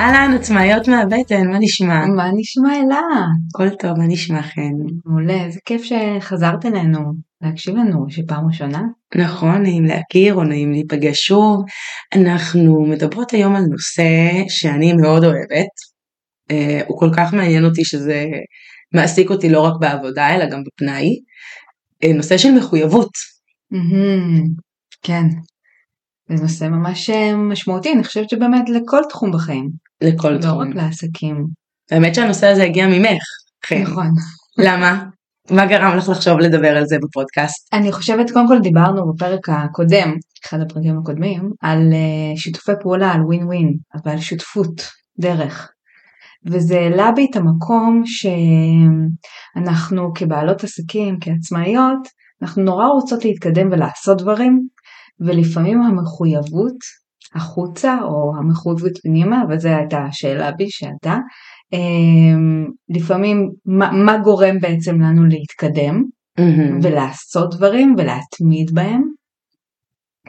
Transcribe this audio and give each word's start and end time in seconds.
אהלן, 0.00 0.34
עצמאיות 0.34 0.88
מהבטן, 0.88 1.50
מה 1.50 1.58
נשמע? 1.60 2.06
מה 2.06 2.30
נשמע 2.36 2.68
אלה? 2.76 3.00
הכל 3.54 3.76
טוב, 3.76 3.98
מה 3.98 4.04
נשמע 4.08 4.42
חן? 4.42 4.72
מעולה, 5.04 5.44
איזה 5.44 5.60
כיף 5.64 5.82
שחזרת 5.82 6.66
אלינו 6.66 6.98
להקשיב 7.40 7.76
לנו, 7.76 8.06
שפעם 8.08 8.46
ראשונה. 8.46 8.82
נכון, 9.14 9.62
נעים 9.62 9.84
להכיר 9.84 10.34
או 10.34 10.44
נעים 10.44 10.72
להיפגש 10.72 11.26
שוב. 11.26 11.64
אנחנו 12.14 12.86
מדברות 12.86 13.30
היום 13.30 13.56
על 13.56 13.62
נושא 13.62 14.02
שאני 14.48 14.92
מאוד 14.92 15.24
אוהבת. 15.24 15.74
אה, 16.50 16.80
הוא 16.86 16.98
כל 16.98 17.10
כך 17.16 17.34
מעניין 17.34 17.64
אותי 17.64 17.84
שזה 17.84 18.24
מעסיק 18.94 19.30
אותי 19.30 19.48
לא 19.48 19.60
רק 19.60 19.74
בעבודה 19.80 20.34
אלא 20.34 20.50
גם 20.50 20.62
בפנאי. 20.64 21.20
אה, 22.04 22.12
נושא 22.12 22.38
של 22.38 22.52
מחויבות. 22.58 23.10
כן, 25.02 25.24
זה 26.28 26.42
נושא 26.42 26.64
ממש 26.64 27.10
אה, 27.10 27.36
משמעותי, 27.36 27.92
אני 27.92 28.04
חושבת 28.04 28.30
שבאמת 28.30 28.68
לכל 28.68 29.00
תחום 29.08 29.32
בחיים. 29.32 29.89
לכל 30.00 30.30
לא 30.30 30.40
תחום. 30.40 30.60
רק 30.60 30.74
לעסקים. 30.74 31.46
האמת 31.90 32.14
שהנושא 32.14 32.46
הזה 32.46 32.64
הגיע 32.64 32.86
ממך, 32.86 33.22
חן. 33.66 33.82
נכון. 33.82 34.06
למה? 34.58 35.04
מה 35.50 35.66
גרם 35.66 35.96
לך 35.96 36.08
לחשוב 36.08 36.38
לדבר 36.38 36.76
על 36.76 36.86
זה 36.86 36.96
בפודקאסט? 37.02 37.74
אני 37.74 37.92
חושבת, 37.92 38.30
קודם 38.30 38.48
כל 38.48 38.58
דיברנו 38.58 39.12
בפרק 39.12 39.48
הקודם, 39.48 40.16
אחד 40.44 40.60
הפרקים 40.60 40.98
הקודמים, 40.98 41.50
על 41.62 41.78
אה, 41.92 42.36
שיתופי 42.36 42.72
פעולה, 42.80 43.12
על 43.12 43.20
ווין 43.22 43.44
ווין, 43.46 43.74
אבל 43.94 44.18
שותפות, 44.18 44.82
דרך. 45.20 45.70
וזה 46.46 46.74
העלה 46.74 47.12
בי 47.12 47.26
את 47.30 47.36
המקום 47.36 48.02
שאנחנו 49.56 50.12
כבעלות 50.14 50.64
עסקים, 50.64 51.16
כעצמאיות, 51.20 52.08
אנחנו 52.42 52.62
נורא 52.62 52.86
רוצות 52.86 53.24
להתקדם 53.24 53.68
ולעשות 53.72 54.18
דברים, 54.18 54.60
ולפעמים 55.20 55.82
המחויבות 55.82 56.76
החוצה 57.34 57.98
או 58.02 58.32
המחויבות 58.38 58.92
פנימה, 59.02 59.42
וזו 59.50 59.68
הייתה 59.68 60.04
השאלה 60.04 60.50
בי 60.52 60.70
שעלתה, 60.70 61.18
אמ, 61.72 62.66
לפעמים 62.88 63.50
מה, 63.66 63.90
מה 63.92 64.18
גורם 64.18 64.58
בעצם 64.60 65.00
לנו 65.00 65.24
להתקדם. 65.24 66.04
ולעשות 66.82 67.54
דברים 67.54 67.94
ולהתמיד 67.98 68.70
בהם, 68.74 69.02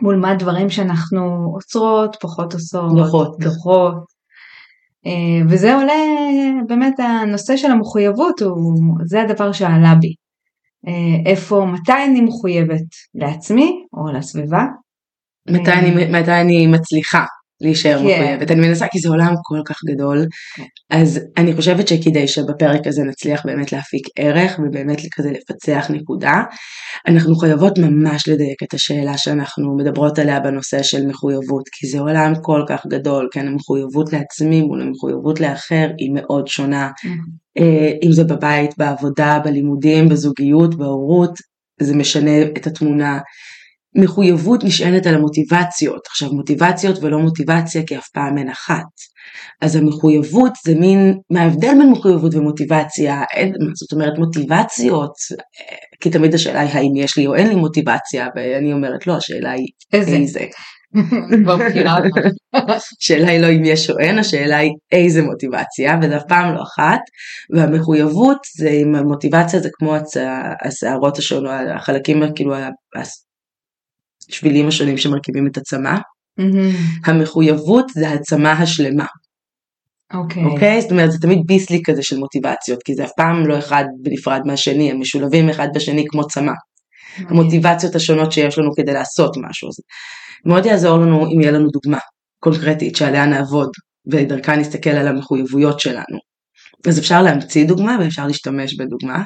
מול 0.02 0.16
מה 0.16 0.36
דברים 0.36 0.70
שאנחנו 0.70 1.52
עוצרות, 1.54 2.18
פחות 2.22 2.54
עושות, 2.54 2.96
דוחות. 2.96 3.38
דוחות. 3.40 3.94
אה, 5.06 5.46
וזה 5.50 5.76
עולה, 5.76 5.94
באמת 6.68 7.00
הנושא 7.00 7.58
של 7.58 7.72
המחויבות, 7.72 8.42
הוא, 8.42 8.96
זה 9.06 9.22
הדבר 9.22 9.52
שעלה 9.52 9.96
בי. 10.02 10.14
אה, 10.88 11.32
איפה, 11.32 11.66
מתי 11.66 12.06
אני 12.10 12.22
מחויבת 12.22 12.88
לעצמי 13.16 13.86
או 13.94 14.12
לסביבה, 14.12 14.66
מתי 15.50 15.72
אני, 15.72 16.06
מתי 16.08 16.32
אני 16.32 16.68
מצליחה 16.68 17.26
להישאר 17.62 17.98
כן. 17.98 18.04
מחויבת. 18.04 18.52
אני 18.52 18.68
מנסה 18.68 18.88
כי 18.92 19.00
זה 19.00 19.10
עולם 19.10 19.34
כל 19.44 19.62
כך 19.66 19.80
גדול. 19.86 20.26
כן. 20.56 20.64
אז 20.90 21.20
אני 21.38 21.54
חושבת 21.56 21.88
שכדי 21.88 22.28
שבפרק 22.28 22.88
הזה 22.88 23.04
נצליח 23.04 23.42
באמת 23.46 23.72
להפיק 23.72 24.08
ערך 24.16 24.60
ובאמת 24.60 24.98
כזה 25.12 25.32
לפצח 25.32 25.88
נקודה, 25.90 26.44
אנחנו 27.08 27.36
חייבות 27.36 27.78
ממש 27.78 28.28
לדייק 28.28 28.64
את 28.64 28.74
השאלה 28.74 29.18
שאנחנו 29.18 29.78
מדברות 29.78 30.20
עליה 30.20 30.40
בנושא 30.40 30.84
של 30.84 31.08
מחויבות, 31.08 31.64
כי 31.72 31.88
זה 31.88 32.00
עולם 32.00 32.34
כל 32.42 32.64
כך 32.68 32.86
גדול, 32.88 33.28
כן, 33.32 33.48
המחויבות 33.48 34.14
לעצמי 34.14 34.62
מול 34.62 34.82
המחויבות 34.82 35.40
לאחר 35.40 35.88
היא 35.98 36.12
מאוד 36.14 36.48
שונה, 36.48 36.90
אה, 37.58 37.92
אם 38.04 38.12
זה 38.12 38.24
בבית, 38.24 38.78
בעבודה, 38.78 39.40
בלימודים, 39.44 40.10
בזוגיות, 40.10 40.76
בהורות, 40.76 41.32
זה 41.82 41.96
משנה 41.96 42.42
את 42.42 42.68
התמונה. 42.68 43.20
מחויבות 43.96 44.64
נשענת 44.64 45.08
על 45.08 45.16
המוטיבציות, 45.16 46.08
עכשיו 46.08 46.30
מוטיבציות 46.34 47.04
ולא 47.04 47.20
מוטיבציה 47.20 47.84
כי 47.88 47.98
אף 47.98 48.08
פעם 48.14 48.38
אין 48.38 48.50
אחת. 48.50 48.86
אז 49.62 49.76
המחויבות 49.76 50.52
זה 50.66 50.76
מין, 50.76 51.18
מה 51.32 51.42
ההבדל 51.42 51.68
בין 51.78 51.92
מחויבות 51.92 52.36
ומוטיבציה? 52.36 53.24
אין, 53.34 53.54
זאת 53.76 53.92
אומרת 53.92 54.14
מוטיבציות? 54.18 55.14
כי 56.02 56.10
תמיד 56.10 56.34
השאלה 56.34 56.60
היא 56.60 56.70
האם 56.70 56.96
יש 56.96 57.18
לי 57.18 57.28
או 57.28 57.36
אין 57.36 57.48
לי 57.48 57.56
מוטיבציה, 57.56 58.28
ואני 58.36 58.74
אומרת 58.74 59.08
לא, 59.08 59.18
השאלה 59.18 59.52
היא 59.52 59.68
איזה? 59.94 60.12
איזה. 60.12 60.46
השאלה 63.00 63.28
היא 63.28 63.40
לא 63.40 63.48
אם 63.48 63.66
יש 63.66 63.90
או 63.90 64.00
אין, 64.00 64.20
השאלה 64.20 64.58
היא 64.58 64.72
איזה 64.92 65.22
מוטיבציה, 65.22 65.98
וזה 66.02 66.18
אף 66.18 66.24
פעם 66.28 66.56
לא 66.56 66.62
אחת, 66.62 67.00
והמחויבות 67.56 68.38
זה 68.58 68.70
עם 68.70 68.96
המוטיבציה 68.96 69.60
זה 69.60 69.70
כמו 69.74 69.96
הצ... 69.96 70.18
השערות 70.66 71.18
השונות, 71.18 71.52
החלקים, 71.76 72.24
כאילו 72.36 72.56
השבילים 74.32 74.68
השונים 74.68 74.98
שמרכיבים 74.98 75.48
את 75.48 75.58
הצמא. 75.58 75.98
מהמם. 76.38 76.72
המחויבות 77.06 77.86
זה 77.90 78.10
העצמה 78.10 78.52
השלמה, 78.52 79.06
אוקיי. 80.14 80.44
אוקיי? 80.44 80.82
זאת 80.82 80.92
אומרת 80.92 81.12
זה 81.12 81.20
תמיד 81.20 81.40
ביסלי 81.46 81.82
כזה 81.86 82.04
של 82.04 82.18
מוטיבציות, 82.18 82.84
כי 82.84 82.96
זה 82.96 83.04
אף 83.04 83.12
פעם 83.18 83.48
לא 83.48 83.58
אחד 83.58 83.84
בנפרד 84.02 84.42
מהשני, 84.46 84.92
הם 84.92 85.00
משולבים 85.00 85.50
אחד 85.50 85.68
בשני 85.76 86.06
כמו 86.10 86.28
צמא. 86.28 86.54
המוטיבציות 87.18 87.96
השונות 87.96 88.32
שיש 88.32 88.58
לנו 88.58 88.70
כדי 88.76 88.94
לעשות 88.94 89.38
משהו. 89.50 89.70
אז 89.70 89.74
מאוד 90.46 90.66
יעזור 90.66 90.98
לנו 90.98 91.26
אם 91.26 91.42
יהיה 91.42 91.52
לנו 91.52 91.70
דוגמה 91.70 91.98
קונקרטית 92.40 92.96
שעליה 92.96 93.26
נעבוד 93.26 93.70
ודרכה 94.12 94.56
נסתכל 94.56 94.90
על 94.90 95.08
המחויבויות 95.08 95.80
שלנו. 95.80 96.31
אז 96.88 97.00
אפשר 97.00 97.22
להמציא 97.22 97.68
דוגמה 97.68 97.98
ואפשר 98.00 98.28
להשתמש 98.28 98.76
בדוגמה, 98.80 99.24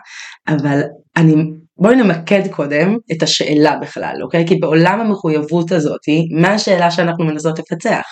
אבל 0.47 0.81
אני, 1.17 1.35
בואי 1.77 1.95
נמקד 1.95 2.41
קודם 2.51 2.97
את 3.11 3.23
השאלה 3.23 3.77
בכלל, 3.81 4.15
אוקיי? 4.23 4.47
כי 4.47 4.55
בעולם 4.55 5.01
המחויבות 5.01 5.71
הזאתי, 5.71 6.27
מה 6.41 6.47
השאלה 6.47 6.91
שאנחנו 6.91 7.25
מנסות 7.25 7.59
לפצח? 7.59 8.03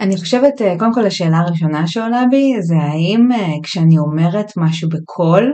אני 0.00 0.16
חושבת, 0.16 0.62
אה, 0.62 0.78
קודם 0.78 0.94
כל 0.94 1.06
השאלה 1.06 1.36
הראשונה 1.36 1.86
שעולה 1.86 2.22
בי 2.30 2.62
זה 2.62 2.74
האם 2.76 3.32
אה, 3.32 3.52
כשאני 3.62 3.98
אומרת 3.98 4.46
משהו 4.56 4.88
בקול 4.88 5.52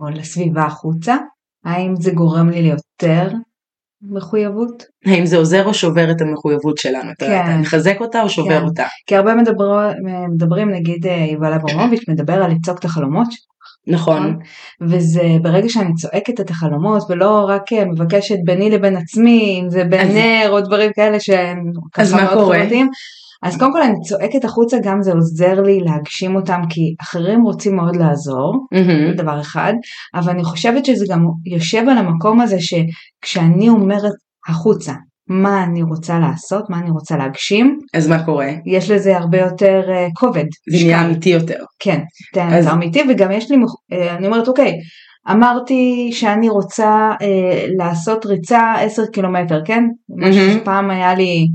או 0.00 0.08
לסביבה 0.08 0.62
החוצה, 0.62 1.16
האם 1.64 1.96
זה 1.96 2.10
גורם 2.10 2.50
לי 2.50 2.62
ליותר 2.62 3.28
מחויבות? 4.02 4.82
האם 5.06 5.26
זה 5.26 5.36
עוזר 5.36 5.66
או 5.66 5.74
שובר 5.74 6.10
את 6.10 6.20
המחויבות 6.20 6.78
שלנו? 6.78 7.10
כן. 7.18 7.40
אתה 7.44 7.56
מחזק 7.56 7.96
אותה 8.00 8.22
או 8.22 8.28
שובר 8.28 8.60
כן. 8.60 8.64
אותה? 8.64 8.84
כי 9.06 9.16
הרבה 9.16 9.34
מדבר, 9.34 9.90
מדברים, 10.34 10.70
נגיד 10.70 11.06
אה, 11.06 11.26
יובל 11.32 11.52
אברמוביץ' 11.52 12.08
מדבר 12.08 12.42
על 12.42 12.50
לצעוק 12.50 12.78
את 12.78 12.84
החלומות, 12.84 13.28
נכון. 13.86 14.38
וזה 14.80 15.22
ברגע 15.42 15.68
שאני 15.68 15.94
צועקת 15.94 16.40
את 16.40 16.50
החלומות 16.50 17.02
ולא 17.10 17.44
רק 17.48 17.72
אה, 17.72 17.84
מבקשת 17.84 18.36
ביני 18.44 18.70
לבין 18.70 18.96
עצמי, 18.96 19.60
אם 19.62 19.70
זה 19.70 19.80
אז- 19.82 19.86
בנר 19.90 20.48
או 20.50 20.60
דברים 20.60 20.90
כאלה 20.94 21.20
שהם 21.20 21.58
אז 21.96 22.12
ככה 22.12 22.16
מה 22.16 22.24
מאוד 22.24 22.44
קורה? 22.44 22.58
אז 23.42 23.58
קודם 23.58 23.72
כל 23.72 23.82
אני 23.82 23.94
צועקת 24.08 24.44
החוצה 24.44 24.76
גם 24.82 25.02
זה 25.02 25.12
עוזר 25.12 25.60
לי 25.62 25.80
להגשים 25.80 26.36
אותם 26.36 26.60
כי 26.68 26.94
אחרים 27.02 27.42
רוצים 27.42 27.76
מאוד 27.76 27.96
לעזור. 27.96 28.66
זה 29.10 29.22
דבר 29.22 29.40
אחד, 29.40 29.72
אבל 30.14 30.30
אני 30.32 30.44
חושבת 30.44 30.84
שזה 30.84 31.04
גם 31.10 31.26
יושב 31.46 31.82
על 31.88 31.98
המקום 31.98 32.40
הזה 32.40 32.56
שכשאני 32.60 33.68
אומרת 33.68 34.12
החוצה 34.48 34.92
מה 35.28 35.64
אני 35.64 35.82
רוצה 35.82 36.18
לעשות, 36.18 36.70
מה 36.70 36.78
אני 36.78 36.90
רוצה 36.90 37.16
להגשים, 37.16 37.78
אז 37.94 38.08
מה 38.08 38.24
קורה? 38.24 38.48
יש 38.66 38.90
לזה 38.90 39.16
הרבה 39.16 39.38
יותר 39.38 39.82
אה, 39.88 40.06
כובד. 40.16 40.44
זה 40.70 40.84
נהיה. 40.84 41.04
אמיתי 41.06 41.28
יותר. 41.30 41.58
כן, 41.78 42.00
זה 42.34 42.42
אז- 42.44 42.64
יותר 42.64 42.72
אמיתי 42.76 43.02
וגם 43.08 43.30
יש 43.32 43.50
לי, 43.50 43.56
אה, 43.92 44.16
אני 44.16 44.26
אומרת 44.26 44.48
אוקיי, 44.48 44.72
אמרתי 45.30 46.10
שאני 46.12 46.48
רוצה 46.48 47.10
אה, 47.22 47.66
לעשות 47.78 48.26
ריצה 48.26 48.74
10 48.78 49.02
קילומטר, 49.12 49.60
כן? 49.64 49.84
משהו 50.18 50.42
מהמם. 50.46 50.60
שפעם 50.60 50.90
היה 50.90 51.14
לי, 51.14 51.46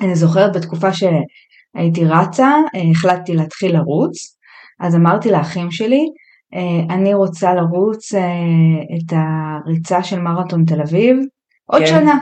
אני 0.00 0.14
זוכרת 0.14 0.56
בתקופה 0.56 0.88
שהייתי 0.92 2.04
רצה, 2.04 2.48
אה, 2.74 2.90
החלטתי 2.90 3.34
להתחיל 3.34 3.72
לרוץ, 3.72 4.36
אז 4.80 4.94
אמרתי 4.94 5.30
לאחים 5.30 5.70
שלי, 5.70 6.04
אה, 6.54 6.94
אני 6.94 7.14
רוצה 7.14 7.54
לרוץ 7.54 8.14
אה, 8.14 8.20
את 8.96 9.12
הריצה 9.16 10.02
של 10.02 10.20
מרתון 10.20 10.64
תל 10.64 10.80
אביב 10.80 11.16
עוד 11.64 11.82
כן. 11.82 11.86
שנה. 11.86 12.18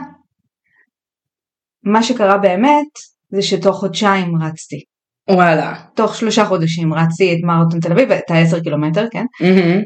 מה 1.83 2.03
שקרה 2.03 2.37
באמת 2.37 2.87
זה 3.31 3.41
שתוך 3.41 3.77
חודשיים 3.77 4.41
רצתי. 4.41 4.83
וואלה. 5.29 5.73
תוך 5.95 6.15
שלושה 6.15 6.45
חודשים 6.45 6.93
רצתי 6.93 7.33
את 7.33 7.37
מרתון 7.43 7.79
תל 7.79 7.91
אביב, 7.91 8.11
את 8.11 8.31
ה-10 8.31 8.63
קילומטר, 8.63 9.05
כן? 9.11 9.25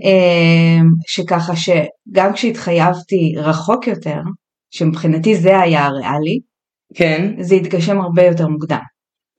אמ, 0.03 0.89
שככה 1.07 1.53
שגם 1.55 2.33
כשהתחייבתי 2.33 3.33
רחוק 3.37 3.87
יותר, 3.87 4.19
שמבחינתי 4.71 5.35
זה 5.35 5.59
היה 5.59 5.85
הריאלי, 5.85 6.39
כן. 6.95 7.31
זה 7.39 7.55
התגשם 7.55 8.01
הרבה 8.01 8.23
יותר 8.23 8.47
מוקדם. 8.47 8.79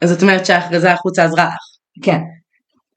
אז 0.00 0.11
זאת 0.11 0.23
אומרת 0.23 0.47
שההכרזה 0.47 0.93
החוצה 0.93 1.25
עזרה 1.25 1.44
לך. 1.44 1.55
כן, 2.02 2.19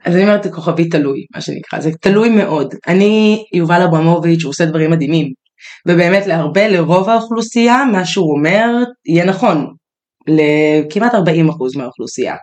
אז 0.05 0.15
אני 0.15 0.23
אומרת 0.23 0.47
כוכבי 0.53 0.89
תלוי, 0.89 1.25
מה 1.35 1.41
שנקרא, 1.41 1.79
זה 1.79 1.91
תלוי 2.01 2.29
מאוד. 2.29 2.75
אני, 2.87 3.45
יובל 3.53 3.81
אברמוביץ', 3.81 4.43
הוא 4.43 4.49
עושה 4.49 4.65
דברים 4.65 4.91
מדהימים. 4.91 5.31
ובאמת 5.87 6.27
להרבה, 6.27 6.67
לרוב 6.67 7.09
האוכלוסייה, 7.09 7.85
מה 7.91 8.05
שהוא 8.05 8.37
אומר 8.37 8.69
יהיה 9.05 9.25
נכון. 9.25 9.73
לכמעט 10.27 11.13
40% 11.13 11.17
מהאוכלוסייה. 11.77 12.35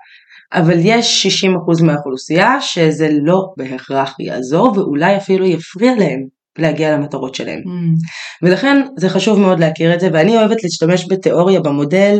אבל 0.53 0.77
יש 0.81 1.27
60% 1.47 1.85
מהאוכלוסייה 1.85 2.61
שזה 2.61 3.09
לא 3.23 3.43
בהכרח 3.57 4.21
יעזור 4.21 4.79
ואולי 4.79 5.17
אפילו 5.17 5.47
יפריע 5.47 5.95
להם 5.95 6.27
להגיע 6.59 6.97
למטרות 6.97 7.35
שלהם. 7.35 7.59
Mm. 7.59 8.47
ולכן 8.47 8.83
זה 8.97 9.09
חשוב 9.09 9.39
מאוד 9.39 9.61
להכיר 9.61 9.95
את 9.95 10.01
זה 10.01 10.09
ואני 10.13 10.37
אוהבת 10.37 10.65
להשתמש 10.65 11.07
בתיאוריה 11.11 11.61
במודל 11.61 12.19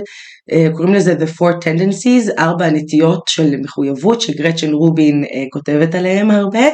קוראים 0.73 0.95
לזה 0.95 1.15
The 1.15 1.29
Four 1.39 1.65
Tendencies, 1.65 2.39
ארבע 2.39 2.65
הנטיות 2.65 3.23
של 3.29 3.57
מחויבות 3.61 4.21
שגרצ'ן 4.21 4.73
רובין 4.73 5.25
כותבת 5.53 5.95
עליהם 5.95 6.31
הרבה. 6.31 6.65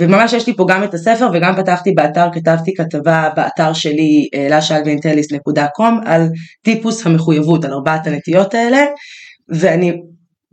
וממש 0.00 0.32
יש 0.32 0.46
לי 0.46 0.56
פה 0.56 0.66
גם 0.68 0.84
את 0.84 0.94
הספר 0.94 1.30
וגם 1.34 1.56
פתחתי 1.56 1.92
באתר, 1.92 2.26
כתבתי 2.34 2.74
כתבה 2.74 3.28
באתר 3.36 3.72
שלי 3.72 4.28
לשלווינטליסט.קום 4.50 6.00
על 6.04 6.28
טיפוס 6.64 7.06
המחויבות, 7.06 7.64
על 7.64 7.72
ארבעת 7.72 8.06
הנטיות 8.06 8.54
האלה, 8.54 8.84
ואני 9.48 9.92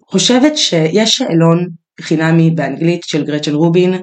חושבת 0.10 0.58
שיש 0.58 1.16
שאלון 1.18 1.68
חינמי 2.02 2.52
באנגלית 2.52 3.04
של 3.04 3.26
גרצ'ן 3.26 3.54
רובין, 3.54 3.94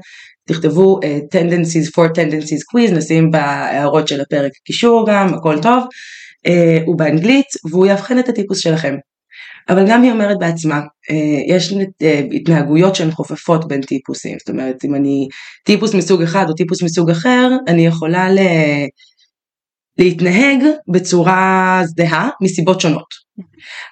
תכתבו 0.49 1.01
uh, 1.03 1.37
tendencies 1.37 1.89
for 1.89 2.09
tendencies 2.09 2.63
quiz, 2.73 2.95
נשים 2.95 3.31
בהערות 3.31 4.09
של 4.09 4.21
הפרק 4.21 4.53
קישור 4.65 5.07
גם, 5.09 5.35
הכל 5.35 5.59
טוב, 5.63 5.85
uh, 6.47 6.51
הוא 6.87 6.99
באנגלית 6.99 7.47
והוא 7.71 7.87
יאבחן 7.87 8.19
את 8.19 8.29
הטיפוס 8.29 8.59
שלכם. 8.59 8.95
אבל 9.69 9.85
גם 9.89 10.03
היא 10.03 10.13
אומרת 10.13 10.37
בעצמה, 10.39 10.81
uh, 10.81 11.15
יש 11.49 11.75
התנהגויות 12.33 12.95
שהן 12.95 13.11
חופפות 13.11 13.69
בין 13.69 13.81
טיפוסים, 13.81 14.37
זאת 14.39 14.49
אומרת 14.49 14.85
אם 14.85 14.95
אני 14.95 15.29
טיפוס 15.65 15.95
מסוג 15.95 16.23
אחד 16.23 16.45
או 16.49 16.55
טיפוס 16.55 16.83
מסוג 16.83 17.11
אחר, 17.11 17.51
אני 17.69 17.87
יכולה 17.87 18.31
ל... 18.31 18.39
להתנהג 19.99 20.65
בצורה 20.93 21.83
זהה 21.97 22.29
מסיבות 22.43 22.81
שונות. 22.81 23.28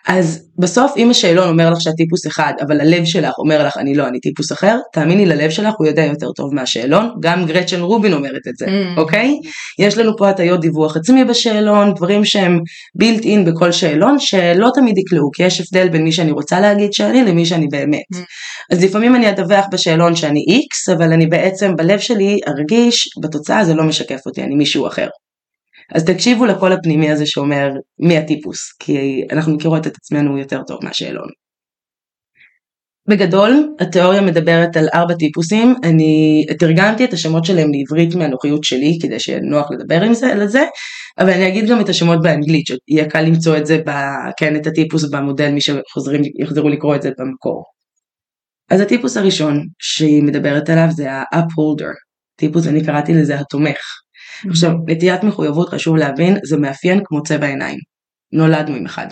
אז 0.07 0.49
בסוף 0.59 0.93
אם 0.97 1.11
השאלון 1.11 1.49
אומר 1.49 1.71
לך 1.71 1.81
שאת 1.81 1.95
טיפוס 1.97 2.27
אחד 2.27 2.53
אבל 2.67 2.81
הלב 2.81 3.05
שלך 3.05 3.39
אומר 3.39 3.67
לך 3.67 3.79
אני 3.79 3.95
לא 3.95 4.09
אני 4.09 4.21
טיפוס 4.21 4.53
אחר. 4.53 4.79
תאמיני 4.93 5.27
ללב 5.27 5.51
שלך 5.51 5.75
הוא 5.79 5.87
יודע 5.87 6.05
יותר 6.05 6.33
טוב 6.37 6.55
מהשאלון. 6.55 7.11
גם 7.21 7.47
גרצ'ן 7.47 7.81
רובין 7.81 8.13
אומרת 8.13 8.49
את 8.49 8.57
זה 8.57 8.67
mm. 8.67 8.99
אוקיי? 9.01 9.35
יש 9.79 9.99
לנו 9.99 10.17
פה 10.17 10.29
הטיות 10.29 10.61
דיווח 10.61 10.97
עצמי 10.97 11.25
בשאלון 11.25 11.95
דברים 11.95 12.25
שהם 12.25 12.61
בילט 12.95 13.25
אין 13.25 13.45
בכל 13.45 13.73
שאלון 13.73 14.19
שלא 14.19 14.71
תמיד 14.75 14.99
יקלעו 14.99 15.31
כי 15.35 15.43
יש 15.43 15.61
הבדל 15.61 15.89
בין 15.89 16.05
מי 16.05 16.13
שאני 16.13 16.31
רוצה 16.31 16.61
להגיד 16.61 16.93
שאני 16.93 17.25
למי 17.25 17.47
שאני 17.47 17.67
באמת. 17.71 18.01
Mm. 18.15 18.19
אז 18.73 18.85
לפעמים 18.85 19.15
אני 19.17 19.31
אדווח 19.31 19.65
בשאלון 19.73 20.17
שאני 20.17 20.45
איקס 20.49 20.89
אבל 20.89 21.13
אני 21.13 21.27
בעצם 21.27 21.77
בלב 21.77 21.99
שלי 21.99 22.39
ארגיש 22.49 23.09
בתוצאה 23.23 23.65
זה 23.65 23.75
לא 23.75 23.85
משקף 23.85 24.21
אותי 24.27 24.43
אני 24.43 24.55
מישהו 24.55 24.87
אחר 24.87 25.09
אז 25.95 26.05
תקשיבו 26.05 26.47
לקול 26.47 26.73
הפנימי 26.73 27.11
הזה 27.11 27.27
שאומר 27.27 27.69
מי 27.99 28.19
הטיפוס, 28.19 28.73
כי 28.79 29.23
אנחנו 29.33 29.55
מכירות 29.55 29.87
את 29.87 29.97
עצמנו 29.97 30.39
יותר 30.39 30.63
טוב 30.67 30.79
מהשאלון. 30.85 31.29
בגדול, 33.09 33.75
התיאוריה 33.81 34.21
מדברת 34.21 34.77
על 34.77 34.89
ארבע 34.95 35.15
טיפוסים, 35.15 35.75
אני 35.85 36.45
תרגמתי 36.59 37.05
את 37.05 37.13
השמות 37.13 37.45
שלהם 37.45 37.71
לעברית 37.73 38.15
מהנוחיות 38.15 38.65
שלי, 38.65 38.99
כדי 39.03 39.21
שיהיה 39.21 39.41
נוח 39.41 39.71
לדבר 39.71 40.03
עם 40.03 40.15
זה, 40.15 40.33
על 40.33 40.49
זה, 40.49 40.65
אבל 41.19 41.31
אני 41.31 41.49
אגיד 41.49 41.69
גם 41.69 41.81
את 41.81 41.89
השמות 41.89 42.23
באנגלית, 42.23 42.67
שיהיה 42.67 43.11
קל 43.11 43.21
למצוא 43.21 43.57
את 43.57 43.67
זה, 43.67 43.79
ב, 43.87 43.91
כן, 44.39 44.57
את 44.57 44.67
הטיפוס 44.67 45.11
במודל, 45.11 45.51
מי 45.51 45.61
שיחזרו 45.61 46.69
לקרוא 46.69 46.97
את 46.97 47.03
זה 47.03 47.11
במקור. 47.19 47.65
אז 48.71 48.81
הטיפוס 48.81 49.17
הראשון 49.17 49.67
שהיא 49.79 50.23
מדברת 50.23 50.71
עליו 50.71 50.89
זה 50.91 51.13
ה-upholder, 51.13 51.93
טיפוס, 52.37 52.67
אני 52.67 52.85
קראתי 52.85 53.15
לזה 53.15 53.41
התומך. 53.41 53.79
עכשיו, 54.51 54.73
נטיית 54.87 55.23
מחויבות, 55.23 55.69
חשוב 55.69 55.97
להבין, 55.97 56.37
זה 56.45 56.57
מאפיין 56.57 57.01
כמו 57.05 57.23
צבע 57.23 57.47
עיניים. 57.47 57.79
נולדנו 58.33 58.75
עם 58.75 58.87
אחד. 58.87 59.07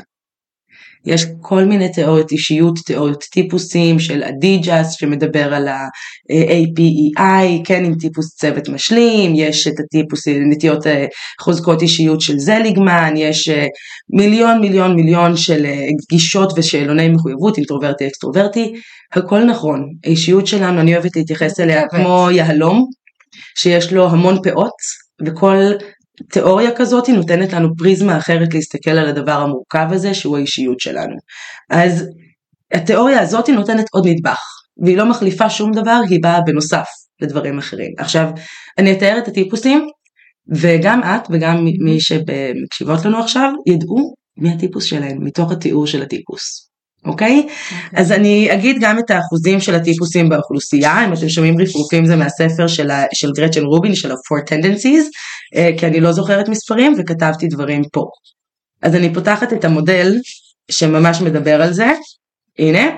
יש 1.06 1.26
כל 1.41 1.65
מיני 1.65 1.93
תיאוריות 1.93 2.32
אישיות, 2.32 2.79
תיאוריות 2.87 3.25
טיפוסים 3.32 3.99
של 3.99 4.23
אדיג'ס 4.23 4.93
שמדבר 4.93 5.55
על 5.55 5.69
ה- 5.69 6.25
PAEI, 6.25 7.64
כן 7.65 7.85
עם 7.85 7.94
טיפוס 7.94 8.37
צוות 8.37 8.69
משלים, 8.69 9.32
יש 9.35 9.67
את 9.67 9.73
הטיפוס 9.81 10.29
נטיות 10.29 10.87
אה, 10.87 11.06
חוזקות 11.41 11.82
אישיות 11.82 12.20
של 12.20 12.38
זליגמן, 12.38 13.15
יש 13.17 13.49
אה, 13.49 13.67
מיליון 14.17 14.61
מיליון 14.61 14.97
מיליון 14.97 15.37
של 15.37 15.67
אה, 15.67 15.87
גישות 16.11 16.53
ושאלוני 16.56 17.09
מחויבות, 17.09 17.56
אינטרוברטי 17.56 18.06
אקסטרוברטי, 18.06 18.73
הכל 19.12 19.44
נכון, 19.44 19.85
האישיות 20.05 20.47
שלנו 20.47 20.81
אני 20.81 20.94
אוהבת 20.94 21.17
להתייחס 21.17 21.61
אליה 21.61 21.82
כמו 21.88 22.29
יהלום, 22.32 22.87
שיש 23.59 23.93
לו 23.93 24.11
המון 24.11 24.43
פאות, 24.43 25.04
וכל 25.26 25.56
תיאוריה 26.31 26.71
כזאת 26.76 27.09
נותנת 27.09 27.53
לנו 27.53 27.76
פריזמה 27.76 28.19
אחרת 28.19 28.55
להסתכל 28.55 28.91
על 28.91 29.09
הדבר 29.09 29.32
המורכב 29.32 29.87
הזה 29.91 30.15
שהוא 30.15 30.37
האישיות 30.37 30.81
שלנו. 30.81 31.17
אז 31.71 32.05
התיאוריה 32.73 33.21
הזאת 33.21 33.49
נותנת 33.49 33.87
עוד 33.93 34.06
נדבך, 34.06 34.41
והיא 34.85 34.97
לא 34.97 35.11
מחליפה 35.11 35.50
שום 35.50 35.73
דבר, 35.73 36.00
היא 36.09 36.23
באה 36.23 36.41
בנוסף 36.41 36.87
לדברים 37.21 37.59
אחרים. 37.59 37.93
עכשיו, 37.99 38.29
אני 38.79 38.93
אתאר 38.93 39.19
את 39.19 39.29
הטיפוסים, 39.29 39.88
וגם 40.56 41.03
את 41.03 41.29
וגם 41.31 41.65
מי 41.65 42.00
שמקשיבות 42.00 43.05
לנו 43.05 43.19
עכשיו 43.19 43.53
ידעו 43.67 44.15
מי 44.37 44.53
הטיפוס 44.53 44.85
שלהם 44.85 45.25
מתוך 45.25 45.53
התיאור 45.53 45.87
של 45.87 46.03
הטיפוס. 46.03 46.74
אוקיי? 47.06 47.43
Okay? 47.47 47.51
אוקיי. 47.85 48.01
אז 48.01 48.12
אני 48.12 48.55
אגיד 48.55 48.77
גם 48.81 48.99
את 48.99 49.11
האחוזים 49.11 49.61
של 49.61 49.75
הטיפוסים 49.75 50.29
באוכלוסייה, 50.29 51.05
אם 51.05 51.12
אתם 51.12 51.29
שומעים 51.29 51.61
רפרופים 51.61 52.06
זה 52.06 52.17
מהספר 52.17 52.67
של, 52.67 52.91
ה, 52.91 53.05
של 53.15 53.31
גרצ'ן 53.37 53.65
רובין, 53.65 53.95
של 53.95 54.11
ה-Four 54.11 54.51
Tendencies, 54.51 55.09
אה, 55.56 55.71
כי 55.79 55.87
אני 55.87 56.01
לא 56.01 56.12
זוכרת 56.12 56.49
מספרים 56.49 56.95
וכתבתי 56.99 57.47
דברים 57.47 57.83
פה. 57.93 58.05
אז 58.83 58.95
אני 58.95 59.15
פותחת 59.15 59.53
את 59.53 59.65
המודל 59.65 60.12
שממש 60.71 61.21
מדבר 61.21 61.62
על 61.62 61.73
זה, 61.73 61.93
הנה, 62.59 62.91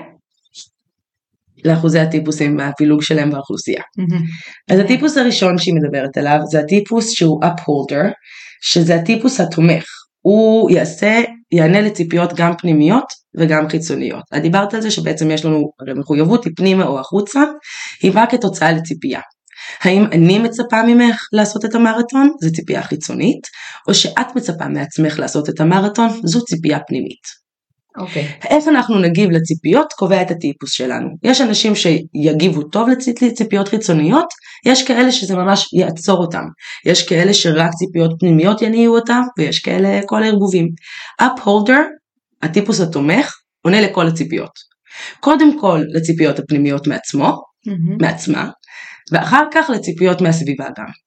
לאחוזי 1.65 1.99
הטיפוסים 1.99 2.57
והפילוג 2.57 3.01
שלהם 3.01 3.29
באוכלוסייה. 3.29 3.81
Mm-hmm. 3.81 4.73
אז 4.73 4.79
הטיפוס 4.79 5.17
הראשון 5.17 5.57
שהיא 5.57 5.73
מדברת 5.75 6.17
עליו 6.17 6.39
זה 6.51 6.59
הטיפוס 6.59 7.11
שהוא 7.11 7.43
upholder, 7.43 8.05
שזה 8.61 8.95
הטיפוס 8.95 9.39
התומך. 9.39 9.85
הוא 10.21 10.71
יעשה, 10.71 11.21
יענה 11.51 11.81
לציפיות 11.81 12.33
גם 12.35 12.53
פנימיות 12.57 13.05
וגם 13.37 13.69
חיצוניות. 13.69 14.23
את 14.37 14.41
דיברת 14.41 14.73
על 14.73 14.81
זה 14.81 14.91
שבעצם 14.91 15.31
יש 15.31 15.45
לנו, 15.45 15.71
מחויבות 15.95 16.45
היא 16.45 16.53
פנימה 16.55 16.85
או 16.85 16.99
החוצה, 16.99 17.43
היא 18.03 18.11
באה 18.11 18.25
כתוצאה 18.27 18.71
לציפייה. 18.71 19.21
האם 19.81 20.05
אני 20.11 20.39
מצפה 20.39 20.83
ממך 20.83 21.21
לעשות 21.33 21.65
את 21.65 21.75
המרתון? 21.75 22.29
זו 22.41 22.51
ציפייה 22.51 22.83
חיצונית, 22.83 23.47
או 23.87 23.93
שאת 23.93 24.35
מצפה 24.35 24.67
מעצמך 24.67 25.19
לעשות 25.19 25.49
את 25.49 25.59
המרתון? 25.59 26.09
זו 26.23 26.45
ציפייה 26.45 26.79
פנימית. 26.87 27.46
אוקיי. 27.97 28.23
Okay. 28.23 28.47
איך 28.47 28.67
אנחנו 28.67 28.99
נגיב 28.99 29.31
לציפיות 29.31 29.93
קובע 29.93 30.21
את 30.21 30.31
הטיפוס 30.31 30.71
שלנו. 30.71 31.09
יש 31.23 31.41
אנשים 31.41 31.73
שיגיבו 31.75 32.63
טוב 32.63 32.89
לציפיות 33.21 33.67
חיצוניות, 33.67 34.27
יש 34.65 34.87
כאלה 34.87 35.11
שזה 35.11 35.35
ממש 35.35 35.73
יעצור 35.73 36.17
אותם. 36.17 36.43
יש 36.85 37.07
כאלה 37.07 37.33
שרק 37.33 37.71
ציפיות 37.71 38.11
פנימיות 38.19 38.61
יניעו 38.61 38.95
אותם, 38.95 39.21
ויש 39.37 39.59
כאלה 39.59 39.99
כל 40.05 40.23
הערבובים. 40.23 40.67
upholder, 41.21 41.81
הטיפוס 42.41 42.81
התומך, 42.81 43.33
עונה 43.65 43.81
לכל 43.81 44.07
הציפיות. 44.07 44.51
קודם 45.19 45.59
כל 45.59 45.81
לציפיות 45.93 46.39
הפנימיות 46.39 46.87
מעצמו, 46.87 47.27
mm-hmm. 47.27 48.01
מעצמה, 48.01 48.49
ואחר 49.11 49.43
כך 49.53 49.69
לציפיות 49.69 50.21
מהסביבה 50.21 50.65
גם. 50.77 51.06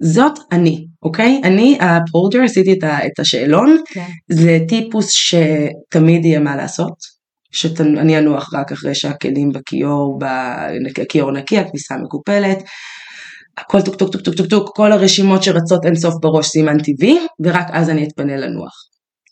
זאת 0.00 0.38
אני, 0.52 0.86
אוקיי? 1.02 1.40
אני 1.44 1.78
הפרוג'ר, 1.80 2.42
עשיתי 2.44 2.78
את 2.82 3.18
השאלון, 3.18 3.76
כן. 3.86 4.06
זה 4.28 4.58
טיפוס 4.68 5.10
שתמיד 5.10 6.24
יהיה 6.24 6.40
מה 6.40 6.56
לעשות, 6.56 7.16
שאני 7.52 8.18
אנוח 8.18 8.54
רק 8.54 8.72
אחרי 8.72 8.94
שהכלים 8.94 9.50
בכיור, 9.52 10.18
הכיור 10.98 11.32
נקי, 11.32 11.58
הכביסה 11.58 11.96
מקופלת, 11.96 12.58
הכל 13.58 13.82
טוק 13.82 13.94
טוק 13.94 14.12
טוק 14.12 14.22
טוק 14.22 14.34
טוק 14.34 14.46
טוק, 14.46 14.76
כל 14.76 14.92
הרשימות 14.92 15.42
שרצות 15.42 15.84
אינסוף 15.84 16.14
בראש 16.20 16.46
סימן 16.46 16.78
טבעי, 16.78 17.18
ורק 17.44 17.66
אז 17.72 17.90
אני 17.90 18.04
אתפנה 18.04 18.36
לנוח. 18.36 18.72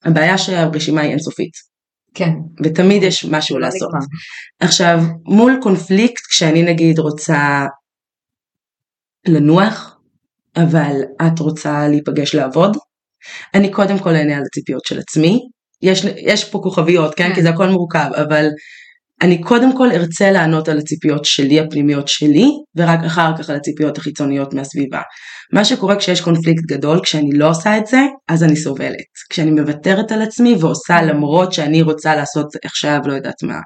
הבעיה 0.04 0.38
שהרשימה 0.38 1.00
היא 1.00 1.10
אינסופית. 1.10 1.52
כן. 2.14 2.30
ותמיד 2.64 3.02
יש 3.02 3.24
משהו 3.24 3.58
לעשות. 3.58 3.90
עכשיו, 4.60 4.98
מול 5.24 5.58
קונפליקט, 5.62 6.26
כשאני 6.30 6.62
נגיד 6.62 6.98
רוצה 6.98 7.66
לנוח, 9.26 9.93
אבל 10.56 11.00
את 11.26 11.38
רוצה 11.38 11.88
להיפגש 11.88 12.34
לעבוד, 12.34 12.76
אני 13.54 13.70
קודם 13.70 13.98
כל 13.98 14.14
אענה 14.14 14.36
על 14.36 14.42
הציפיות 14.46 14.84
של 14.84 14.98
עצמי. 14.98 15.40
יש, 15.82 16.04
יש 16.16 16.44
פה 16.50 16.58
כוכביות, 16.62 17.14
כן? 17.14 17.34
כי 17.34 17.42
זה 17.42 17.50
הכל 17.50 17.68
מורכב, 17.68 18.10
אבל 18.16 18.46
אני 19.22 19.40
קודם 19.42 19.76
כל 19.76 19.90
ארצה 19.90 20.30
לענות 20.30 20.68
על 20.68 20.78
הציפיות 20.78 21.24
שלי, 21.24 21.60
הפנימיות 21.60 22.08
שלי, 22.08 22.46
ורק 22.76 23.00
אחר 23.06 23.32
כך 23.38 23.50
על 23.50 23.56
הציפיות 23.56 23.98
החיצוניות 23.98 24.54
מהסביבה. 24.54 25.00
מה 25.52 25.64
שקורה 25.64 25.96
כשיש 25.96 26.20
קונפליקט 26.20 26.62
גדול, 26.66 27.00
כשאני 27.02 27.30
לא 27.32 27.50
עושה 27.50 27.78
את 27.78 27.86
זה, 27.86 28.00
אז 28.28 28.44
אני 28.44 28.56
סובלת. 28.56 29.04
כשאני 29.30 29.50
מוותרת 29.50 30.12
על 30.12 30.22
עצמי 30.22 30.54
ועושה 30.60 31.02
למרות 31.02 31.52
שאני 31.52 31.82
רוצה 31.82 32.16
לעשות 32.16 32.46
עכשיו, 32.64 32.98
לא 33.06 33.12
יודעת 33.12 33.42
מה, 33.42 33.58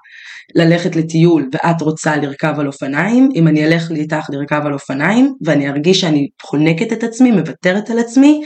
ללכת 0.54 0.96
לטיול 0.96 1.48
ואת 1.52 1.82
רוצה 1.82 2.16
לרכב 2.16 2.54
על 2.58 2.66
אופניים, 2.66 3.28
אם 3.34 3.48
אני 3.48 3.66
אלך 3.66 3.90
איתך 3.90 4.26
לרכב 4.30 4.62
על 4.64 4.72
אופניים 4.72 5.34
ואני 5.44 5.68
ארגיש 5.68 6.00
שאני 6.00 6.28
חונקת 6.42 6.92
את 6.92 7.02
עצמי, 7.02 7.30
מוותרת 7.30 7.90
על 7.90 7.98
עצמי, 7.98 8.40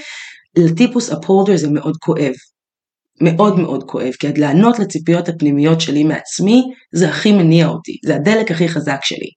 לטיפוס 0.58 1.10
אפורדר 1.10 1.56
זה 1.56 1.70
מאוד 1.70 1.96
כואב. 1.96 2.32
מאוד 3.20 3.58
מאוד 3.58 3.84
כואב, 3.84 4.12
כי 4.18 4.32
לענות 4.32 4.78
לציפיות 4.78 5.28
הפנימיות 5.28 5.80
שלי 5.80 6.04
מעצמי, 6.04 6.62
זה 6.94 7.08
הכי 7.08 7.32
מניע 7.32 7.66
אותי, 7.66 7.92
זה 8.06 8.14
הדלק 8.14 8.50
הכי 8.50 8.68
חזק 8.68 8.98
שלי. 9.02 9.28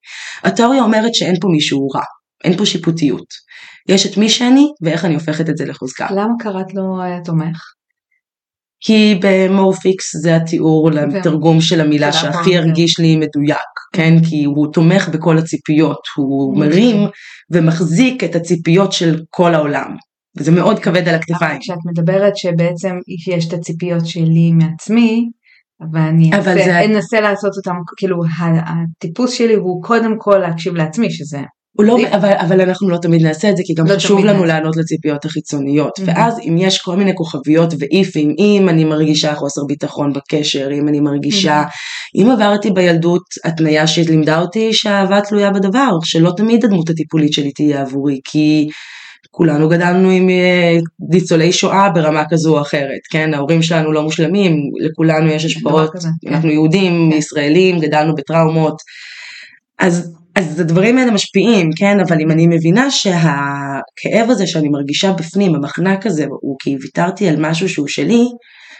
התיאוריה 0.43 0.83
אומרת 0.83 1.15
שאין 1.15 1.35
פה 1.41 1.47
מישהו 1.47 1.87
רע, 1.87 2.01
אין 2.43 2.57
פה 2.57 2.65
שיפוטיות. 2.65 3.25
יש 3.89 4.05
את 4.05 4.17
מי 4.17 4.29
שאני, 4.29 4.67
ואיך 4.81 5.05
אני 5.05 5.13
הופכת 5.13 5.49
את 5.49 5.57
זה 5.57 5.65
לחוזקה. 5.65 6.07
למה 6.11 6.33
קראת 6.39 6.73
לו 6.73 6.83
תומך? 7.25 7.74
כי 8.85 9.19
במורפיקס 9.21 10.15
זה 10.15 10.35
התיאור 10.35 10.91
לתרגום 10.91 11.61
של 11.61 11.81
המילה 11.81 12.13
שהכי. 12.13 12.57
הרגיש 12.57 12.99
לי 12.99 13.15
מדויק, 13.15 13.67
כן? 13.93 14.13
כי 14.29 14.43
הוא 14.43 14.67
תומך 14.73 15.09
בכל 15.09 15.37
הציפיות, 15.37 15.99
הוא 16.17 16.57
מרים 16.57 16.97
ומחזיק 17.51 18.23
את 18.23 18.35
הציפיות 18.35 18.91
של 18.91 19.21
כל 19.29 19.53
העולם. 19.55 19.95
וזה 20.37 20.51
מאוד 20.51 20.79
כבד 20.79 21.07
על 21.07 21.15
הכתפיים. 21.15 21.51
אבל 21.51 21.59
כשאת 21.61 21.77
מדברת 21.85 22.37
שבעצם 22.37 22.95
יש 23.35 23.47
את 23.47 23.53
הציפיות 23.53 24.05
שלי 24.05 24.51
מעצמי, 24.51 25.29
ואני 25.93 26.29
אבל 26.37 26.51
אנסה, 26.51 26.65
זה- 26.65 26.85
אנסה 26.85 27.21
לעשות 27.21 27.51
אותם, 27.57 27.75
כאילו 27.97 28.21
הטיפוס 28.97 29.31
שלי 29.31 29.53
הוא 29.53 29.83
קודם 29.83 30.15
כל 30.17 30.37
להקשיב 30.37 30.75
לעצמי, 30.75 31.11
שזה 31.11 31.39
הוא 31.77 31.85
לא, 31.85 31.97
אבל, 32.15 32.31
אבל 32.31 32.61
אנחנו 32.61 32.89
לא 32.89 32.97
תמיד 32.97 33.21
נעשה 33.21 33.49
את 33.49 33.57
זה, 33.57 33.63
כי 33.65 33.73
גם 33.73 33.87
לא 33.87 33.95
חשוב 33.95 34.19
לנו 34.19 34.33
נעשה. 34.33 34.45
לענות 34.45 34.77
לציפיות 34.77 35.25
החיצוניות. 35.25 35.99
Mhm. 35.99 36.03
ואז 36.05 36.39
אם 36.39 36.55
יש 36.59 36.77
כל 36.77 36.95
מיני 36.95 37.15
כוכביות 37.15 37.73
ואיפים, 37.79 38.35
אם 38.39 38.69
אני 38.69 38.83
מרגישה 38.83 39.35
חוסר 39.35 39.61
ביטחון 39.67 40.13
בקשר, 40.13 40.69
אם 40.73 40.87
אני 40.87 40.99
מרגישה, 40.99 41.63
אם 42.15 42.31
עברתי 42.31 42.71
בילדות 42.71 43.23
התניה 43.45 43.87
שלימדה 43.87 44.41
אותי 44.41 44.73
שהאהבה 44.73 45.21
תלויה 45.21 45.51
בדבר, 45.51 45.97
שלא 46.03 46.31
תמיד 46.37 46.65
הדמות 46.65 46.89
הטיפולית 46.89 47.33
שלי 47.33 47.51
תהיה 47.51 47.81
עבורי, 47.81 48.19
כי 48.23 48.67
כולנו 49.31 49.69
גדלנו 49.69 50.09
עם 50.09 50.29
אה, 50.29 50.77
ניצולי 51.09 51.51
שואה 51.51 51.89
ברמה 51.89 52.23
כזו 52.29 52.57
או 52.57 52.61
אחרת, 52.61 53.01
כן? 53.11 53.33
ההורים 53.33 53.61
שלנו 53.61 53.91
לא 53.91 54.03
מושלמים, 54.03 54.57
לכולנו 54.79 55.29
יש 55.29 55.45
השפעות, 55.45 55.91
כן. 55.91 56.33
אנחנו 56.33 56.49
יהודים, 56.49 57.09
כן. 57.11 57.17
ישראלים, 57.17 57.79
גדלנו 57.79 58.15
בטראומות. 58.15 58.75
אז, 59.79 60.15
אז 60.35 60.59
הדברים 60.59 60.97
האלה 60.97 61.11
משפיעים, 61.11 61.69
כן? 61.77 61.97
אבל 62.07 62.17
אם 62.21 62.31
אני 62.31 62.47
מבינה 62.47 62.91
שהכאב 62.91 64.29
הזה 64.29 64.47
שאני 64.47 64.69
מרגישה 64.69 65.11
בפנים, 65.11 65.55
המחנק 65.55 66.05
הזה, 66.05 66.25
הוא 66.41 66.55
כי 66.59 66.75
ויתרתי 66.81 67.29
על 67.29 67.35
משהו 67.39 67.69
שהוא 67.69 67.87
שלי, 67.87 68.23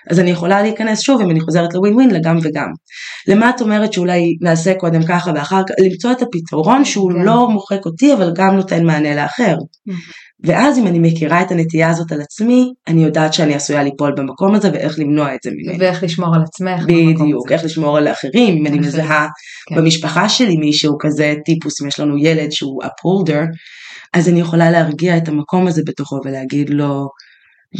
אז 0.10 0.20
אני 0.20 0.32
יכולה 0.32 0.62
להיכנס 0.62 1.02
שוב, 1.02 1.22
אם 1.22 1.32
אני 1.32 1.42
חוזרת 1.42 1.74
לווין 1.74 1.94
ווין, 1.94 2.12
לגם 2.12 2.38
וגם. 2.44 2.68
למה 3.28 3.50
את 3.50 3.62
אומרת 3.62 3.94
שאולי 3.94 4.38
נעשה 4.42 4.74
קודם 4.74 5.04
ככה 5.04 5.32
ואחר 5.36 5.62
כך, 5.70 5.75
למצוא 5.86 6.12
את 6.12 6.22
הפתרון 6.22 6.86
שהוא 6.86 7.12
כן. 7.12 7.20
לא 7.20 7.50
מוחק 7.50 7.86
אותי, 7.86 8.14
אבל 8.14 8.32
גם 8.36 8.56
נותן 8.56 8.86
מענה 8.86 9.16
לאחר. 9.16 9.56
ואז 10.44 10.77
אם 10.77 10.88
אני 10.88 11.00
מכירה 11.00 11.42
את 11.42 11.51
הנטייה 11.51 11.89
הזאת 11.89 12.12
על 12.12 12.22
עצמי, 12.22 12.74
אני 12.88 13.04
יודעת 13.04 13.34
שאני 13.34 13.56
עשויה 13.56 13.84
ליפול 13.84 14.13
במקום 14.18 14.56
הזה 14.56 14.70
ואיך 14.74 15.00
למנוע 15.00 15.36
את 15.36 15.39
זה 15.44 15.51
ממני. 15.54 15.77
ואיך 15.80 16.04
לשמור 16.04 16.36
על 16.36 16.42
עצמך. 16.42 16.82
במקום 16.88 17.25
בדיוק, 17.25 17.46
הזה. 17.46 17.56
איך 17.56 17.65
לשמור 17.65 17.98
על 17.98 18.08
האחרים, 18.08 18.58
אם 18.58 18.65
אני 18.65 18.80
אחרים, 18.80 18.82
מזהה 18.82 19.27
כן. 19.70 19.75
במשפחה 19.75 20.30
שלי 20.30 20.58
מישהו 20.58 20.98
כזה 21.00 21.34
טיפוס, 21.46 21.82
אם 21.82 21.88
יש 21.88 22.00
לנו 22.00 22.18
ילד 22.18 22.51
שהוא 22.51 22.82
upholder, 22.86 23.42
אז 24.13 24.30
אני 24.30 24.39
יכולה 24.39 24.72
להרגיע 24.72 25.18
את 25.18 25.27
המקום 25.27 25.68
הזה 25.68 25.82
בתוכו 25.86 26.20
ולהגיד 26.25 26.70
לו, 26.70 27.08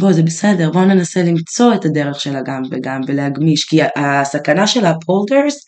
בוא 0.00 0.12
זה 0.12 0.22
בסדר, 0.22 0.70
בוא 0.70 0.84
ננסה 0.84 1.22
למצוא 1.22 1.74
את 1.74 1.84
הדרך 1.84 2.20
של 2.20 2.36
הגם 2.36 2.62
וגם 2.70 3.00
ולהגמיש, 3.06 3.64
כי 3.64 3.80
הסכנה 3.96 4.66
של 4.66 4.84
ה 4.84 4.90
upholders, 4.90 5.54
הם 5.54 5.64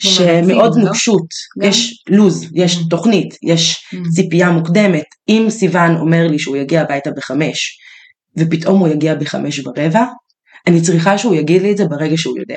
שמאוד 0.00 0.76
לא? 0.76 0.84
נוקשות, 0.84 1.26
גם? 1.58 1.68
יש 1.68 2.04
לוז, 2.08 2.50
יש 2.54 2.76
Mm. 2.76 2.88
תוכנית, 2.90 3.34
יש 3.42 3.84
Mm. 3.94 3.96
ציפייה 4.14 4.50
מוקדמת, 4.50 5.04
אם 5.28 5.46
סיוון 5.50 5.96
אומר 5.96 6.26
לי 6.26 6.38
שהוא 6.38 6.56
יגיע 6.56 6.80
הביתה 6.80 7.10
בחמש, 7.16 7.78
ופתאום 8.38 8.80
הוא 8.80 8.88
יגיע 8.88 9.14
בחמש 9.14 9.66
ורבע, 9.66 10.04
אני 10.66 10.80
צריכה 10.82 11.18
שהוא 11.18 11.34
יגיד 11.34 11.62
לי 11.62 11.72
את 11.72 11.76
זה 11.76 11.84
ברגע 11.84 12.16
שהוא 12.16 12.38
יודע. 12.38 12.56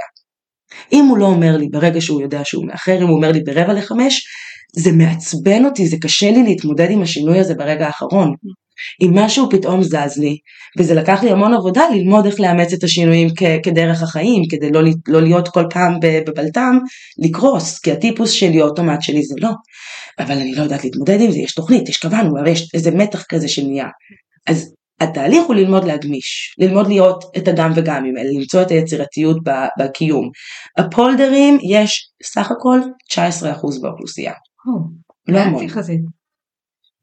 אם 0.93 1.05
הוא 1.05 1.17
לא 1.17 1.25
אומר 1.25 1.57
לי 1.57 1.67
ברגע 1.71 2.01
שהוא 2.01 2.21
יודע 2.21 2.41
שהוא 2.43 2.65
מאחר, 2.67 2.97
אם 3.01 3.07
הוא 3.07 3.15
אומר 3.15 3.31
לי 3.31 3.39
ברבע 3.43 3.73
לחמש, 3.73 4.27
זה 4.75 4.91
מעצבן 4.91 5.65
אותי, 5.65 5.87
זה 5.87 5.97
קשה 6.01 6.31
לי 6.31 6.43
להתמודד 6.43 6.87
עם 6.91 7.01
השינוי 7.01 7.39
הזה 7.39 7.53
ברגע 7.55 7.87
האחרון. 7.87 8.33
אם 9.01 9.11
משהו 9.13 9.49
פתאום 9.49 9.83
זז 9.83 10.17
לי, 10.17 10.37
וזה 10.79 10.93
לקח 10.93 11.23
לי 11.23 11.31
המון 11.31 11.53
עבודה 11.53 11.81
ללמוד 11.95 12.25
איך 12.25 12.39
לאמץ 12.39 12.73
את 12.73 12.83
השינויים 12.83 13.27
כ- 13.37 13.63
כדרך 13.63 14.03
החיים, 14.03 14.43
כדי 14.49 14.71
לא, 14.71 14.81
לא 15.07 15.21
להיות 15.21 15.47
כל 15.47 15.63
פעם 15.69 15.93
בבלטם, 16.01 16.77
לקרוס, 17.17 17.79
כי 17.79 17.91
הטיפוס 17.91 18.31
שלי, 18.31 18.61
האוטומט 18.61 19.01
שלי 19.01 19.23
זה 19.23 19.35
לא. 19.41 19.49
אבל 20.19 20.37
אני 20.37 20.55
לא 20.55 20.61
יודעת 20.63 20.83
להתמודד 20.83 21.21
עם 21.21 21.31
זה, 21.31 21.37
יש 21.37 21.53
תוכנית, 21.53 21.89
יש 21.89 21.97
קבענו, 21.97 22.37
הרי 22.37 22.51
יש 22.51 22.69
איזה 22.73 22.91
מתח 22.91 23.23
כזה 23.29 23.47
שנהיה. 23.47 23.87
אז 24.47 24.73
התהליך 25.01 25.43
הוא 25.47 25.55
ללמוד 25.55 25.83
להגמיש, 25.83 26.55
ללמוד 26.59 26.87
להיות 26.87 27.23
את 27.37 27.47
הגם 27.47 27.71
וגם 27.75 28.05
עם 28.05 28.17
אלה, 28.17 28.29
למצוא 28.39 28.61
את 28.61 28.71
היצירתיות 28.71 29.37
בקיום. 29.79 30.29
הפולדרים 30.77 31.57
יש 31.69 32.09
סך 32.23 32.51
הכל 32.51 32.79
19% 33.13 33.81
באוכלוסייה, 33.81 34.33
או, 34.67 34.79
לא 35.27 35.39
המון. 35.39 35.63
יחסית. 35.63 36.16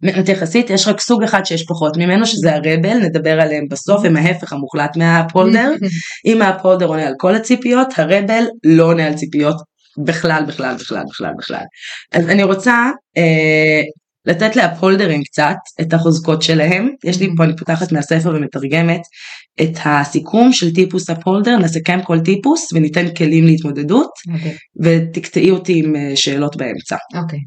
מעט 0.02 0.28
יחסית, 0.28 0.70
יש 0.70 0.88
רק 0.88 1.00
סוג 1.00 1.22
אחד 1.22 1.44
שיש 1.44 1.64
פחות 1.68 1.96
ממנו, 1.96 2.26
שזה 2.26 2.54
הרבל, 2.54 2.98
נדבר 2.98 3.40
עליהם 3.40 3.68
בסוף, 3.70 4.04
הם 4.04 4.16
ההפך 4.16 4.52
המוחלט 4.52 4.96
מהפולדר. 4.96 5.72
אם 6.26 6.42
הפולדר 6.42 6.86
עונה 6.86 7.06
על 7.06 7.14
כל 7.18 7.34
הציפיות, 7.34 7.88
הרבל 7.96 8.44
לא 8.64 8.84
עונה 8.84 9.06
על 9.06 9.14
ציפיות 9.14 9.56
בכלל, 10.04 10.44
בכלל, 10.48 10.74
בכלל, 10.74 11.02
בכלל, 11.10 11.32
בכלל. 11.38 11.64
אז 12.12 12.28
אני 12.28 12.42
רוצה 12.42 12.90
אה, 13.16 13.82
לתת 14.26 14.56
להפולדרים 14.56 15.24
קצת 15.24 15.56
את 15.80 15.92
החוזקות 15.92 16.42
שלהם. 16.42 16.88
יש 17.04 17.20
לי 17.20 17.28
פה, 17.36 17.44
אני 17.44 17.56
פותחת 17.56 17.92
מהספר 17.92 18.32
ומתרגמת 18.34 19.00
את 19.62 19.78
הסיכום 19.84 20.52
של 20.52 20.74
טיפוס 20.74 21.10
הפולדר, 21.10 21.58
נסכם 21.58 22.00
כל 22.04 22.20
טיפוס 22.20 22.72
וניתן 22.72 23.14
כלים 23.14 23.46
להתמודדות, 23.46 24.10
אוקיי, 24.34 24.56
ותקטעי 24.82 25.50
אותי 25.50 25.82
עם 25.84 25.96
אה, 25.96 26.12
שאלות 26.16 26.56
באמצע. 26.56 26.96
אוקיי. 27.14 27.38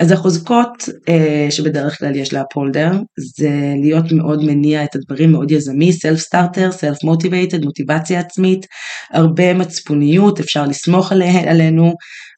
אז 0.00 0.12
החוזקות 0.12 0.88
אה, 1.08 1.46
שבדרך 1.50 1.98
כלל 1.98 2.16
יש 2.16 2.32
להפולדר 2.32 2.90
זה 3.36 3.74
להיות 3.82 4.12
מאוד 4.12 4.44
מניע 4.44 4.84
את 4.84 4.96
הדברים 4.96 5.32
מאוד 5.32 5.50
יזמי, 5.50 5.92
סלף 5.92 6.18
סטארטר, 6.18 6.72
סלף 6.72 7.04
מוטיבייטד, 7.04 7.64
מוטיבציה 7.64 8.20
עצמית, 8.20 8.66
הרבה 9.12 9.54
מצפוניות, 9.54 10.40
אפשר 10.40 10.66
לסמוך 10.66 11.12
עליה, 11.12 11.50
עלינו, 11.50 11.94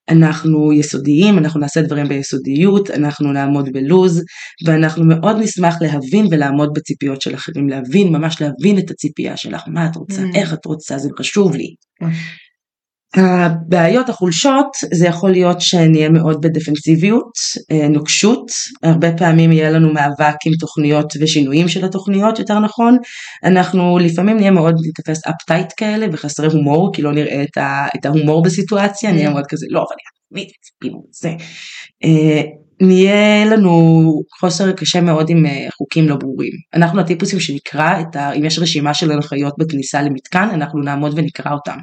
אנחנו 0.08 0.72
יסודיים, 0.72 1.38
אנחנו 1.38 1.60
נעשה 1.60 1.82
דברים 1.82 2.08
ביסודיות, 2.08 2.90
אנחנו 2.90 3.32
נעמוד 3.32 3.68
בלוז, 3.72 4.22
ואנחנו 4.66 5.04
מאוד 5.04 5.36
נשמח 5.40 5.74
להבין 5.80 6.26
ולעמוד 6.30 6.70
בציפיות 6.74 7.22
של 7.22 7.34
אחרים, 7.34 7.68
להבין, 7.68 8.08
ממש 8.12 8.42
להבין 8.42 8.78
את 8.78 8.90
הציפייה 8.90 9.36
שלך, 9.36 9.62
מה 9.66 9.86
את 9.86 9.96
רוצה, 9.96 10.22
Mm. 10.22 10.36
איך 10.36 10.52
את 10.52 10.64
רוצה, 10.66 10.98
זה 10.98 11.08
חשוב 11.18 11.56
לי. 11.56 11.74
הבעיות, 13.16 14.08
החולשות, 14.08 14.66
זה 14.92 15.06
יכול 15.06 15.30
להיות 15.30 15.60
שנהיה 15.60 16.08
מאוד 16.08 16.40
בדפנסיביות, 16.40 17.32
אה, 17.70 17.88
נוקשות, 17.88 18.50
הרבה 18.82 19.12
פעמים 19.12 19.52
יהיה 19.52 19.70
לנו 19.70 19.92
מאבק 19.92 20.36
עם 20.46 20.52
תוכניות 20.60 21.12
ושינויים 21.20 21.68
של 21.68 21.84
התוכניות 21.84 22.38
יותר 22.38 22.58
נכון, 22.58 22.96
אנחנו 23.44 23.98
לפעמים 23.98 24.36
נהיה 24.36 24.50
מאוד 24.50 24.74
נתפס 24.88 25.20
אפטייט 25.26 25.72
כאלה 25.76 26.06
וחסרי 26.12 26.46
הומור, 26.46 26.90
כי 26.94 27.02
לא 27.02 27.12
נראה 27.12 27.42
את, 27.42 27.58
ה, 27.58 27.86
את 27.96 28.06
ההומור 28.06 28.42
בסיטואציה, 28.42 29.12
נהיה 29.12 29.30
מאוד 29.30 29.44
כזה, 29.48 29.66
לא, 29.70 29.78
אבל 29.78 29.88
אני 29.92 30.02
אתמיד, 30.42 30.52
כאילו, 30.80 31.02
זה. 31.10 31.30
אה, 32.04 32.42
נהיה 32.80 33.44
לנו 33.44 33.72
חוסר 34.40 34.72
קשה 34.72 35.00
מאוד 35.00 35.30
עם 35.30 35.46
אה, 35.46 35.68
חוקים 35.76 36.08
לא 36.08 36.16
ברורים. 36.16 36.52
אנחנו 36.74 37.00
הטיפוסים 37.00 37.40
שנקרא, 37.40 37.94
ה, 38.14 38.32
אם 38.32 38.44
יש 38.44 38.58
רשימה 38.58 38.94
של 38.94 39.12
הנחיות 39.12 39.54
בכניסה 39.58 40.02
למתקן, 40.02 40.48
אנחנו 40.54 40.80
נעמוד 40.80 41.12
ונקרא 41.16 41.52
אותם. 41.52 41.76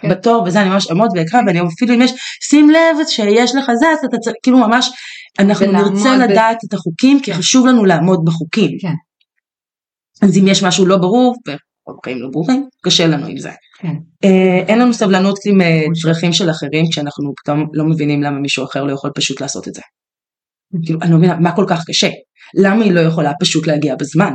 כן. 0.00 0.08
בתור 0.10 0.44
וזה 0.46 0.62
אני 0.62 0.68
ממש 0.68 0.90
אעמוד 0.90 1.10
ואקרא 1.16 1.40
ואני 1.46 1.60
אפילו 1.74 1.94
אם 1.94 2.02
יש 2.02 2.12
שים 2.42 2.70
לב 2.70 3.06
שיש 3.08 3.54
לך 3.54 3.64
זה 3.80 3.86
אז 3.88 3.98
אתה 4.08 4.16
צריך 4.18 4.36
כאילו 4.42 4.58
ממש 4.58 4.90
אנחנו 5.38 5.72
נרצה 5.72 6.16
ב- 6.18 6.20
לדעת 6.20 6.58
את 6.68 6.74
החוקים 6.74 7.20
כי 7.20 7.32
כן. 7.32 7.38
חשוב 7.38 7.66
לנו 7.66 7.84
לעמוד 7.84 8.20
בחוקים. 8.24 8.70
כן. 8.80 8.94
אז 10.26 10.38
אם 10.38 10.46
יש 10.46 10.62
משהו 10.62 10.86
לא 10.86 10.96
ברור 10.96 11.36
וחוקים 11.48 12.18
לא 12.18 12.28
ברורים 12.32 12.68
קשה 12.82 13.06
לנו 13.06 13.26
עם 13.26 13.38
זה. 13.38 13.50
כן. 13.78 13.94
אה, 14.24 14.64
אין 14.68 14.78
לנו 14.78 14.94
סבלנות 14.94 15.38
עם 15.46 15.60
אה, 15.60 15.84
צרכים 16.02 16.32
של 16.32 16.50
אחרים 16.50 16.84
כשאנחנו 16.90 17.32
פתאום 17.36 17.66
לא 17.72 17.84
מבינים 17.84 18.22
למה 18.22 18.38
מישהו 18.38 18.64
אחר 18.64 18.84
לא 18.84 18.92
יכול 18.92 19.10
פשוט 19.14 19.40
לעשות 19.40 19.68
את 19.68 19.74
זה. 19.74 19.82
כאילו 20.84 20.98
אני 21.02 21.10
לא 21.10 21.16
מבינה 21.18 21.36
מה 21.36 21.56
כל 21.56 21.64
כך 21.68 21.84
קשה 21.86 22.08
למה 22.54 22.84
היא 22.84 22.92
לא 22.92 23.00
יכולה 23.00 23.32
פשוט 23.40 23.66
להגיע 23.66 23.94
בזמן. 23.96 24.32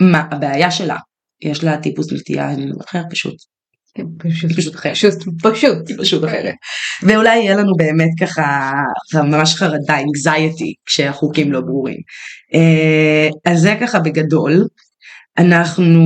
מה 0.00 0.22
הבעיה 0.30 0.70
שלה 0.70 0.96
יש 1.42 1.64
לה 1.64 1.78
טיפוס 1.78 2.12
נטייה 2.12 2.50
אחר 2.84 3.02
פשוט 3.10 3.34
כן, 3.34 3.36
פשוט, 4.18 4.52
פשוט 4.52 4.74
אחר. 4.74 4.92
פשוט, 4.92 5.14
פשוט. 5.42 5.90
פשוט 5.98 6.24
אחרת. 6.24 6.54
ואולי 7.02 7.38
יהיה 7.38 7.56
לנו 7.56 7.72
באמת 7.76 8.10
ככה 8.20 8.70
ממש 9.14 9.54
חרדה, 9.54 9.98
anxiety, 9.98 10.72
כשהחוקים 10.86 11.52
לא 11.52 11.60
ברורים. 11.60 12.00
אה, 12.54 13.52
אז 13.52 13.60
זה 13.60 13.76
ככה 13.80 13.98
בגדול. 14.00 14.66
אנחנו 15.38 16.00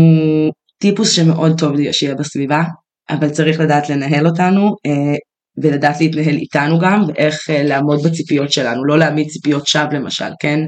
טיפוס 0.78 1.10
שמאוד 1.10 1.58
טוב 1.58 1.92
שיהיה 1.92 2.14
בסביבה, 2.14 2.62
אבל 3.10 3.30
צריך 3.30 3.60
לדעת 3.60 3.88
לנהל 3.90 4.26
אותנו 4.26 4.76
אה, 4.86 5.16
ולדעת 5.62 6.00
להתנהל 6.00 6.36
איתנו 6.36 6.78
גם, 6.78 7.02
ואיך 7.08 7.50
אה, 7.50 7.62
לעמוד 7.62 8.02
בציפיות 8.02 8.52
שלנו, 8.52 8.84
לא 8.84 8.98
להעמיד 8.98 9.28
ציפיות 9.28 9.66
שווא 9.66 9.92
למשל, 9.92 10.30
כן? 10.40 10.60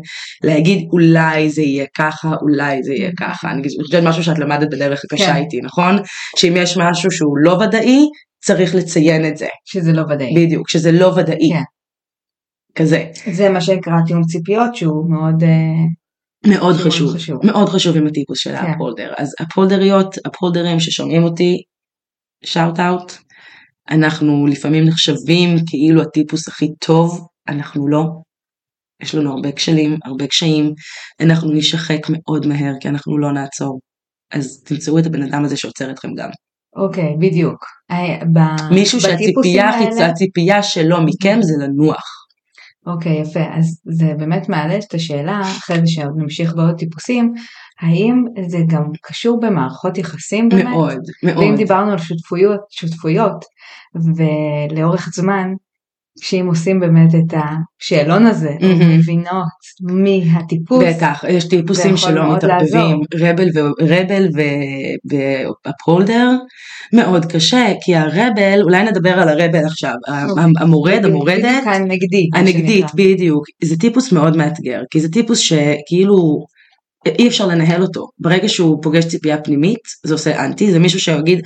להגיד 0.44 0.88
אולי 0.92 1.50
זה 1.50 1.62
יהיה 1.62 1.86
ככה, 1.96 2.34
אולי 2.42 2.82
זה 2.82 2.94
יהיה 2.94 3.10
ככה. 3.16 3.50
אני 3.50 3.62
חושבת 3.82 4.02
משהו 4.02 4.24
שאת 4.24 4.38
למדת 4.38 4.70
בדרך 4.70 5.00
הקשה 5.04 5.26
כן. 5.26 5.36
איתי, 5.36 5.60
נכון? 5.60 5.96
שאם 6.36 6.54
יש 6.56 6.76
משהו 6.76 7.10
שהוא 7.10 7.38
לא 7.38 7.52
ודאי, 7.52 7.98
צריך 8.44 8.74
לציין 8.74 9.26
את 9.26 9.36
זה. 9.36 9.46
שזה 9.64 9.92
לא 9.92 10.02
ודאי. 10.10 10.34
בדיוק, 10.34 10.68
שזה 10.68 10.92
לא 10.92 11.06
ודאי. 11.06 11.50
כן. 11.52 11.62
כזה. 12.74 13.04
זה 13.32 13.48
מה 13.48 13.60
שנקרא 13.60 13.94
תיאום 14.06 14.22
ציפיות 14.22 14.74
שהוא 14.74 15.10
מאוד 15.10 15.42
אה, 15.42 15.86
מאוד 16.46 16.76
חשוב, 16.76 17.14
חשוב. 17.14 17.46
מאוד 17.46 17.68
חשוב 17.68 17.96
עם 17.96 18.06
הטיפוס 18.06 18.38
של 18.38 18.50
כן. 18.50 18.56
האפהולדר. 18.56 19.12
אז 19.18 19.34
אפהולדריות, 19.42 20.14
אפהולדרים 20.26 20.80
ששומעים 20.80 21.22
אותי, 21.22 21.62
שאוט 22.44 22.80
אאוט, 22.80 23.12
אנחנו 23.90 24.46
לפעמים 24.46 24.84
נחשבים 24.84 25.56
כאילו 25.66 26.02
הטיפוס 26.02 26.48
הכי 26.48 26.68
טוב, 26.80 27.26
אנחנו 27.48 27.88
לא. 27.88 28.04
יש 29.02 29.14
לנו 29.14 29.30
הרבה 29.32 29.52
כשלים, 29.52 29.96
הרבה 30.04 30.26
קשיים, 30.26 30.72
אנחנו 31.20 31.52
נשחק 31.52 32.00
מאוד 32.10 32.46
מהר 32.46 32.72
כי 32.80 32.88
אנחנו 32.88 33.18
לא 33.18 33.32
נעצור. 33.32 33.80
אז 34.32 34.62
תמצאו 34.66 34.98
את 34.98 35.06
הבן 35.06 35.22
אדם 35.22 35.44
הזה 35.44 35.56
שעוצר 35.56 35.90
אתכם 35.90 36.08
גם. 36.16 36.28
אוקיי, 36.76 37.16
בדיוק. 37.20 37.64
אה, 37.90 38.24
ב- 38.32 38.72
מישהו 38.74 39.00
שהציפייה 39.00 39.68
האלה- 39.70 39.90
החיצ- 39.90 40.02
הציפייה 40.10 40.62
שלו 40.62 40.96
מכם 41.04 41.38
זה 41.42 41.54
לנוח. 41.64 42.02
אוקיי, 42.86 43.20
יפה. 43.20 43.40
אז 43.58 43.80
זה 43.98 44.06
באמת 44.18 44.48
מעלה 44.48 44.76
את 44.78 44.94
השאלה, 44.94 45.40
אחרי 45.40 45.76
זה 45.76 45.82
שעוד 45.86 46.12
נמשיך 46.16 46.54
בעוד 46.54 46.76
טיפוסים, 46.78 47.34
האם 47.80 48.24
זה 48.48 48.58
גם 48.66 48.84
קשור 49.02 49.40
במערכות 49.40 49.98
יחסים 49.98 50.48
באמת? 50.48 50.64
מאוד, 50.64 50.98
ואם 51.24 51.34
מאוד. 51.34 51.56
דיברנו 51.56 51.92
על 51.92 51.98
שותפויות, 51.98 52.60
שותפויות, 52.70 53.44
ולאורך 54.16 55.08
זמן, 55.14 55.52
שאם 56.20 56.46
עושים 56.46 56.80
באמת 56.80 57.14
את 57.14 57.34
השאלון 57.82 58.26
הזה, 58.26 58.50
או 58.62 58.68
מהמם. 58.68 58.98
מבינות 58.98 59.58
מי 59.82 60.28
הטיפוס, 60.34 60.84
בטח, 60.84 61.24
יש 61.28 61.48
טיפוסים 61.48 61.96
שלא 61.96 62.36
מתערבבים, 62.36 63.00
רבל 63.20 63.48
ו- 63.54 63.84
רבל 63.84 64.28
והפולדר, 65.66 66.30
מאוד 66.92 67.24
קשה, 67.26 67.66
כי 67.80 67.96
הרבל, 67.96 68.62
אולי 68.62 68.84
נדבר 68.84 69.10
על 69.10 69.28
הרבל 69.28 69.64
עכשיו, 69.66 69.94
ה- 70.08 70.26
אוקיי. 70.26 70.44
המורד, 70.60 71.04
המורדת, 71.04 71.62
הנגדית, 71.66 72.30
הנגדית. 72.34 72.86
בדיוק, 72.94 73.44
זה 73.64 73.76
טיפוס 73.76 74.12
מאוד 74.12 74.36
מאתגר, 74.36 74.82
כי 74.90 75.00
זה 75.00 75.08
טיפוס 75.12 75.38
שכאילו 75.38 76.46
אי 77.18 77.28
אפשר 77.28 77.46
לנהל 77.46 77.82
אותו, 77.82 78.06
ברגע 78.18 78.48
שהוא 78.48 78.82
פוגש 78.82 79.04
ציפייה 79.04 79.42
פנימית, 79.42 79.80
זה 80.06 80.14
עושה 80.14 80.44
אנטי, 80.44 80.70
זה 80.72 80.78
מישהו 80.78 81.00
שיגיד, 81.00 81.40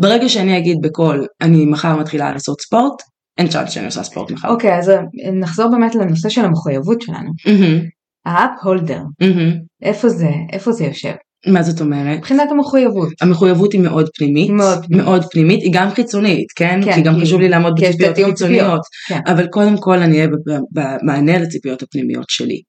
ברגע 0.00 0.28
שאני 0.28 0.58
אגיד 0.58 0.76
בקול, 0.82 1.26
אני 1.40 1.66
מחר 1.66 1.96
מתחילה 1.96 2.32
לעשות 2.32 2.60
ספורט, 2.60 3.02
אין 3.38 3.48
צ'אנס 3.48 3.70
שאני 3.70 3.86
עושה 3.86 4.02
ספורט 4.02 4.30
מחר. 4.30 4.48
אוקיי, 4.48 4.78
אז 4.78 4.92
נחזור 5.40 5.70
באמת 5.70 5.94
לנושא 5.94 6.28
של 6.28 6.44
המחויבות 6.44 7.02
שלנו. 7.02 7.30
מהמם, 7.46 7.80
האפ 8.26 8.50
הולדר, 8.62 9.00
מהמם. 9.20 9.52
איפה 9.82 10.08
זה, 10.08 10.30
איפה 10.52 10.72
זה 10.72 10.84
יושב? 10.84 11.12
מה 11.46 11.62
זאת 11.62 11.80
אומרת? 11.80 12.18
מבחינת 12.18 12.50
המחויבות. 12.50 13.08
המחויבות 13.20 13.72
היא 13.72 13.80
מאוד 13.80 14.08
פנימית, 14.18 14.50
מאוד 14.50 14.84
פנימית. 14.86 15.06
מאוד 15.06 15.24
פנימית, 15.30 15.62
היא 15.62 15.70
גם 15.74 15.90
חיצונית, 15.90 16.46
כן? 16.56 16.80
כן, 16.84 16.94
כי 16.94 17.02
גם 17.02 17.14
כי- 17.14 17.20
חשוב 17.20 17.40
לי 17.40 17.48
לעמוד 17.48 17.72
בציפיות. 17.80 18.16
חיצוניות, 18.16 18.80
כן. 19.08 19.20
אבל 19.26 19.46
קודם 19.46 19.76
כל 19.76 19.98
אני 19.98 20.16
אהיה 20.16 20.28
במענה 20.72 21.38
לציפיות 21.38 21.82
הפנימיות 21.82 22.26
שלי. 22.28 22.60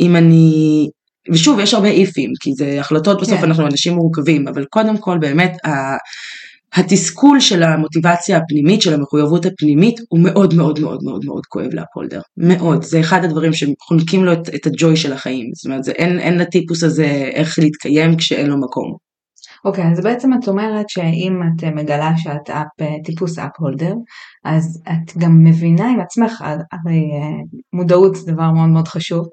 אם 0.00 0.16
אני, 0.16 0.88
ושוב 1.32 1.60
יש 1.60 1.74
הרבה 1.74 1.88
איפים, 1.88 2.30
כי 2.40 2.52
זה 2.52 2.80
החלטות 2.80 3.20
בסוף 3.20 3.38
כן. 3.38 3.44
אנחנו 3.44 3.66
אנשים 3.66 3.94
מורכבים, 3.94 4.48
אבל 4.48 4.64
קודם 4.64 4.96
כל 4.96 5.18
באמת 5.18 5.66
ה- 5.66 5.96
התסכול 6.76 7.40
של 7.40 7.62
המוטיבציה 7.62 8.36
הפנימית, 8.36 8.82
של 8.82 8.94
המחויבות 8.94 9.46
הפנימית, 9.46 10.00
הוא 10.08 10.20
מאוד 10.20 10.54
מאוד 10.54 10.80
מאוד 10.80 10.98
מאוד 11.02 11.24
מאוד 11.24 11.46
כואב 11.46 11.68
להפולדר. 11.72 12.20
מאוד. 12.36 12.82
זה 12.82 13.00
אחד 13.00 13.24
הדברים 13.24 13.52
שחונקים 13.52 14.24
לו 14.24 14.32
את, 14.32 14.54
את 14.54 14.66
הג'וי 14.66 14.96
של 14.96 15.12
החיים. 15.12 15.50
זאת 15.54 15.66
אומרת, 15.66 15.84
זה, 15.84 15.92
אין, 15.92 16.18
אין 16.18 16.38
לטיפוס 16.38 16.82
הזה 16.82 17.30
איך 17.32 17.58
להתקיים 17.58 18.16
כשאין 18.16 18.46
לו 18.46 18.60
מקום. 18.60 18.96
אוקיי, 19.64 19.84
אז 19.92 20.00
בעצם 20.00 20.30
את 20.32 20.48
אומרת 20.48 20.88
שאם 20.88 21.40
את 21.42 21.64
מגלה 21.64 22.12
שאת 22.16 22.50
אפ, 22.50 22.66
אה, 22.80 22.94
טיפוס 23.04 23.38
אפ 23.38 23.50
הולדר, 23.58 23.94
אז 24.44 24.82
את 24.88 25.16
גם 25.18 25.44
מבינה 25.44 25.90
עם 25.90 26.00
עצמך, 26.00 26.44
הרי 26.72 27.10
אה, 27.12 27.58
מודעות 27.72 28.16
זה 28.16 28.32
דבר 28.32 28.50
מאוד 28.50 28.68
מאוד 28.68 28.88
חשוב, 28.88 29.26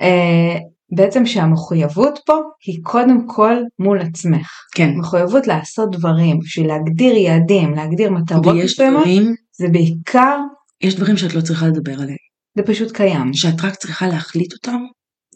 אה, 0.00 0.58
בעצם 0.92 1.26
שהמחויבות 1.26 2.18
פה 2.26 2.34
היא 2.66 2.78
קודם 2.82 3.26
כל 3.26 3.56
מול 3.78 4.00
עצמך. 4.00 4.48
כן. 4.74 4.90
מחויבות 4.98 5.46
לעשות 5.46 5.96
דברים, 5.96 6.38
בשביל 6.38 6.66
להגדיר 6.66 7.14
יעדים, 7.14 7.74
להגדיר 7.74 8.10
מטרות 8.10 8.56
מסוימות, 8.64 9.00
דברים, 9.00 9.34
זה 9.58 9.68
בעיקר, 9.72 10.38
יש 10.80 10.94
דברים 10.94 11.16
שאת 11.16 11.34
לא 11.34 11.40
צריכה 11.40 11.66
לדבר 11.66 11.92
עליהם. 11.92 12.28
זה 12.56 12.62
פשוט 12.62 12.92
קיים. 12.92 13.34
שאת 13.34 13.60
רק 13.64 13.74
צריכה 13.74 14.08
להחליט 14.08 14.52
אותם, 14.52 14.78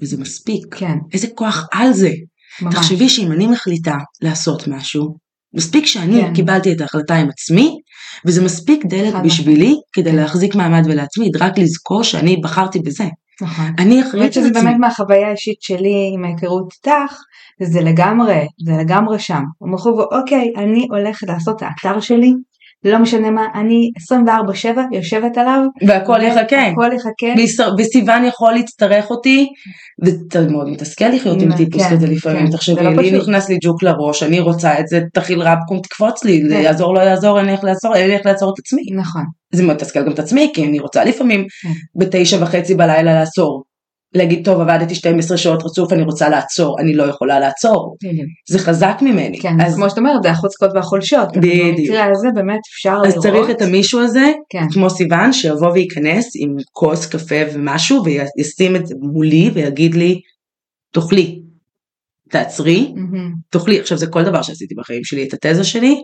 וזה 0.03 0.19
מספיק. 0.19 0.75
כן, 0.75 0.97
איזה 1.12 1.27
כוח 1.35 1.69
על 1.73 1.93
זה. 1.93 2.11
ממש. 2.62 2.75
תחשבי 2.75 3.09
שאם 3.09 3.33
אני 3.33 3.47
מחליטה 3.47 3.97
לעשות 4.23 4.69
משהו, 4.69 5.17
מספיק 5.55 5.87
שאני 5.87 6.23
כן. 6.23 6.35
קיבלתי 6.35 6.73
את 6.73 6.81
ההחלטה 6.81 7.15
עם 7.17 7.29
עצמי, 7.29 7.71
וזה 8.27 8.45
מספיק 8.45 8.85
חד 9.12 9.25
בשבילי 9.25 9.75
כדי. 9.93 10.12
להחזיק 10.12 10.55
מעמד 10.55 10.83
ולהצמיד, 10.87 11.37
רק 11.37 11.59
לזכור 11.59 12.05
שאני 12.05 12.37
בחרתי 12.37 12.79
בזה. 12.79 13.05
נכון. 13.40 13.64
אני 13.79 14.03
אחראית 14.03 14.37
על 14.37 14.42
שזה. 14.42 14.51
באמת 14.53 14.77
מהחוויה 14.81 15.29
האישית 15.29 15.62
שלי 15.62 16.11
עם 16.14 16.25
ההיכרות 16.25 16.73
איתך, 16.73 17.16
זה 17.62 17.81
לגמרי, 17.81 18.47
זה 18.64 18.73
לגמרי 18.73 19.18
שם. 19.18 19.42
המחויבות, 19.62 20.09
אוקיי, 20.12 20.53
אני 20.57 20.87
הולכת 20.90 21.29
לעשות 21.29 21.57
את 21.57 21.62
האתר 21.62 22.01
שלי, 22.01 22.33
לא 22.85 22.99
משנה 22.99 23.31
מה, 23.31 23.47
אני 23.55 23.90
24/7 23.97 24.81
יושבת 24.92 25.38
עליו, 25.38 25.62
והכל 25.87 26.23
יחכה. 26.23 26.66
הכל 26.66 26.90
יחכה, 26.95 27.42
וסיוון 27.79 28.25
יכול 28.25 28.53
להצטרך 28.53 29.11
אותי, 29.11 29.47
וזה 30.05 30.51
מאוד 30.51 30.68
מתסכל 30.68 31.09
לחיות 31.09 31.42
עם 31.42 31.51
כן, 31.51 31.57
טיפוס 31.57 31.83
כן, 31.83 31.97
כזה 31.97 32.07
לפעמים, 32.07 32.47
כן, 32.47 32.53
תחשבי, 32.53 32.85
לא 32.85 32.90
לי. 33.03 33.18
נכנס 33.18 33.49
לי 33.49 33.59
ג'וק 33.62 33.83
לראש, 33.83 34.23
אני 34.23 34.40
רוצה 34.40 34.81
את 34.81 34.88
זה, 34.88 35.01
תכיל 35.14 35.42
רבקום 35.42 35.81
תקפוץ 35.83 36.25
לי, 36.25 36.42
זה. 36.49 36.55
יעזור 36.55 36.95
לא 36.95 37.01
יעזור, 37.01 37.38
אין 37.38 37.47
לי 37.47 37.53
איך 37.53 37.64
לעצור, 37.64 37.97
אין 37.97 38.09
לי 38.09 38.16
איך 38.16 38.27
לעצור 38.27 38.53
את 38.55 38.59
עצמי. 38.59 38.83
נכון, 38.97 39.23
זה 39.53 39.62
מתסכל 39.62 40.05
גם 40.05 40.12
את 40.12 40.18
עצמי, 40.18 40.51
כי 40.55 40.64
אני 40.64 40.79
רוצה 40.79 41.05
לפעמים. 41.05 41.45
בתשע 41.99 42.42
וחצי 42.42 42.75
בלילה 42.75 43.14
לעצור. 43.14 43.62
להגיד, 44.14 44.44
טוב, 44.44 44.61
עבדתי 44.61 44.94
12 44.94 45.37
שעות 45.37 45.62
רצוף, 45.64 45.92
אני 45.92 46.03
רוצה 46.03 46.29
לעצור, 46.29 46.81
אני 46.81 46.94
לא 46.94 47.03
יכולה 47.03 47.40
לעצור. 47.40 47.96
בדיוק. 48.05 48.27
זה 48.48 48.59
חזק 48.59 48.98
ממני. 49.03 49.38
כן, 49.40 49.61
אז, 49.61 49.75
כמו 49.75 49.90
שאת 49.90 49.98
אומרת, 49.98 50.22
זה 50.22 50.31
החוצקות 50.31 50.70
והחולשות, 50.75 51.37
בדיוק. 51.37 51.79
במקרה 51.79 52.05
הזה 52.11 52.29
באמת 52.35 52.61
אפשר 52.75 52.98
אז 53.07 53.12
לראות, 53.12 53.22
צריך 53.22 53.51
את 53.51 53.62
המישהו 53.62 54.01
הזה, 54.01 54.33
כן, 54.51 54.70
כמו 54.72 54.90
סיוון, 54.90 55.33
שיבוא 55.33 55.70
וייכנס 55.70 56.27
עם 56.37 56.57
כוס 56.72 57.07
קפה 57.07 57.35
ומשהו, 57.55 58.03
וישים 58.05 58.77
את 58.77 58.87
זה 58.87 58.94
מולי 59.01 59.51
ויגיד 59.55 59.94
לי, 59.94 60.20
תאכלי, 60.92 61.41
תעצרי, 62.33 62.92
מהמם, 62.97 63.33
תאכלי. 63.51 63.81
עכשיו 63.81 63.99
זה 63.99 64.07
כל 64.07 64.23
דבר 64.23 64.42
שעשיתי 64.42 64.75
בחיים 64.75 65.05
שלי, 65.05 65.29
את 65.29 65.35
התזה 65.35 65.64
שלי, 65.64 65.95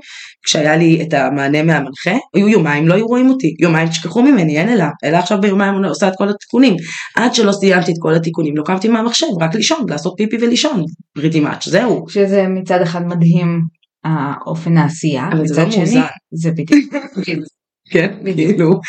כשהיה 0.44 0.76
לי 0.76 1.02
את 1.02 1.14
המענה 1.14 1.62
מהמנחה, 1.62 2.16
היו 2.34 2.48
יומיים 2.48 2.88
לא 2.88 2.94
היו 2.94 3.06
רואים 3.06 3.30
אותי, 3.30 3.54
יומיים 3.60 3.88
תשכחו 3.88 4.22
ממני, 4.22 4.58
אין 4.58 4.68
אלה, 4.68 4.90
אלה 5.04 5.18
עכשיו 5.18 5.40
ביומיים 5.40 5.84
עושה 5.84 6.08
את 6.08 6.12
כל 6.18 6.28
התיקונים. 6.28 6.76
עד 7.16 7.34
שלא 7.34 7.52
סיימתי 7.52 7.90
את 7.90 7.96
כל 7.98 8.14
התיקונים, 8.14 8.56
לא 8.56 8.62
קמתי 8.62 8.88
מהמחשב, 8.88 9.26
רק 9.40 9.54
לישון, 9.54 9.86
לעשות 9.88 10.14
פיפי 10.16 10.36
ולישון, 10.36 10.84
פריטי 11.14 11.40
מאץ', 11.40 11.68
זהו. 11.68 12.04
שזה 12.08 12.48
מצד 12.48 12.82
אחד 12.82 13.06
מדהים 13.06 13.60
האופן 14.04 14.76
העשייה, 14.76 15.28
אבל 15.32 15.46
זה 15.46 15.54
מצד 15.54 15.64
לא 15.64 15.70
שני, 15.70 15.80
מאוזן. 15.80 16.00
זה 16.32 16.50
בדיוק, 16.50 16.94
כן, 17.92 18.18
בדיוק. 18.22 18.50
כאילו, 18.50 18.80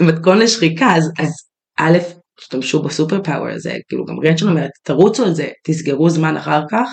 מתכון 0.00 0.38
לשחיקה, 0.38 0.96
אז, 0.96 1.10
אז 1.18 1.32
א', 1.78 1.98
תשתמשו 2.40 2.82
בסופר 2.82 3.22
פאוור 3.22 3.48
הזה, 3.48 3.76
כאילו 3.88 4.04
גם 4.04 4.14
רנצ'ל 4.24 4.48
אומרת, 4.48 4.70
תרוצו 4.84 5.24
על 5.24 5.34
זה, 5.34 5.48
תסגרו 5.66 6.10
זמן 6.10 6.36
אחר 6.36 6.62
כך 6.70 6.88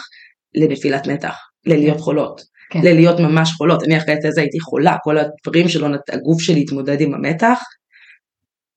לנפילת 0.56 1.08
מתח, 1.08 1.36
ללהיות 1.65 1.99
חולות, 1.99 2.41
כן. 2.71 2.80
ללהיות 2.84 3.19
ממש 3.19 3.52
חולות, 3.52 3.84
אני 3.84 3.97
אחרי 3.97 4.13
התזה 4.13 4.41
הייתי 4.41 4.60
חולה, 4.60 4.95
כל 5.04 5.15
הדברים 5.17 5.69
שלא, 5.69 5.88
נת- 5.89 6.10
הגוף 6.10 6.41
שלי 6.41 6.62
התמודד 6.62 7.02
עם 7.02 7.13
המתח, 7.13 7.60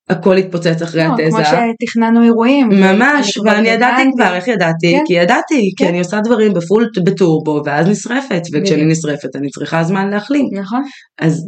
הכל 0.08 0.36
התפוצץ 0.36 0.82
אחרי 0.82 1.04
לא, 1.04 1.16
כמו 1.16 1.38
התזה, 1.38 1.42
שתכננו 1.44 2.22
אירועים, 2.22 2.68
ממש, 2.68 3.38
ואני 3.38 3.68
ידעתי. 3.68 4.02
כבר, 4.16 4.34
איך 4.34 4.48
ידעתי? 4.48 4.92
כן. 4.92 5.02
כי 5.06 5.12
ידעתי, 5.12 5.70
כי 5.76 5.84
כן. 5.84 5.88
אני 5.88 5.98
עושה 5.98 6.20
דברים 6.20 6.54
בפול, 6.54 6.88
בטורבו, 7.04 7.62
ואז 7.66 7.88
נשרפת, 7.88 8.42
וכשאני. 8.52 8.84
נשרפת 8.84 9.36
אני 9.36 9.48
צריכה 9.48 9.84
זמן 9.84 10.10
להחלים, 10.10 10.46
נכון, 10.52 10.82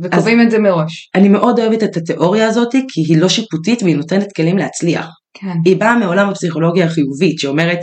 וקובעים 0.02 0.40
את 0.40 0.50
זה 0.50 0.58
מראש, 0.58 1.10
אני 1.14 1.28
מאוד 1.28 1.60
אוהבת 1.60 1.82
את 1.82 1.96
התיאוריה 1.96 2.48
הזאת 2.48 2.72
כי 2.72 3.00
היא 3.08 3.18
לא 3.18 3.28
שיפוטית 3.28 3.82
והיא 3.82 3.96
נותנת 3.96 4.32
כלים 4.36 4.58
להצליח. 4.58 5.06
כן, 5.34 5.56
היא 5.64 5.76
באה 5.76 5.98
מעולם 5.98 6.28
הפסיכולוגיה 6.28 6.86
החיובית 6.86 7.38
שאומרת 7.38 7.78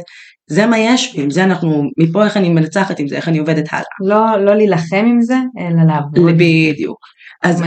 זה 0.49 0.65
מה 0.65 0.77
יש 0.77 1.15
ועם 1.17 1.29
זה 1.29 1.43
אנחנו 1.43 1.83
מפה 1.97 2.25
איך 2.25 2.37
אני 2.37 2.49
מנצחת 2.49 2.99
עם 2.99 3.07
זה 3.07 3.15
איך 3.15 3.27
אני 3.27 3.37
עובדת 3.37 3.65
הלאה. 3.71 3.85
לא 4.05 4.45
לא 4.45 4.55
להילחם 4.55 5.05
עם 5.05 5.21
זה, 5.21 5.35
אלא 5.59 5.83
לעבוד, 5.87 6.37
בדיוק. 6.37 6.97
אז. 7.43 7.63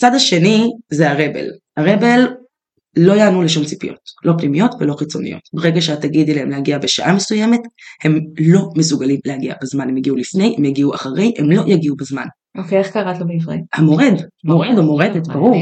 הצד 0.00 0.14
השני 0.14 0.66
זה 0.92 1.10
הרבל. 1.10 1.46
הרבל 1.80 2.26
לא 2.96 3.12
יענו 3.12 3.42
לשום 3.42 3.64
ציפיות, 3.64 3.98
לא 4.24 4.32
פנימיות 4.38 4.70
ולא 4.80 4.94
חיצוניות. 4.94 5.40
ברגע 5.52 5.80
שאת 5.80 6.00
תגידי 6.00 6.34
להם 6.34 6.50
להגיע 6.50 6.78
בשעה 6.78 7.14
מסוימת, 7.14 7.60
הם 8.04 8.20
לא 8.38 8.68
מסוגלים 8.76 9.20
להגיע 9.24 9.54
בזמן, 9.62 9.88
הם 9.88 9.96
יגיעו 9.96 10.16
לפני, 10.16 10.54
הם 10.58 10.64
יגיעו 10.64 10.94
אחרי, 10.94 11.34
הם 11.38 11.50
לא 11.50 11.62
יגיעו 11.66 11.96
בזמן. 11.96 12.26
אוקיי, 12.58 12.78
איך 12.78 12.90
קראת 12.90 13.18
לו 13.18 13.26
בעברית? 13.26 13.60
המורד, 13.72 14.14
מורד 14.44 14.78
או 14.78 14.82
מורדת, 14.82 15.26
ברור. 15.26 15.56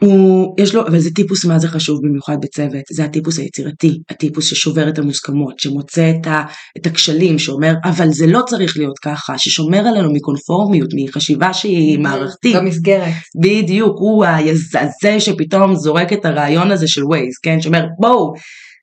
הוא, 0.00 0.54
יש 0.58 0.74
לו, 0.74 0.86
אבל 0.86 0.98
זה 0.98 1.10
טיפוס 1.10 1.44
מה 1.44 1.58
זה 1.58 1.68
חשוב 1.68 2.00
במיוחד 2.02 2.36
בצוות, 2.42 2.82
זה 2.90 3.04
הטיפוס 3.04 3.38
היצירתי, 3.38 3.98
הטיפוס 4.10 4.44
ששובר 4.44 4.88
את 4.88 4.98
המוסכמות, 4.98 5.58
שמוצא 5.58 6.10
את, 6.10 6.26
ה, 6.26 6.42
את 6.78 6.86
הכשלים, 6.86 7.38
שאומר 7.38 7.72
אבל 7.84 8.08
זה 8.10 8.26
לא 8.26 8.40
צריך 8.48 8.76
להיות 8.76 8.98
ככה, 8.98 9.38
ששומר 9.38 9.78
עלינו 9.78 10.12
מקונפורמיות, 10.12 10.88
מחשיבה 10.94 11.54
שהיא 11.54 11.98
מערכתית, 11.98 12.56
במסגרת, 12.56 13.12
בדיוק, 13.42 13.96
הוא 13.98 14.24
היזזה 14.24 15.20
שפתאום 15.20 15.74
זורק 15.74 16.12
את 16.12 16.24
הרעיון 16.24 16.70
הזה 16.70 16.88
של 16.88 17.04
ווייז, 17.04 17.34
כן, 17.42 17.60
שאומר 17.60 17.84
בואו, 18.00 18.32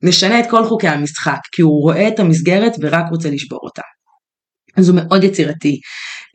נשנה 0.04 0.39
את 0.39 0.45
כל 0.49 0.65
חוקי 0.65 0.88
המשחק, 0.88 1.39
כי 1.51 1.62
הוא 1.62 1.82
רואה 1.82 2.08
את 2.08 2.19
המסגרת 2.19 2.73
ורק 2.82 3.06
רוצה 3.12 3.30
לשבור 3.30 3.60
אותה. 3.63 3.82
אז 4.78 4.89
הוא 4.89 4.99
מאוד 5.04 5.23
יצירתי. 5.23 5.80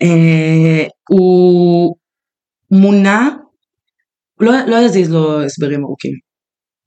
אה, 0.03 0.87
הוא 1.09 1.95
מונע, 2.71 3.29
לא, 4.41 4.53
לא 4.67 4.77
יזיז 4.77 5.11
לו 5.11 5.45
הסברים 5.45 5.85
ארוכים. 5.85 6.13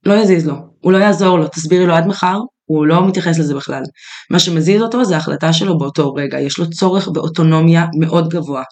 לא 0.06 0.14
יזיז 0.14 0.46
לו, 0.46 0.54
הוא 0.80 0.92
לא 0.92 0.98
יעזור 0.98 1.38
לו, 1.38 1.48
תסבירי 1.48 1.86
לו 1.86 1.94
עד 1.94 2.06
מחר, 2.06 2.38
הוא 2.64 2.86
לא 2.86 3.08
מתייחס 3.08 3.38
לזה 3.38 3.54
בכלל. 3.54 3.82
מה 4.30 4.38
שמזיז 4.38 4.82
אותו 4.82 5.04
זה 5.04 5.14
ההחלטה 5.14 5.52
שלו 5.52 5.78
באותו 5.78 6.14
רגע, 6.14 6.40
יש 6.40 6.58
לו 6.58 6.70
צורך 6.70 7.08
באוטונומיה 7.08 7.86
מאוד 8.00 8.28
גבוה. 8.28 8.62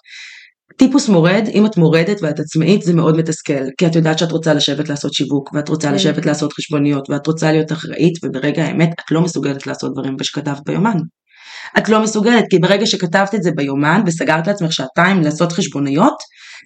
טיפוס 0.77 1.09
מורד, 1.09 1.43
אם 1.53 1.65
את 1.65 1.77
מורדת 1.77 2.17
ואת 2.21 2.39
עצמאית 2.39 2.81
זה 2.81 2.93
מאוד 2.93 3.17
מתסכל, 3.17 3.63
כי 3.77 3.87
את 3.87 3.95
יודעת 3.95 4.19
שאת 4.19 4.31
רוצה 4.31 4.53
לשבת 4.53 4.89
לעשות 4.89 5.13
שיווק, 5.13 5.53
ואת 5.53 5.69
רוצה 5.69 5.87
כן. 5.87 5.95
לשבת 5.95 6.25
לעשות 6.25 6.53
חשבוניות, 6.53 7.09
ואת 7.09 7.27
רוצה 7.27 7.51
להיות 7.51 7.71
אחראית, 7.71 8.13
וברגע 8.23 8.63
האמת 8.63 8.89
את 8.89 9.11
לא 9.11 9.21
מסוגלת 9.21 9.67
לעשות 9.67 9.93
דברים 9.93 10.15
שכתבת 10.21 10.61
ביומן. 10.65 10.97
את 11.77 11.89
לא 11.89 12.03
מסוגלת, 12.03 12.43
כי 12.49 12.59
ברגע 12.59 12.85
שכתבת 12.85 13.35
את 13.35 13.43
זה 13.43 13.51
ביומן 13.55 14.01
וסגרת 14.07 14.47
לעצמך 14.47 14.73
שעתיים 14.73 15.21
לעשות 15.21 15.51
חשבוניות, 15.51 16.15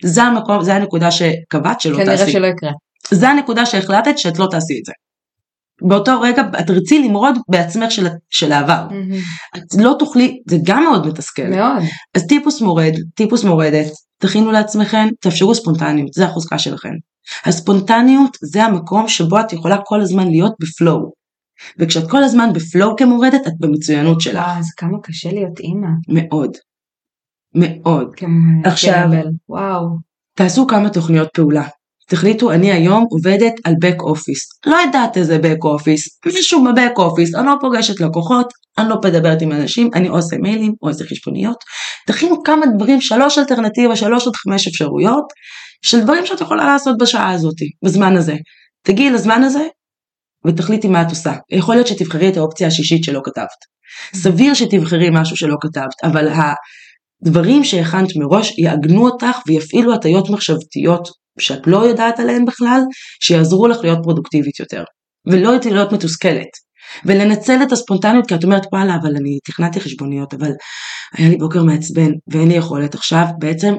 זה 0.04 0.24
המקום, 0.24 0.64
זה 0.64 0.76
הנקודה 0.76 1.12
שקבעת 1.12 1.82
שלא 1.82 1.98
כנראה 1.98 2.18
תעשי. 2.18 2.32
שלא 2.32 2.48
יקרה. 2.48 2.72
זה 3.12 3.30
הנקודה 3.30 3.66
שהחלטת 3.66 4.18
שאת 4.18 4.40
לא 4.40 4.48
תעשי 4.52 4.80
את 4.80 4.86
זה. 4.86 4.94
באותו 5.82 6.22
רגע 6.22 6.42
את 6.60 6.68
תרצי 6.68 7.04
למרוד 7.04 7.38
בעצמך 7.52 7.92
של, 7.92 8.08
של 8.30 8.52
העבר. 8.52 8.88
את 9.58 9.62
לא 9.78 9.96
תוכלי, 10.00 10.40
זה 10.50 10.58
גם 10.64 10.84
מאוד 10.84 11.08
מתסכל. 11.08 11.48
מאוד. 11.48 11.84
אז 12.16 12.28
טיפוס 12.28 12.62
מורד, 12.62 12.94
טיפוס 13.16 13.44
מורדת, 13.44 13.88
תכינו 14.22 14.52
לעצמכם, 14.52 15.08
תאפשרו 15.22 15.56
ספונטניות, 15.56 16.14
זה 16.14 16.26
החוזקה 16.26 16.60
שלכם. 16.60 16.94
הספונטניות 17.46 18.38
זה 18.42 18.64
המקום 18.64 19.08
שבו 19.08 19.40
את 19.40 19.54
יכולה 19.54 19.78
כל 19.86 20.02
הזמן 20.02 20.28
להיות 20.28 20.54
בפלואו. 20.60 21.12
וכשאת 21.80 22.10
כל 22.10 22.24
הזמן 22.24 22.54
בפלואו 22.54 22.96
כמורדת, 22.96 23.48
את 23.48 23.54
במצוינות 23.60 24.22
שלך. 24.22 24.44
וואו, 24.44 24.60
אז 24.60 24.66
כמה 24.78 24.98
קשה 25.04 25.32
להיות 25.32 25.60
אימא. 25.60 25.88
מאוד. 26.08 26.52
מאוד. 27.56 28.16
כמו 28.16 28.62
עכשיו- 28.66 28.94
ג'רבל. 29.12 29.28
וואו. 29.50 29.88
תעשו 30.38 30.68
כמה 30.68 30.90
תוכניות 30.90 31.30
פעולה. 31.34 31.68
תחליטו, 32.10 32.52
אני 32.52 32.72
היום 32.72 33.06
עובדת 33.10 33.54
על 33.64 33.74
back 33.86 34.00
office. 34.02 34.72
לא 34.72 34.76
יודעת 34.76 35.18
איזה 35.18 35.40
back 35.44 35.66
office, 35.66 36.34
מישהו 36.34 36.64
בבק 36.64 36.92
אופיס, 36.98 37.36
אני 37.36 37.46
לא 37.46 37.56
פוגשת 37.62 38.00
לקוחות, 38.00 38.48
אני 38.78 38.90
לא 38.90 38.96
מדברת 39.06 39.42
עם 39.42 39.52
אנשים, 39.52 39.90
אני 39.94 40.08
עושה 40.08 40.36
מיילים 40.38 40.74
או 40.82 40.88
עושה 40.88 41.04
חשבוניות. 41.06 41.58
תכינו 42.08 42.44
כמה 42.44 42.66
דברים, 42.76 43.02
שלוש 43.02 43.38
אלטרנטיבה, 43.38 43.96
שלוש 43.96 44.28
עד 44.28 44.36
חמש 44.36 44.68
אפשרויות, 44.68 45.26
של 45.82 46.02
דברים 46.02 46.26
שאת 46.26 46.42
יכולה 46.42 46.66
לעשות 46.66 46.98
בשעה 47.02 47.32
הזאת, 47.32 47.56
בזמן 47.86 48.16
הזה. 48.18 48.36
תגיעי 48.84 49.10
לזמן 49.10 49.44
הזה 49.44 49.68
ותחליטי 50.48 50.88
מה 50.88 51.02
את 51.02 51.10
עושה. 51.10 51.34
יכול 51.52 51.76
להיות 51.76 51.88
שתבחרי 51.88 52.30
את 52.30 52.38
האופציה 52.38 52.68
השישית 52.68 53.04
שלא 53.04 53.22
כתבת. 53.24 53.78
סביר 54.14 54.54
שתבחרי 54.54 55.10
משהו 55.12 55.38
שלא 55.38 55.56
כתבת, 55.62 56.04
אבל 56.04 56.28
הדברים 57.22 57.64
שהכנת 57.64 58.10
מראש 58.16 58.58
יעגנו 58.58 59.06
אותך 59.06 59.38
ויפעילו 59.48 59.94
הטיות 59.94 60.30
מחשבתיות 60.30 61.08
שאת 61.40 61.68
לא 61.68 61.78
יודעת 61.78 62.20
עליהן 62.20 62.46
בכלל, 62.46 62.82
שיעזרו 63.24 63.68
לך 63.68 63.78
להיות 63.84 64.00
פרודוקטיבית 64.04 64.60
יותר. 64.60 64.84
ולא 65.28 65.52
להיות 65.72 65.94
מתוסכלת. 65.94 66.68
ולנצל 67.06 67.64
את 67.64 67.72
הספונטניות 67.72 68.28
כי 68.28 68.36
את 68.36 68.44
אומרת 68.44 68.66
וואלה 68.74 68.96
אבל 69.02 69.16
אני 69.16 69.40
תכננתי 69.46 69.80
חשבוניות 69.80 70.34
אבל 70.34 70.52
היה 71.18 71.30
לי 71.30 71.38
בוקר 71.38 71.64
מעצבן 71.64 72.12
ואין 72.28 72.48
לי 72.48 72.54
יכולת 72.54 72.96
עכשיו 72.96 73.26
בעצם 73.40 73.74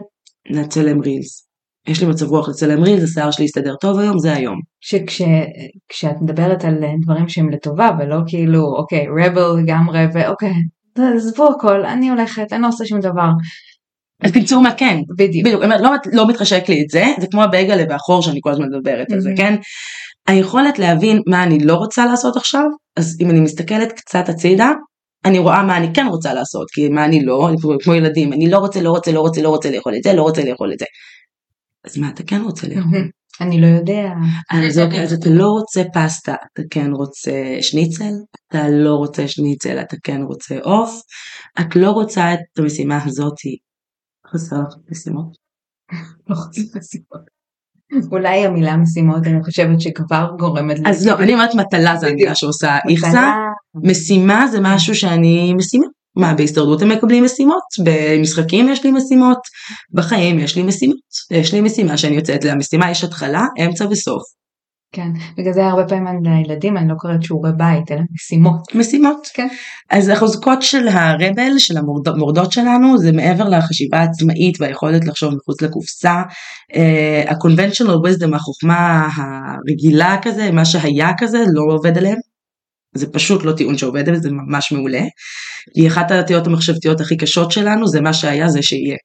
נצלם 0.50 1.00
רילס. 1.00 1.48
יש 1.86 2.00
לי 2.02 2.06
מצב 2.06 2.26
רוח 2.26 2.48
לצלם 2.48 2.82
רילס, 2.82 3.02
השיער 3.02 3.30
שלי 3.30 3.44
יסתדר 3.44 3.74
טוב 3.80 3.98
היום, 3.98 4.18
זה 4.18 4.32
היום. 4.32 4.60
שכשאת 4.80 6.16
מדברת 6.22 6.64
על 6.64 6.74
דברים 7.04 7.28
שהם 7.28 7.50
לטובה 7.50 7.90
ולא 7.98 8.16
כאילו 8.26 8.62
אוקיי 8.76 9.06
רבל 9.18 9.60
לגמרי 9.62 10.04
ואוקיי 10.14 10.52
עזבו 11.16 11.48
הכל 11.48 11.84
אני 11.84 12.08
הולכת 12.08 12.52
אני 12.52 12.62
לא 12.62 12.68
עושה 12.68 12.84
שום 12.86 13.00
דבר 13.00 13.28
אז 14.22 14.32
תמצאו 14.32 14.60
מה 14.60 14.74
כן. 14.74 15.00
בדיוק 15.18 15.46
בדיוק, 15.46 15.62
אומרת, 15.62 15.80
לא, 15.80 15.90
לא 16.12 16.28
מתחשק 16.28 16.68
לי 16.68 16.82
את 16.82 16.90
זה, 16.90 17.04
זה 17.20 17.26
כמו 17.30 17.42
הבייגלה 17.42 17.82
והחור 17.88 18.22
שאני 18.22 18.40
כל 18.42 18.50
הזמן 18.50 18.66
מדברת 18.68 19.12
על 19.12 19.20
זה, 19.20 19.30
Mhm. 19.30 19.36
כן? 19.36 19.54
היכולת 20.28 20.78
להבין 20.78 21.22
מה 21.26 21.42
אני 21.42 21.58
לא 21.58 21.74
רוצה 21.74 22.06
לעשות 22.06 22.36
עכשיו, 22.36 22.64
אז 22.96 23.16
אם 23.20 23.30
אני 23.30 23.40
מסתכלת 23.40 23.92
קצת 23.92 24.28
הצידה, 24.28 24.70
אני 25.24 25.38
רואה 25.38 25.62
מה 25.62 25.76
אני 25.76 25.88
כן 25.94 26.06
רוצה 26.06 26.34
לעשות, 26.34 26.66
כי 26.70 26.88
מה 26.88 27.04
אני 27.04 27.24
לא, 27.24 27.48
אני 27.48 27.56
כמו, 27.60 27.72
כמו 27.84 27.94
ילדים, 27.94 28.32
אני 28.32 28.50
לא 28.50 28.58
רוצה, 28.58 28.80
לא 28.80 28.90
רוצה, 28.90 29.12
לא 29.12 29.20
רוצה, 29.20 29.42
לא 29.42 29.48
רוצה 29.48 29.70
לאכול 29.70 29.94
את 29.96 30.02
זה, 30.02 30.12
לא 30.12 30.22
רוצה 30.22 30.44
לאכול 30.44 30.72
את 30.72 30.78
זה. 30.78 30.84
אז 31.84 31.98
מה 31.98 32.08
אתה 32.08 32.22
כן 32.22 32.40
רוצה 32.40 32.66
לאכול? 32.68 33.08
אני 33.40 33.60
לא 33.60 33.66
יודע 33.66 34.12
אז 34.50 34.78
אוקיי, 34.78 35.02
אז 35.02 35.12
אתה 35.12 35.30
לא 35.30 35.46
רוצה 35.46 35.82
פסטה, 35.94 36.34
אתה 36.52 36.62
כן 36.70 36.90
רוצה 36.92 37.56
שניצל, 37.60 38.12
אתה 38.48 38.68
לא 38.68 38.94
רוצה 38.94 39.28
שניצל, 39.28 39.80
אתה 39.80 39.96
כן 40.02 40.22
רוצה 40.22 40.58
עוף, 40.62 41.00
את 41.60 41.76
לא 41.76 41.90
רוצה 41.90 42.34
את 42.34 42.58
המשימה 42.58 43.04
הזאתי, 43.04 43.56
חסר 44.32 44.56
לך 44.56 44.74
משימות. 44.90 45.36
לא 46.28 46.34
חוזר 46.34 46.62
לסיבות. 46.74 47.38
אולי 48.12 48.46
המילה 48.46 48.76
משימות 48.76 49.26
אני 49.26 49.42
חושבת 49.44 49.80
שכבר 49.80 50.30
גורמת 50.38 50.78
לי 50.78 50.90
אז 50.90 51.06
לא, 51.06 51.18
אני 51.18 51.34
אומרת 51.34 51.54
מטלה 51.54 51.96
זה 51.96 52.06
המילה. 52.06 52.34
שעושה 52.34 52.78
איכסה. 52.88 53.32
משימה 53.74 54.46
זה 54.46 54.58
משהו 54.62 54.94
שאני 54.94 55.54
משימה. 55.54 55.86
מה, 56.18 56.34
בהסתדרות 56.34 56.82
הם 56.82 56.88
מקבלים 56.88 57.24
משימות, 57.24 57.62
במשחקים 57.84 58.68
יש 58.68 58.84
לי 58.84 58.90
משימות, 58.90 59.38
בחיים 59.92 60.38
יש 60.38 60.56
לי 60.56 60.62
משימות, 60.62 60.98
יש 61.30 61.54
לי 61.54 61.60
משימה 61.60 61.96
שאני 61.96 62.16
יוצאת 62.16 62.44
למשימה, 62.44 62.90
יש 62.90 63.04
התחלה, 63.04 63.46
אמצע 63.64 63.86
וסוף. 63.90 64.22
כן 64.92 65.08
בגלל 65.38 65.52
זה 65.52 65.66
הרבה 65.66 65.84
פעמים 65.84 66.22
לילדים 66.22 66.76
אני 66.76 66.88
לא 66.88 66.94
קוראת 66.94 67.22
שיעורי 67.22 67.50
בית 67.56 67.92
אלא 67.92 68.00
משימות 68.14 68.74
משימות. 68.74 69.26
כן. 69.34 69.48
אז 69.90 70.08
החוזקות 70.08 70.62
של 70.62 70.88
הרבל, 70.88 71.58
של 71.58 71.78
המורדות 71.78 72.52
שלנו, 72.52 72.98
זה 72.98 73.12
מעבר 73.12 73.48
לחשיבה 73.48 73.98
העצמאית 73.98 74.60
והיכולת 74.60 75.04
לחשוב 75.04 75.34
מחוץ 75.34 75.62
לקופסה. 75.62 76.22
Uh, 76.72 77.30
ה-conventional 77.30 77.96
wisdom, 78.06 78.36
החוכמה 78.36 79.08
הרגילה 79.16 80.16
כזה, 80.22 80.50
מה 80.50 80.64
שהיה 80.64 81.10
כזה, 81.18 81.38
לא 81.52 81.74
עובד 81.74 81.98
עליהם. 81.98 82.18
זה 82.98 83.06
פשוט 83.12 83.44
לא 83.44 83.52
טיעון 83.52 83.78
שעובד, 83.78 84.14
זה 84.14 84.30
ממש 84.30 84.72
מעולה. 84.72 85.02
כי 85.74 85.88
אחת 85.88 86.10
הדתיות 86.10 86.46
המחשבתיות 86.46 87.00
הכי 87.00 87.16
קשות 87.16 87.52
שלנו 87.52 87.86
זה 87.86 88.00
מה 88.00 88.12
שהיה 88.12 88.48
זה 88.48 88.62
שיהיה. 88.62 88.96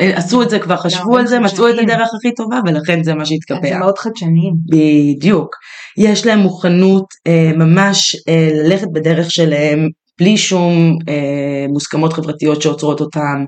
אה, 0.00 0.18
עשו 0.18 0.42
את 0.42 0.50
זה 0.50 0.58
כבר, 0.58 0.76
חשבו 0.76 1.18
על 1.18 1.26
זה, 1.26 1.40
מצאו 1.40 1.68
את. 1.68 1.74
הדרך 1.78 2.08
הכי 2.16 2.34
טובה 2.34 2.60
ולכן 2.66 3.02
זה 3.02 3.14
מה 3.14 3.26
שהתקבע. 3.26 3.68
זה 3.68 3.78
מאוד 3.78 3.98
חדשניים 3.98 4.54
בדיוק. 4.66 5.56
יש 5.96 6.26
להם 6.26 6.38
מוכנות 6.38 7.04
אה, 7.26 7.52
ממש 7.56 8.16
אה, 8.28 8.50
ללכת 8.52 8.86
בדרך 8.92 9.30
שלהם 9.30 9.88
בלי 10.18 10.36
שום 10.36 10.98
אה, 11.08 11.66
מוסכמות 11.68 12.12
חברתיות 12.12 12.62
שעוצרות 12.62 13.00
אותם. 13.00 13.44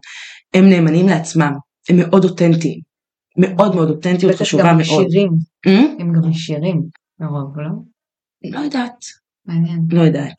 הם 0.54 0.68
נאמנים 0.68 1.08
לעצמם, 1.08 1.52
הם 1.88 1.96
מאוד 1.96 2.24
אותנטיים. 2.24 2.80
מאוד 3.38 3.74
מאוד 3.74 3.90
אותנטיות 3.90 4.34
חשובה 4.34 4.62
גם 4.62 4.78
מאוד. 4.78 5.08
שירים 5.10 5.30
אה? 5.66 5.84
הם 5.98 6.12
גם 6.12 6.30
ישירים 6.30 6.82
לרוב 7.20 7.58
לא? 7.58 7.70
לא 8.44 8.58
יודעת, 8.58 9.04
מעניין 9.46 9.80
לא 9.90 10.00
יודעת. 10.00 10.34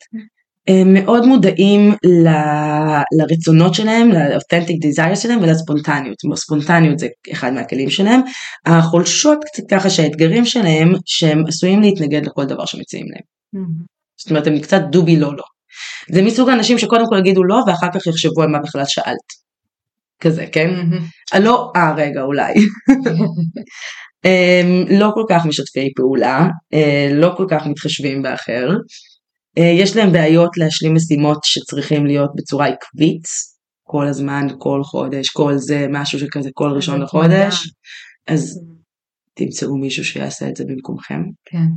הם 0.68 0.94
מאוד 0.94 1.26
מודעים 1.26 1.92
ל- 1.92 3.20
לרצונות 3.20 3.74
שלהם, 3.74 4.10
לאותנטיק 4.12 4.82
דיזייר 4.82 5.16
שלהם 5.16 5.40
ולספונטניות. 5.42 6.18
ספונטניות 6.36 7.00
זה 7.00 7.08
אחד 7.32 7.54
מהכלים 7.54 7.90
שלהם. 7.90 8.22
החולשות 8.66 9.40
קצת 9.46 9.64
ככה 9.72 9.90
שהאתגרים 9.90 10.46
שלהם 10.46 10.94
שהם 11.06 11.44
עשויים 11.48 11.82
להתנגד 11.82 12.26
לכל 12.26 12.46
דבר 12.46 12.66
שמציעים 12.66 13.06
להם. 13.10 13.24
זאת 14.18 14.30
אומרת 14.30 14.48
הם 14.48 14.60
קצת 14.60 14.82
דובי 14.92 15.18
לא 15.18 15.36
לא. 15.38 15.44
זה 16.12 16.22
מסוג 16.22 16.50
האנשים 16.50 16.78
שקודם 16.78 17.06
כל 17.10 17.18
יגידו 17.20 17.44
לא 17.44 17.64
ואחר 17.68 17.88
כך 17.94 18.08
יחשבו 18.08 18.42
על 18.42 18.50
מה 18.50 18.60
בכלל 18.60 18.84
שאלת. 18.88 19.48
כזה 20.20 20.46
כן? 20.52 20.70
אה, 21.34 21.40
לא 21.40 21.72
אה 21.76 21.94
רגע 21.94 22.22
אולי. 22.22 22.54
הם 24.24 25.00
לא 25.00 25.12
כל 25.14 25.24
כך 25.30 25.46
משתפי 25.46 25.94
פעולה, 25.96 26.48
אה, 26.74 27.10
לא 27.14 27.34
כל 27.38 27.46
כך 27.50 27.68
מתחשבים 27.68 28.22
באחר. 28.22 28.70
אה, 29.58 29.72
יש 29.80 29.96
להם 29.96 30.12
בעיות 30.12 30.58
להשלים 30.58 30.94
משימות 30.96 31.38
שצריכים 31.44 32.06
להיות 32.06 32.32
בצורה 32.36 32.68
עקבית, 32.68 33.24
כל 33.84 34.08
הזמן, 34.08 34.48
כל 34.58 34.82
חודש, 34.84 35.30
כל 35.30 35.58
זה, 35.58 35.88
משהו 35.90 36.20
שכזה 36.20 36.50
כל 36.54 36.70
ראשון 36.70 37.02
לחודש, 37.02 37.70
אז 38.28 38.60
תמצאו 39.34 39.78
מישהו 39.78 40.06
שיעשה 40.06 40.50
את 40.50 40.56
זה 40.56 40.64
במקומכם. 40.68 41.22
כן. 41.46 41.68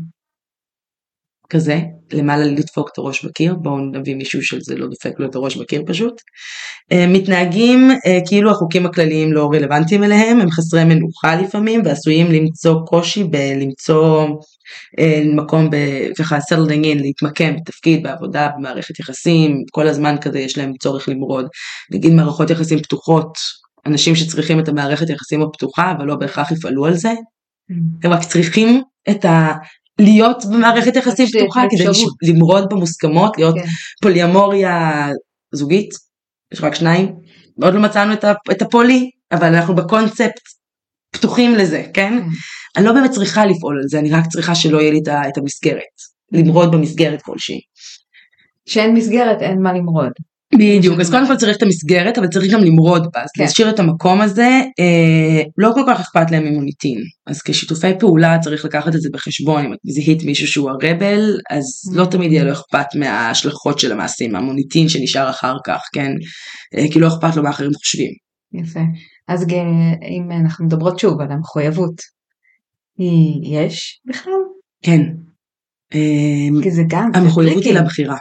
כזה, 1.51 1.81
למעלה 2.13 2.45
לדפוק 2.45 2.91
את 2.93 2.99
הראש 2.99 3.25
בקיר, 3.25 3.55
בואו 3.55 3.79
נביא 3.79 4.15
מישהו 4.15 4.43
שזה 4.43 4.77
לא 4.77 4.87
דופק 4.87 5.21
לו 5.21 5.27
את 5.27 5.35
הראש 5.35 5.57
בקיר 5.57 5.83
פשוט. 5.87 6.15
אה, 6.93 7.07
מתנהגים 7.07 7.91
אה, 8.07 8.19
כאילו 8.27 8.51
החוקים 8.51 8.87
הכלליים 8.87 9.33
לא 9.33 9.51
רלוונטיים 9.53 10.05
אליהם, 10.05 10.41
הם 10.41 10.51
חסרי 10.51 10.85
מנוחה 10.85 11.35
לפעמים 11.35 11.83
ועשויים 11.85 12.33
למצוא 12.33 12.75
קושי 12.87 13.25
בלמצוא 13.25 14.27
אה, 14.99 15.23
מקום 15.37 15.71
ב- 15.71 16.09
ככה 16.19 16.39
settling 16.39 16.85
in, 16.85 17.03
להתמקם 17.03 17.57
בתפקיד, 17.57 18.03
בעבודה, 18.03 18.49
במערכת 18.59 19.01
יחסים, 19.01 19.63
כל 19.73 19.89
הזמן 19.89 20.17
כזה 20.21 20.39
יש 20.39 20.59
להם 20.59 20.73
צורך 20.83 21.09
למרוד. 21.09 21.47
נגיד 21.93 22.13
מערכות 22.13 22.51
יחסים 22.51 22.79
פתוחות, 22.79 23.33
אנשים 23.87 24.17
שצריכים 24.17 24.61
את 24.61 24.69
המערכת 24.69 25.11
יחסים 25.11 25.43
הפתוחה 25.43 25.93
אבל 25.93 26.07
לא 26.07 26.17
בהכרח 26.17 26.51
יפעלו 26.51 26.87
על 26.87 26.95
זה, 26.95 27.13
הם 28.05 28.13
רק 28.13 28.25
צריכים 28.25 28.83
את 29.11 29.25
ה... 29.25 29.53
להיות 30.01 30.45
במערכת 30.45 30.97
יחסים 30.97 31.27
פתוחה, 31.27 31.63
כדי 31.71 31.85
למרוד 32.23 32.65
במוסכמות, 32.71 33.39
להיות 33.39 33.55
כן. 33.55 33.65
פוליאמוריה 34.03 35.09
זוגית, 35.55 35.91
יש 36.53 36.61
רק 36.61 36.75
שניים, 36.75 37.15
עוד 37.63 37.75
לא 37.75 37.81
מצאנו 37.81 38.13
את, 38.51 38.63
הפולי, 38.63 39.11
אבל 39.33 39.55
אנחנו 39.55 39.75
בקונספט 39.75 40.41
פתוחים 41.13 41.55
לזה, 41.55 41.85
כן? 41.95 42.19
כן. 42.19 42.27
אני 42.77 42.85
לא 42.85 42.93
באמת 42.93 43.11
צריכה 43.11 43.47
לפעול 43.47 43.79
על 43.83 43.89
זה, 43.89 43.99
אני 43.99 44.11
רק 44.13 44.27
צריכה 44.27 44.55
שלא 44.55 44.81
יהיה 44.81 44.93
לי 44.93 45.01
את 45.29 45.39
המסגרת, 45.39 45.83
למרוד 46.33 46.73
במסגרת 46.73 47.23
כלשהי. 47.23 47.61
שאין 48.69 48.95
מסגרת 48.95 49.43
אין 49.43 49.63
מה 49.63 49.73
למרוד. 49.73 50.13
בדיוק, 50.55 51.01
אז 51.01 51.11
קודם 51.11 51.27
כל 51.27 51.37
צריך 51.37 51.57
את 51.57 51.63
המסגרת, 51.63 52.19
אבל 52.19 52.27
צריך 52.27 52.53
גם 52.53 52.61
למרוד 52.61 53.07
בה, 53.15 53.23
אז 53.23 53.29
כן. 53.35 53.43
להשאיר 53.43 53.71
את 53.71 53.79
המקום 53.79 54.21
הזה, 54.21 54.61
אה, 54.81 55.43
לא 55.59 55.71
כל 55.75 55.83
כך 55.89 56.01
אכפת 56.01 56.31
להם 56.31 56.45
ממוניטין, 56.45 56.99
אז 57.27 57.43
כשיתופי 57.43 57.99
פעולה 57.99 58.39
צריך 58.39 58.65
לקחת 58.65 58.95
את 58.95 59.01
זה 59.01 59.09
בחשבון, 59.13 59.65
אם 59.65 59.73
את 59.73 59.79
זיהית 59.85 60.23
מישהו 60.25 60.47
שהוא 60.47 60.71
הרבל, 60.71 61.39
אז 61.51 61.65
לא 61.95 62.05
תמיד 62.05 62.33
יהיה 62.33 62.45
לו 62.45 62.53
אכפת 62.53 62.87
מההשלכות 62.95 63.79
של 63.79 63.93
המעשים, 63.93 64.37
המוניטין 64.37 64.89
שנשאר 64.89 65.31
אחר 65.31 65.55
כך, 65.67 65.81
כן, 65.95 66.11
אה, 66.79 66.93
כי 66.93 67.01
לא 67.01 67.09
אכפת 67.09 67.37
לו 67.37 67.43
מה 67.43 67.51
אחרים 67.51 67.71
חושבים. 67.75 68.11
יפה. 68.53 68.81
אז 69.29 69.47
אם 70.19 70.31
אנחנו 70.41 70.67
מדברות 70.67 70.99
שוב 70.99 71.21
על 71.21 71.33
המחויבות, 71.33 71.95
יש 73.43 74.01
בכלל? 74.09 74.33
כן, 74.83 75.01
אה, 75.95 76.63
כי 76.63 76.71
זה 76.71 76.83
גם, 76.89 77.11
המחויבות 77.15 77.65
היא. 77.65 77.75
לבחירה. 77.75 78.17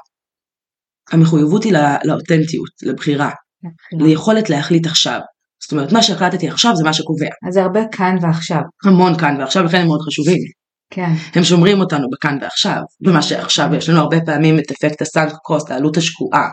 המחויבות 1.12 1.64
היא 1.64 1.74
לא- 1.74 1.80
לאותנטיות, 2.04 2.70
לבחירה, 2.84 3.30
ליכולת 4.00 4.50
להחליט 4.50 4.88
עכשיו. 4.88 5.20
זאת 5.64 5.72
אומרת, 5.72 5.92
מה 5.92 6.04
שהחלטתי 6.04 6.50
עכשיו 6.50 6.76
זה 6.76 6.84
מה 6.84 6.94
שקובע. 6.94 7.30
אז 7.48 7.54
זה 7.54 7.64
הרבה 7.64 7.80
כאן 7.92 8.16
ועכשיו. 8.22 8.62
המון 8.86 9.18
כאן 9.18 9.36
ועכשיו, 9.40 9.64
לכן 9.64 9.78
הם 9.82 9.88
מאוד 9.88 10.02
חשובים. 10.02 10.40
כן. 10.94 11.12
הם 11.36 11.44
שומרים 11.44 11.80
אותנו 11.80 12.08
בכאן 12.10 12.38
ועכשיו, 12.42 12.82
במה 13.02 13.22
שעכשיו 13.22 13.70
יש 13.78 13.90
לנו 13.90 14.00
הרבה 14.00 14.22
פעמים 14.26 14.60
את 14.60 14.72
אפקט 14.72 15.02
הסאנק 15.02 15.34
קוסט, 15.44 15.72
העלות 15.72 15.98
השקועה, 15.98 16.48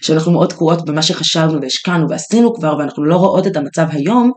שאנחנו 0.00 0.32
מאוד 0.32 0.48
תקועות 0.48 0.84
במה 0.84 1.02
שחשבנו 1.02 1.62
והשקענו 1.62 2.10
ועשינו 2.10 2.54
כבר, 2.54 2.76
ואנחנו 2.78 3.04
לא 3.04 3.16
רואות 3.16 3.46
את 3.46 3.56
המצב 3.56 3.86
היום 3.90 4.32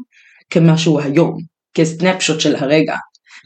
כמשהו 0.50 1.00
היום, 1.00 1.38
כסנפשוט 1.74 2.40
של 2.40 2.56
הרגע, 2.56 2.96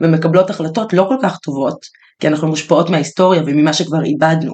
ומקבלות 0.01 0.49
החלטות 0.49 0.93
לא 0.93 1.05
כל 1.09 1.15
כך 1.23 1.37
טובות, 1.37 1.77
כי 2.19 2.27
אנחנו 2.27 2.47
מושפעות 2.47 2.89
מההיסטוריה 2.89 3.41
וממה 3.45 3.73
שכבר 3.73 4.03
איבדנו, 4.03 4.53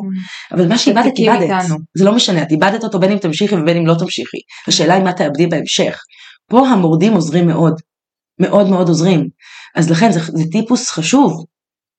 אבל 0.52 0.68
מה 0.68 0.78
שאיבדת 0.78 1.18
איבדת. 1.18 1.50
זה 1.98 2.06
לא 2.06 2.16
משנה, 2.16 2.42
את 2.42 2.52
איבדת 2.52 2.84
אותו 2.84 3.00
בין 3.00 3.12
אם 3.12 3.18
תמשיכי 3.18 3.56
ובין 3.56 3.78
אם 3.78 3.88
לא 3.88 3.94
תמשיכי, 4.00 4.38
השאלה 4.68 4.94
היא 4.94 5.04
מה 5.04 5.14
תאבדי 5.14 5.48
בהמשך. 5.48 6.00
פה 6.50 6.68
המורדים 6.68 7.14
עוזרים 7.14 7.48
מאוד, 7.48 7.82
מאוד 8.40 8.70
מאוד 8.70 8.88
עוזרים, 8.88 9.28
אז 9.76 9.92
לכן 9.92 10.12
זה, 10.12 10.20
זה 10.20 10.44
טיפוס 10.52 10.90
חשוב, 10.90 11.46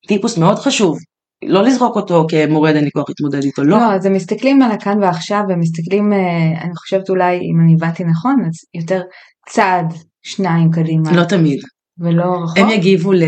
טיפוס 0.08 0.38
מאוד 0.38 0.58
חשוב, 0.58 0.98
לא 1.44 1.62
לזרוק 1.62 1.96
אותו 1.96 2.26
כמורד 2.28 2.74
אין 2.74 2.84
לי 2.84 2.90
כוח 2.90 3.08
להתמודד 3.08 3.42
איתו, 3.42 3.64
לא, 3.64 3.78
לא, 3.78 3.94
אז 3.94 4.06
הם 4.06 4.12
מסתכלים 4.12 4.62
על 4.62 4.70
הכאן 4.72 5.02
ועכשיו, 5.02 5.42
ומסתכלים, 5.48 6.12
אה, 6.12 6.62
אני 6.62 6.74
חושבת 6.76 7.10
אולי, 7.10 7.36
אם 7.36 7.60
אני 7.60 7.74
הבנתי 7.74 8.04
נכון, 8.04 8.36
אז 8.48 8.54
יותר 8.74 9.02
צעד, 9.48 9.94
שניים 10.22 10.70
קדימה, 10.70 11.12
לא 11.12 11.24
תמיד, 11.24 11.60
ולא 11.98 12.24
רחוק. 12.42 12.58
הם 12.58 12.70
יגיבו 12.70 13.12
ל... 13.12 13.22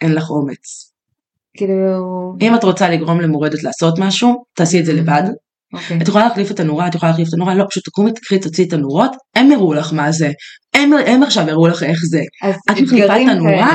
אין 0.00 0.14
לך 0.14 0.30
אומץ. 0.30 0.93
כאילו, 1.56 2.36
אם 2.40 2.54
את 2.54 2.64
רוצה 2.64 2.90
לגרום 2.90 3.20
למורדת 3.20 3.62
לעשות 3.62 3.98
משהו, 3.98 4.44
תעשי 4.56 4.80
את 4.80 4.86
זה 4.86 4.92
לבד. 4.92 5.22
אוקיי. 5.74 5.98
את 6.02 6.08
יכולה 6.08 6.28
להחליף 6.28 6.50
את 6.50 6.60
הנורה, 6.60 6.88
את 6.88 6.94
יכולה 6.94 7.10
להחליף 7.12 7.28
את 7.28 7.34
הנורה, 7.34 7.54
לא, 7.54 7.64
פשוט 7.70 7.84
תקומי, 7.84 8.12
תקחי, 8.12 8.38
תוציאי 8.38 8.68
את 8.68 8.72
הנורות, 8.72 9.10
הם 9.34 9.50
יראו 9.52 9.74
לך 9.74 9.92
מה 9.92 10.12
זה, 10.12 10.30
הם, 10.74 10.90
הם 11.06 11.22
עכשיו 11.22 11.48
יראו 11.48 11.66
לך 11.68 11.82
איך 11.82 11.98
זה. 12.10 12.20
את 12.70 12.80
מחליפה 12.80 13.16
את 13.16 13.28
הנורה, 13.30 13.50
כאלה. 13.50 13.74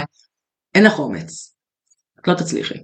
אין 0.76 0.84
לך 0.84 1.00
אומץ. 1.00 1.54
את 2.22 2.28
לא 2.28 2.34
תצליחי. 2.34 2.76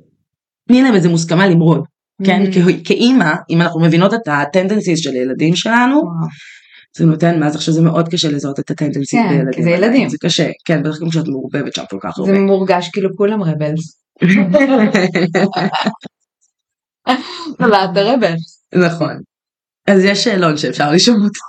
תני 0.68 0.82
להם 0.84 0.96
איזה 0.96 1.10
מוסכמה 1.10 1.48
למרוד, 1.48 1.84
כן? 2.26 2.44
Mm. 2.46 2.54
כ- 2.54 2.88
כאימא, 2.88 3.34
אם 3.50 3.62
אנחנו 3.62 3.80
מבינות 3.80 4.14
את 4.14 4.28
ה 4.28 4.34
tendencies 4.34 5.00
של 5.00 5.12
הילדים 5.12 5.56
שלנו, 5.56 5.96
וואו. 5.96 6.28
זה 6.98 7.06
נותן 7.06 7.40
מה 7.40 7.50
זה 7.50 7.58
עכשיו 7.58 7.74
זה 7.74 7.82
מאוד 7.82 8.10
קשה 8.10 8.30
לזהות 8.30 8.60
את 8.60 8.72
ה 8.72 8.76
tendencies 8.76 9.20
כן, 9.20 9.30
בילדים. 9.30 9.64
זה 9.64 9.70
ילדים. 9.70 10.10
זה 10.10 10.18
קשה, 10.22 10.50
כן, 10.66 10.84
בטח 10.84 11.00
גם 11.02 11.10
כשאת 11.10 11.28
מעורבבת 11.28 11.74
שם 11.76 11.84
כל 11.90 11.98
כך 12.02 12.18
הרבה. 12.20 12.32
זה 12.34 12.40
מורגש 12.40 12.90
כאילו 12.94 13.10
כולם 13.18 13.44
rebels. 13.44 14.05
לא, 17.60 17.84
אתה 17.92 18.02
rebel. 18.02 18.34
נכון. 18.76 19.22
אז 19.88 20.04
יש 20.04 20.24
שאלון 20.24 20.58
שאפשר 20.58 20.92
לשאול 20.92 21.18
אותו. 21.18 21.40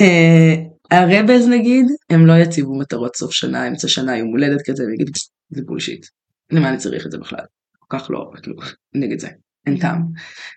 אה, 0.00 0.54
הרבז 0.90 1.48
נגיד, 1.48 1.86
הם 2.10 2.26
לא 2.26 2.32
יציבו 2.32 2.78
מטרות 2.78 3.16
סוף 3.16 3.32
שנה, 3.32 3.68
אמצע 3.68 3.88
שנה, 3.88 4.16
יום 4.16 4.28
הולדת 4.28 4.60
כזה, 4.66 4.84
ויגיד, 4.86 5.10
זה 5.50 5.62
בולשיט. 5.66 6.06
למה 6.50 6.68
אני 6.68 6.76
צריך 6.76 7.06
את 7.06 7.10
זה 7.10 7.18
בכלל? 7.18 7.44
כל 7.78 7.98
כך 7.98 8.10
לא, 8.10 8.30
כאילו, 8.42 8.56
נגד 8.94 9.18
זה, 9.18 9.28
אין 9.66 9.78
טעם. 9.78 10.02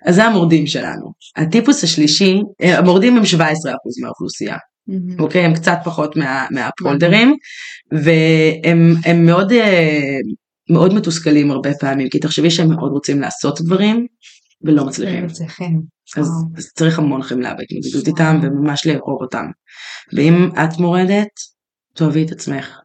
אז 0.06 0.15
זה 0.15 0.24
המורדים 0.24 0.67
שלנו. 0.67 1.13
הטיפוס 1.36 1.84
השלישי, 1.84 2.36
אה, 2.62 2.78
המורדים 2.78 3.17
הם 3.17 3.24
17% 3.24 3.28
מהאוכלוסייה. 4.02 4.58
אוקיי? 5.20 5.46
הם 5.46 5.54
קצת 5.54 5.78
פחות 5.84 6.15
מה, 6.15 6.48
מהפולדרים, 6.52 7.36
והם 7.91 8.96
הם 9.06 9.26
מאוד, 9.26 9.52
אה, 9.52 10.17
מאוד 10.70 10.94
מתוסכלים 10.94 11.52
הרבה 11.52 11.70
פעמים, 11.80 12.10
כי 12.10 12.20
תחשבי 12.20 12.52
שהם 12.52 12.70
מאוד 12.70 12.91
רוצים 12.91 13.22
לעשות 13.22 13.62
דברים, 13.62 14.08
ולא 14.63 14.86
מצליחים. 14.86 15.28
אז. 16.17 16.32
אז 16.58 16.72
צריך 16.76 17.00
המון 17.00 17.24
חמלה 17.24 17.54
בהתמודדות 17.54 18.08
איתם, 18.08 18.39
וממש 18.44 18.88
לאהוב 18.88 19.22
אותם. 19.22 19.46
ואם 20.13 20.50
את 20.63 20.78
מורדת, 20.80 21.28
תאהבי 21.94 22.26
את 22.26 22.32
עצמך, 22.32 22.80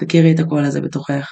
תכירי 0.00 0.32
את 0.32 0.40
הקול 0.40 0.64
הזה 0.64 0.80
בתוכך. 0.80 1.30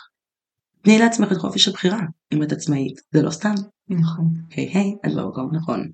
תני 0.82 0.98
לעצמך 0.98 1.32
את 1.32 1.36
חופש 1.36 1.68
הבחירה, 1.68 2.00
אם 2.34 2.42
את 2.42 2.52
עצמאית, 2.52 3.00
זה 3.12 3.22
לא 3.22 3.30
סתם. 3.30 3.54
נכון. 3.88 4.24
היי 4.50 4.70
היי, 4.74 4.94
את 5.06 5.12
במקום 5.14 5.50
הנכון. 5.52 5.88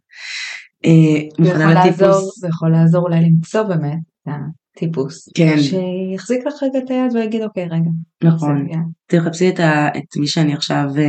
אה, 0.85 1.44
זה 1.44 1.50
יכול 1.50 1.74
לעזור, 1.74 2.30
זה 2.37 2.48
יכול 2.48 2.72
לעזור 2.72 3.02
אולי 3.02 3.20
למצוא 3.20 3.62
באמת 3.62 4.10
הטיפוס. 4.26 5.28
כן. 5.37 5.56
שיחזיק 5.59 6.46
לך 6.46 6.54
רגע 6.62 6.78
את 6.78 6.90
היד 6.90 7.14
ויגיד 7.14 7.42
אוקיי 7.42 7.64
רגע. 7.64 7.90
נכון. 8.24 8.66
תחפשי 9.06 9.48
את, 9.48 9.61
ה, 9.61 9.88
את 9.88 10.16
מי 10.16 10.26
שאני 10.26 10.54
עכשיו 10.54 10.85
אה, 10.98 11.04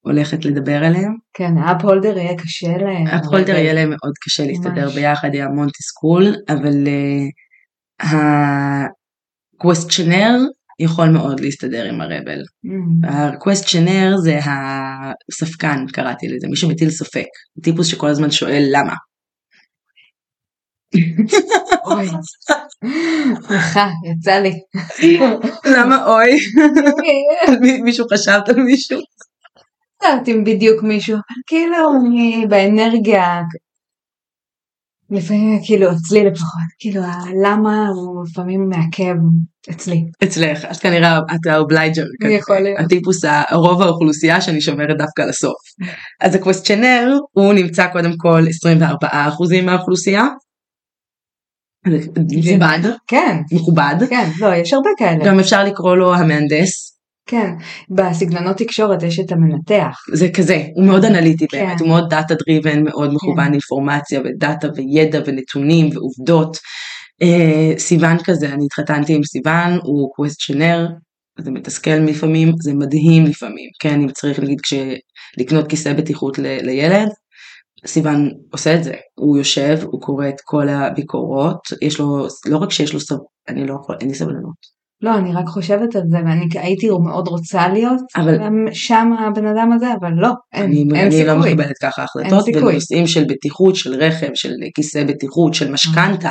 הולכת 0.00 0.44
לדבר 0.44 0.84
עליהם. 0.84 1.16
כן, 1.34 1.58
ה 1.58 1.65
upholder 1.65 2.18
יהיה 2.18 2.38
קשה 2.38 2.76
להם. 2.76 3.06
ה 3.06 3.11
upholder 3.11 3.52
יהיה 3.52 3.72
להם 3.72 3.90
מאוד 3.90 4.12
קשה 4.24 4.46
להסתדר. 4.46 4.90
ביחד, 4.90 5.34
יהיה 5.34 5.46
המון 5.46 5.68
תסכול, 5.68 6.34
אבל 6.48 6.88
ה 9.60 9.67
questioner 9.67 10.38
יכול 10.80 11.08
מאוד 11.08 11.40
להסתדר 11.40 11.84
עם 11.84 12.00
ה 12.00 12.06
rebel. 12.06 12.40
Mm. 12.66 13.08
ה 13.08 13.18
questioner 13.18 14.16
זה 14.16 14.38
הספקן, 14.38 15.84
קראתי 15.92 16.28
לזה, 16.28 16.48
מי 16.48 16.56
שמטיל 16.56 16.90
ספק. 16.90 17.26
טיפוס 17.62 17.86
שכל 17.86 18.08
הזמן 18.08 18.30
שואל 18.30 18.68
למה. 18.70 18.94
אוי. 21.86 22.08
סליחה, 23.46 23.88
יצא 24.04 24.32
לי. 24.32 24.52
למה 25.64 26.06
אוי? 26.06 26.30
מישהו 27.84 28.06
חשבת 28.12 28.48
על 28.48 28.62
מישהו? 28.62 28.98
לא 30.02 30.08
יודעת 30.08 30.28
אם 30.28 30.44
בדיוק 30.44 30.82
מישהו, 30.82 31.14
אבל 31.14 31.42
כאילו 31.46 31.76
אני 32.06 32.46
באנרגיה, 32.48 33.40
לפעמים 35.10 35.60
כאילו 35.64 35.90
אצלי 35.92 36.24
לפחות, 36.24 36.68
כאילו 36.78 37.02
הלמה 37.02 37.88
הוא 37.88 38.24
לפעמים 38.24 38.68
מעכב 38.68 39.14
אצלי. 39.70 40.04
אצלך, 40.24 40.64
את 40.64 40.76
כנראה, 40.76 41.18
את 41.18 41.46
ה 41.46 41.52
obliger. 41.52 42.04
יכול 42.30 42.58
להיות. 42.58 42.80
הטיפוס, 42.80 43.24
רוב 43.52 43.82
האוכלוסייה 43.82 44.40
שאני 44.40 44.60
שומרת 44.60 44.98
דווקא 44.98 45.22
לסוף. 45.22 45.60
אז 46.20 46.34
ה 46.34 46.41
questioner, 46.41 47.18
הוא 47.32 47.52
נמצא 47.52 47.86
קודם 47.92 48.12
כל 48.16 48.42
24% 49.02 49.62
מהאוכלוסייה. 49.62 50.24
מכובד, 51.86 52.78
כן, 53.06 53.36
מכובד. 53.52 53.94
כן, 54.10 54.30
לא, 54.40 54.54
יש 54.54 54.72
הרבה 54.72 54.90
כאלה. 54.98 55.24
גם 55.24 55.40
אפשר 55.40 55.64
לקרוא 55.64 55.96
לו 55.96 56.14
המהנדס, 56.14 56.92
כן, 57.26 57.50
בסגנונות 57.90 58.56
תקשורת 58.56 59.02
יש 59.02 59.20
את 59.20 59.32
המנתח. 59.32 59.98
זה 60.12 60.28
כזה, 60.34 60.62
הוא 60.74 60.84
מאוד 60.86 61.04
אנליטי 61.04 61.48
כן. 61.48 61.58
באמת, 61.58 61.80
הוא 61.80 61.88
מאוד 61.88 62.10
data 62.10 62.34
driven, 62.34 62.84
מאוד 62.84 63.14
מכוון 63.14 63.52
אינפורמציה 63.52 64.20
ודאטה 64.20 64.68
וידע 64.76 65.20
ונתונים 65.26 65.90
ועובדות. 65.92 66.56
אה, 67.22 67.78
סיוון 67.78 68.16
כזה, 68.24 68.48
אני 68.48 68.64
התחתנתי 68.64 69.14
עם 69.14 69.22
סיוון, 69.22 69.78
הוא 69.82 70.10
questioner, 70.14 70.86
זה 71.38 71.50
מתסכל 71.50 71.90
לפעמים, 71.90 72.52
זה 72.62 72.74
מדהים 72.74 73.24
לפעמים, 73.24 73.68
כן, 73.80 74.00
אם 74.00 74.08
צריך 74.08 74.38
נגיד 74.38 74.60
כש... 74.60 74.74
לקנות 75.38 75.68
כיסא 75.68 75.92
בטיחות 75.92 76.38
ל... 76.38 76.42
לילד, 76.42 77.08
סיוון 77.86 78.30
עושה 78.52 78.74
את 78.74 78.84
זה, 78.84 78.92
הוא 79.14 79.38
יושב, 79.38 79.78
הוא 79.82 80.00
קורא 80.00 80.28
את 80.28 80.40
כל 80.44 80.68
הביקורות, 80.68 81.58
יש 81.82 81.98
לו, 82.00 82.26
לא 82.46 82.56
רק 82.58 82.70
שיש 82.70 82.94
לו 82.94 83.00
סב... 83.00 83.14
אני 83.48 83.66
לא 83.66 83.74
יכול, 83.82 83.96
אין 84.00 84.08
לי 84.08 84.14
סבלנות. 84.14 84.82
לא, 85.02 85.14
אני 85.14 85.32
רק 85.32 85.46
חושבת 85.48 85.96
על 85.96 86.02
זה, 86.10 86.16
ואני 86.16 86.46
הייתי 86.54 86.88
מאוד 86.90 87.28
רוצה 87.28 87.68
להיות 87.68 88.00
אבל- 88.16 88.38
שם 88.72 89.10
הבן 89.26 89.46
אדם 89.46 89.72
הזה, 89.72 89.86
אבל 90.00 90.10
לא, 90.16 90.28
אין, 90.52 90.64
אני, 90.64 90.76
אין 90.78 91.06
אני 91.12 91.24
לא 91.26 91.32
סיכוי. 91.34 91.52
מקבלת 91.54 91.78
ככה 91.82 92.02
החלטות. 92.02 92.44
בנושאים 92.54 93.06
של 93.06 93.24
בטיחות, 93.28 93.76
של 93.76 93.94
רכב, 93.94 94.28
של 94.34 94.52
כיסא 94.74 95.04
בטיחות, 95.04 95.54
של 95.54 95.72
משכנתה, 95.72 96.30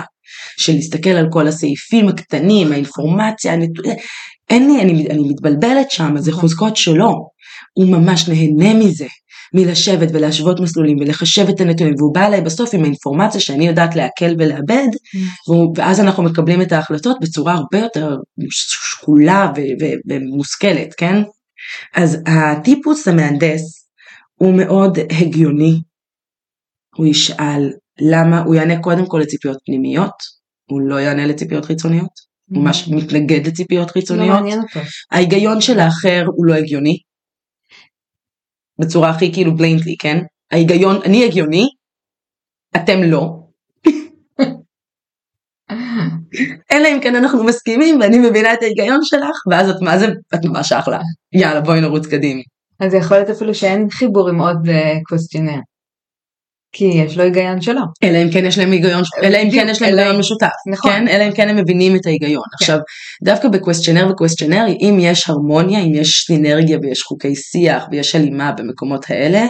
של 0.57 0.73
להסתכל 0.73 1.09
על 1.09 1.27
כל 1.31 1.47
הסעיפים 1.47 2.07
הקטנים, 2.07 2.71
האינפורמציה, 2.71 3.53
הנת... 3.53 3.69
אין 4.49 4.67
לי, 4.73 4.81
אני, 4.81 5.07
אני 5.09 5.29
מתבלבלת 5.29 5.91
שם, 5.91 6.13
זה 6.17 6.31
נכון. 6.31 6.41
חוזקות 6.41 6.77
שלו. 6.77 7.11
הוא 7.73 7.85
ממש 7.91 8.29
נהנה 8.29 8.73
מזה, 8.73 9.07
מלשבת 9.53 10.07
ולהשוות 10.13 10.59
מסלולים 10.59 10.97
ולחשב 10.99 11.49
את 11.49 11.61
הנתונים, 11.61 11.93
והוא 11.97 12.13
בא 12.13 12.25
אליי 12.27 12.41
בסוף 12.41 12.73
עם 12.73 12.83
האינפורמציה 12.83 13.41
שאני 13.41 13.67
יודעת 13.67 13.95
לעכל 13.95 14.33
ולאבד, 14.39 14.87
והוא- 15.47 15.73
ואז 15.75 15.99
אנחנו 15.99 16.23
מקבלים 16.23 16.61
את 16.61 16.71
ההחלטות 16.71 17.17
בצורה 17.21 17.53
הרבה 17.53 17.79
יותר 17.79 18.15
שקולה 18.51 19.51
ומושכלת, 20.09 20.93
כן? 20.97 21.15
אז 21.95 22.17
הטיפוס 22.25 23.07
המהנדס 23.07 23.87
הוא 24.35 24.53
מאוד 24.57 24.97
הגיוני, 25.21 25.81
הוא 26.95 27.05
ישאל 27.07 27.69
למה, 28.01 28.39
הוא 28.41 28.55
יענה 28.55 28.79
קודם 28.81 29.05
כל 29.05 29.19
לציפיות 29.19 29.57
פנימיות, 29.65 30.11
הוא 30.69 30.81
לא 30.81 30.95
יענה 30.95 31.25
לציפיות 31.25 31.65
חיצוניות, 31.65 32.31
הוא 32.49 32.63
ממש 32.63 32.87
מתנגד 32.87 33.47
לציפיות 33.47 33.87
לא 33.87 33.91
חיצוניות, 33.93 34.27
מעניין 34.35 34.59
אותו. 34.61 34.79
ההיגיון 35.11 35.61
של 35.61 35.79
האחר 35.79 36.23
הוא 36.35 36.45
לא 36.45 36.53
הגיוני, 36.53 36.97
בצורה 38.81 39.09
הכי 39.09 39.33
כאילו 39.33 39.55
blatantly, 39.55 39.95
כן? 39.99 40.17
ההיגיון, 40.51 40.99
אני 41.05 41.25
הגיוני, 41.25 41.65
אתם 42.75 43.03
לא, 43.03 43.41
אלא 46.71 46.87
אם 46.87 46.99
כן 47.03 47.15
אנחנו 47.15 47.43
מסכימים 47.43 47.99
ואני 47.99 48.19
מבינה 48.19 48.53
את 48.53 48.61
ההיגיון 48.61 48.99
שלך, 49.03 49.37
ואז 49.51 49.69
את 49.69 49.81
מה 49.81 49.97
זה, 49.97 50.07
את 50.35 50.45
ממש 50.45 50.71
אחלה, 50.71 50.99
יאללה 51.33 51.61
בואי 51.61 51.81
נרוץ 51.81 52.07
קדימה. 52.07 52.41
אז 52.79 52.93
יכול 52.93 53.17
להיות 53.17 53.29
אפילו 53.29 53.55
שאין 53.55 53.89
חיבור 53.89 54.29
עם 54.29 54.41
עוד 54.41 54.67
questioner. 55.07 55.59
כי 56.73 56.85
יש 56.85 57.17
לו 57.17 57.23
היגיון 57.23 57.61
שלו. 57.61 57.81
אלא 58.03 58.17
אם 58.17 58.31
כן 58.31 58.45
יש 58.45 58.57
להם 58.57 58.71
היגיון, 58.71 59.03
אלא 59.23 59.37
אם 59.37 59.51
כן 59.51 59.67
יש 59.69 59.81
להם 59.81 59.97
היגיון 59.97 60.19
משותף, 60.19 60.47
נכון. 60.71 60.91
כן? 60.91 61.07
אלא 61.07 61.23
אם 61.27 61.31
כן 61.31 61.49
הם 61.49 61.55
מבינים 61.55 61.95
את 61.95 62.05
ההיגיון. 62.05 62.43
עכשיו, 62.61 62.77
דווקא 63.23 63.47
ב 63.47 63.53
questioner 63.53 64.07
ו 64.11 64.16
questioner, 64.16 64.65
אם 64.67 64.97
יש 64.99 65.29
הרמוניה, 65.29 65.79
אם 65.79 65.93
יש 65.93 66.23
סינרגיה 66.27 66.77
ויש 66.81 67.01
חוקי 67.01 67.35
שיח 67.35 67.83
ויש 67.91 68.15
הלימה 68.15 68.51
במקומות 68.51 69.05
האלה, 69.09 69.45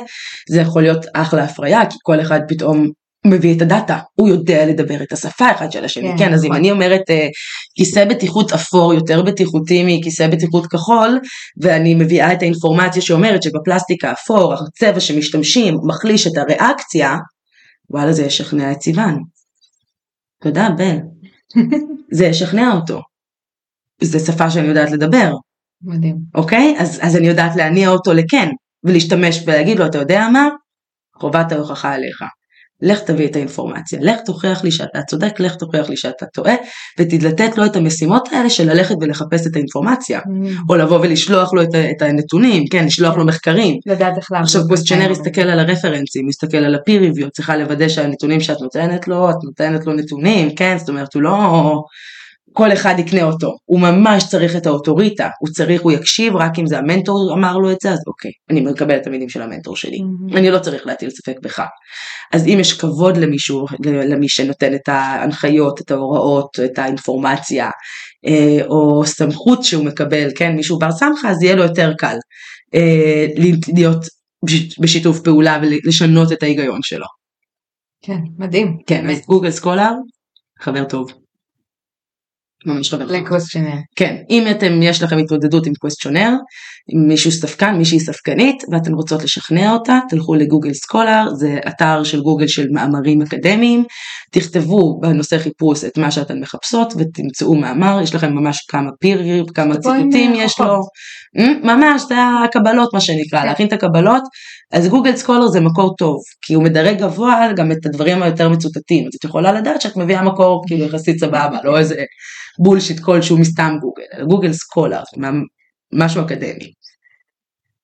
זה 0.49 0.61
יכול 0.61 0.81
להיות 0.81 1.05
אחלה 1.13 1.43
הפריה, 1.43 1.85
כי 1.89 1.97
כל 2.03 2.21
אחד 2.21 2.39
פתאום 2.47 2.87
מביא 3.25 3.57
את 3.57 3.61
הדאטה, 3.61 3.99
הוא 4.15 4.29
יודע 4.29 4.65
לדבר 4.65 5.03
את 5.03 5.11
השפה 5.11 5.51
אחד 5.51 5.71
של 5.71 5.85
השני, 5.85 6.09
כן, 6.09 6.17
כן, 6.17 6.33
אז 6.33 6.43
אם 6.43 6.49
נכון. 6.49 6.59
אני 6.59 6.71
אומרת 6.71 7.01
אה, 7.09 7.27
כיסא 7.75 8.05
בטיחות 8.05 8.51
אפור 8.51 8.93
יותר 8.93 9.21
בטיחותי 9.21 9.83
מכיסא 9.85 10.27
בטיחות 10.27 10.67
כחול, 10.67 11.19
ואני 11.61 11.95
מביאה 11.95 12.33
את 12.33 12.41
האינפורמציה 12.41 13.01
שאומרת 13.01 13.43
שבפלסטיק 13.43 14.05
האפור, 14.05 14.53
הצבע 14.53 14.99
שמשתמשים 14.99 15.77
מחליש 15.87 16.27
את 16.27 16.37
הריאקציה, 16.37 17.15
וואלה 17.89 18.13
זה 18.13 18.25
ישכנע 18.25 18.71
את 18.71 18.81
סיוון. 18.81 19.19
תודה 20.43 20.69
בן. 20.77 20.97
זה 22.17 22.25
ישכנע 22.25 22.71
אותו. 22.71 23.01
זה 24.01 24.19
שפה 24.19 24.49
שאני 24.49 24.67
יודעת 24.67 24.91
לדבר, 24.91 25.31
מדהים. 25.81 26.17
אוקיי? 26.35 26.75
אז, 26.79 26.99
אז 27.01 27.15
אני 27.15 27.27
יודעת 27.27 27.55
להניע 27.55 27.89
אותו 27.89 28.13
לכן, 28.13 28.49
ולהשתמש 28.83 29.43
ולהגיד 29.45 29.79
לו, 29.79 29.85
אתה 29.85 29.97
יודע 29.97 30.27
מה? 30.33 30.47
חובת 31.15 31.51
ההוכחה 31.51 31.93
עליך. 31.93 32.23
לך 32.81 32.99
תביא 32.99 33.27
את 33.27 33.35
האינפורמציה, 33.35 33.99
לך 34.01 34.19
תוכיח 34.25 34.63
לי 34.63 34.71
שאתה 34.71 35.01
צודק, 35.01 35.39
לך 35.39 35.55
תוכיח 35.55 35.89
לי 35.89 35.97
שאתה 35.97 36.25
טועה, 36.25 36.55
ותתלתת 36.99 37.57
לו 37.57 37.65
את 37.65 37.75
המשימות 37.75 38.29
האלה 38.31 38.49
של 38.49 38.73
ללכת 38.73 38.95
ולחפש 39.01 39.47
את 39.47 39.55
האינפורמציה, 39.55 40.19
או 40.69 40.75
לבוא 40.75 40.99
ולשלוח 40.99 41.53
לו 41.53 41.61
את, 41.61 41.75
את 41.97 42.01
הנתונים, 42.01 42.63
כן, 42.71 42.85
לשלוח 42.85 43.17
לו 43.17 43.25
מחקרים. 43.25 43.77
לדעת 43.85 44.17
איך 44.17 44.31
לעבוד. 44.31 44.45
עכשיו 44.45 44.61
questioner. 44.67 45.11
יסתכל 45.11 45.41
על 45.41 45.59
הרפרנסים, 45.59 46.29
יסתכל 46.29 46.57
על 46.57 46.75
ה-peer 46.75 47.17
review, 47.17 47.29
צריכה 47.29 47.57
לוודא 47.57 47.89
שהנתונים 47.89 48.39
שאת 48.39 48.61
נותנת 48.61 49.07
לו, 49.07 49.29
את 49.29 49.35
נותנת 49.43 49.85
לו 49.85 49.93
נתונים, 49.93 50.55
כן, 50.55 50.77
זאת 50.77 50.89
אומרת 50.89 51.13
הוא 51.13 51.21
לא 51.21 51.81
כל 52.53 52.73
אחד 52.73 52.95
יקנה 52.99 53.23
אותו, 53.23 53.55
הוא 53.65 53.79
ממש 53.79 54.23
צריך 54.29 54.55
את 54.55 54.65
האוטוריטה, 54.65 55.29
הוא 55.39 55.49
צריך, 55.49 55.81
הוא 55.81 55.91
יקשיב 55.91 56.35
רק 56.35 56.59
אם 56.59 56.65
זה 56.65 56.77
המנטור 56.77 57.33
אמר 57.33 57.57
לו 57.57 57.71
את 57.71 57.77
זה, 57.81 57.91
אז 57.91 57.99
אוקיי, 58.07 58.31
אני 58.49 58.61
מקבל 58.61 58.97
את 58.97 59.07
המילים 59.07 59.29
של 59.29 59.41
המנטור 59.41 59.75
שלי, 59.75 59.97
Mhm. 59.97 60.37
אני 60.37 60.51
לא 60.51 60.59
צריך 60.59 60.87
להטיל 60.87 61.09
ספק 61.09 61.35
בך. 61.41 61.63
אז 62.33 62.47
אם 62.47 62.57
יש 62.59 62.73
כבוד 62.79 63.17
למישהו, 63.17 63.65
למי 63.85 64.29
שנותן 64.29 64.73
את 64.75 64.89
ההנחיות, 64.89 65.81
את 65.81 65.91
ההוראות, 65.91 66.59
את 66.65 66.79
האינפורמציה, 66.79 67.69
אה, 68.27 68.65
או 68.65 69.05
סמכות 69.05 69.63
שהוא 69.63 69.85
מקבל, 69.85 70.27
כן, 70.35 70.55
מישהו 70.55 70.79
בר 70.79 70.91
סמכה, 70.91 71.29
אז 71.29 71.43
יהיה 71.43 71.55
לו 71.55 71.63
יותר 71.63 71.91
קל 71.97 72.15
אה, 72.75 73.25
להיות 73.73 74.05
בש- 74.45 74.79
בשיתוף 74.79 75.19
פעולה 75.19 75.59
ולשנות 75.61 76.31
את 76.31 76.43
ההיגיון 76.43 76.79
שלו. 76.81 77.05
כן, 78.05 78.17
מדהים. 78.37 78.77
כן, 78.87 79.09
אז 79.09 79.21
Google 79.27 79.51
Scholar, 79.51 79.91
חבר 80.61 80.83
טוב. 80.83 81.20
ממש 82.65 82.89
חבר 82.89 83.07
טוב. 83.07 83.15
ל 83.15 83.20
questioner. 83.20 83.75
כן, 83.95 84.15
אם 84.29 84.47
אתם, 84.51 84.81
יש 84.81 85.03
לכם 85.03 85.17
התמודדות 85.17 85.67
עם 85.67 85.73
questioner, 85.73 86.29
עם 86.89 87.07
מישהו 87.07 87.31
ספקן, 87.31 87.75
מישהי 87.75 87.99
ספקנית, 87.99 88.63
ואתן 88.71 88.93
רוצות 88.93 89.23
לשכנע 89.23 89.73
אותה, 89.73 89.99
תלכו 90.09 90.35
ל 90.35 90.41
Google 90.41 90.73
Scholar, 90.73 91.29
זה 91.33 91.59
אתר 91.67 92.03
של 92.03 92.21
גוגל 92.21 92.47
של 92.47 92.67
מאמרים 92.71 93.21
אקדמיים, 93.21 93.83
תכתבו 94.31 94.99
בנושא 95.01 95.37
חיפוש 95.37 95.83
את 95.83 95.97
מה 95.97 96.11
שאתן 96.11 96.39
מחפשות 96.39 96.93
ותמצאו 96.97 97.55
מאמר, 97.55 97.99
יש 98.03 98.15
לכם 98.15 98.33
ממש 98.33 98.65
כמה 98.67 98.89
peer, 98.99 99.45
כמה 99.55 99.75
ציטוטים 99.75 100.33
יש 100.35 100.59
לו. 100.59 100.79
Mm, 101.37 101.65
ממש, 101.65 102.01
זה 102.07 102.15
הקבלות 102.45 102.93
מה 102.93 103.01
שנקרא, 103.01 103.39
כן. 103.39 103.45
להכין 103.45 103.67
את 103.67 103.73
הקבלות, 103.73 104.23
אז 104.71 104.87
Google 104.87 105.15
Scholar 105.15 105.47
זה 105.47 105.59
מקור 105.59 105.95
טוב, 105.95 106.17
כי 106.41 106.53
הוא 106.53 106.63
מדרג 106.63 106.99
גבוה 106.99 107.47
גם 107.55 107.71
את 107.71 107.85
הדברים 107.85 108.23
היותר 108.23 108.49
מצוטטים, 108.49 109.07
אז 109.07 109.15
את 109.19 109.23
יכולה 109.23 109.51
לדעת 109.51 109.81
שאת 109.81 109.97
מביאה 109.97 110.23
מקור 110.23 110.63
כאילו 110.67 110.85
יחסית 110.85 111.19
סבבה, 111.19 111.57
לא 111.63 111.79
איזה 111.79 112.03
בולשיט 112.59 112.99
כלשהו 112.99 113.37
מסתם 113.37 113.77
גוגל, 113.81 114.03
אלא 114.13 114.25
Google 114.25 114.53
Scholar, 114.53 115.01
משהו 115.93 116.21
אקדמי. 116.21 116.71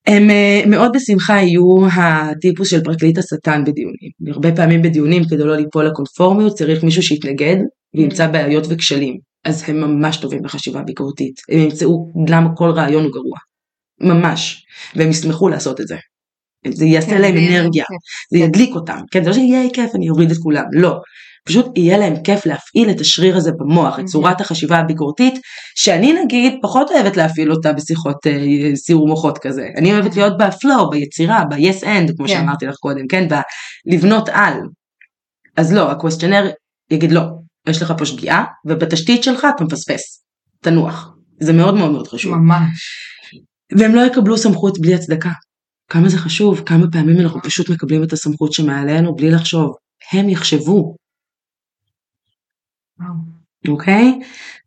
הם 0.08 0.30
אה, 0.30 0.64
מאוד 0.68 0.92
בשמחה 0.96 1.34
יהיו 1.34 1.88
הטיפוס 1.94 2.70
של 2.70 2.84
פרקליט 2.84 3.18
השטן 3.18 3.64
בדיונים. 3.66 4.10
הרבה 4.34 4.56
פעמים 4.56 4.82
בדיונים 4.82 5.24
כדי 5.30 5.44
לא 5.44 5.56
ליפול 5.56 5.86
לקונפורמיות 5.86 6.54
צריך 6.54 6.84
מישהו 6.84 7.04
שיתנגד 7.04 7.56
וימצא 7.96 8.28
בעיות 8.28 8.64
וכשלים. 8.70 9.18
אז 9.46 9.64
הם 9.68 9.82
ממש 9.82 10.18
טובים 10.18 10.42
בחשיבה 10.42 10.82
ביקורתית. 10.82 11.36
הם 11.52 11.60
ימצאו 11.60 12.08
למה 12.28 12.50
כל 12.56 12.70
רעיון 12.70 13.04
הוא 13.04 13.12
גרוע. 13.12 13.38
ממש. 14.02 14.66
והם 14.96 15.10
ישמחו 15.10 15.50
לעשות 15.50 15.82
את 15.82 15.88
זה. 15.88 15.96
זה 16.74 16.86
יעשה 16.86 17.10
כן, 17.10 17.22
להם 17.22 17.38
אנרגיה, 17.38 17.84
כיף. 17.86 17.98
זה 18.32 18.38
ידליק 18.38 18.76
אותם. 18.76 19.00
כן, 19.12 19.24
זה 19.24 19.30
לא 19.30 19.36
שיהיה 19.36 19.70
כיף 19.74 19.96
אני 19.96 20.10
אוריד 20.10 20.32
את 20.32 20.38
כולם, 20.38 20.64
לא. 20.72 21.00
פשוט 21.48 21.78
יהיה 21.78 21.98
להם 21.98 22.14
כיף 22.24 22.46
להפעיל 22.46 22.90
את 22.90 23.02
השריר 23.02 23.38
הזה 23.38 23.52
במוח, 23.52 24.00
את 24.00 24.06
צורת 24.06 24.42
החשיבה 24.42 24.78
הביקורתית, 24.78 25.34
שאני 25.76 26.14
נגיד 26.24 26.54
פחות 26.62 26.92
אוהבת 26.92 27.18
להפעיל 27.18 27.52
אותה 27.52 27.74
בשיחות 27.74 28.28
אה, 28.28 28.76
סיור 28.76 29.08
מוחות 29.08 29.38
כזה. 29.38 29.68
אני 29.78 29.94
אוהבת 29.94 30.16
להיות 30.16 30.34
בפלואו, 30.38 30.90
ביצירה, 30.90 31.44
ב-yes 31.50 31.84
end, 31.84 32.16
כמו 32.18 32.28
כן. 32.28 32.34
שאמרתי 32.34 32.66
לך 32.66 32.76
קודם, 32.76 33.08
כן? 33.08 33.28
בלבנות 33.86 34.30
על. 34.30 34.54
אז 35.58 35.74
לא, 35.74 35.92
הקווסטיונר 35.92 36.50
יגיד 36.92 37.12
לא, 37.12 37.22
יש 37.68 37.82
לך 37.82 37.94
פה 37.98 38.06
שגיאה, 38.06 38.44
ובתשתית 38.66 39.24
שלך 39.24 39.48
אתה 39.56 39.64
מפספס. 39.64 40.24
תנוח. 40.62 41.10
זה 41.40 41.54
מאוד 41.54 41.76
מאוד 41.76 41.92
מאוד 41.92 42.08
חשוב. 42.08 42.36
ממש. 42.36 42.80
והם 43.78 43.96
לא 43.96 44.02
יקבלו 44.02 44.38
סמכות 44.38 44.80
בלי 44.80 44.96
הצדקה. 44.96 45.30
כמה 45.88 46.10
זה 46.10 46.18
חשוב, 46.18 46.62
כמה 46.66 46.86
פעמים 46.92 47.20
אנחנו 47.20 47.42
פשוט 47.42 47.70
מקבלים 47.70 48.04
את 48.04 48.14
הסמכות 48.14 48.54
שמעלינו 48.54 49.16
בלי 49.16 49.32
לחשוב. 49.32 49.76
הם 50.12 50.30
יחשבו. 50.30 50.96
אוקיי? 53.68 54.20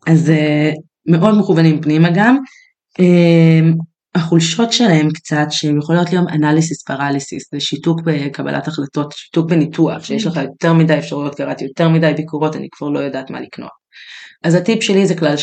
אז 0.06 0.30
אה, 0.30 0.70
מאוד 1.06 1.38
מכוונים 1.38 1.82
פנימה 1.82 2.08
גם. 2.14 2.36
אה, 3.00 3.70
החולשות 4.14 4.72
שלהם 4.72 5.08
קצת, 5.10 5.46
שהן 5.50 5.78
יכולות 5.78 6.12
להיות 6.12 6.28
אנליסיס 6.28 6.82
פרליסיס, 6.82 7.50
זה 7.52 7.60
שיתוק 7.60 8.00
בקבלת 8.04 8.68
החלטות, 8.68 9.12
שיתוק 9.12 9.50
בניתוח, 9.50 10.04
שיש 10.04 10.26
לך 10.26 10.36
יותר 10.36 10.72
מדי 10.72 10.98
אפשרויות, 10.98 11.34
קראתי 11.34 11.64
יותר 11.64 11.88
מדי 11.88 12.12
ביקורות, 12.16 12.56
אני 12.56 12.68
כבר 12.72 12.88
לא 12.88 12.98
יודעת 12.98 13.30
מה 13.30 13.40
לקנות. 13.40 13.70
אז 14.44 14.54
הטיפ 14.54 14.82
שלי 14.82 15.06
זה 15.06 15.14
כלל 15.14 15.34
3-5, 15.34 15.38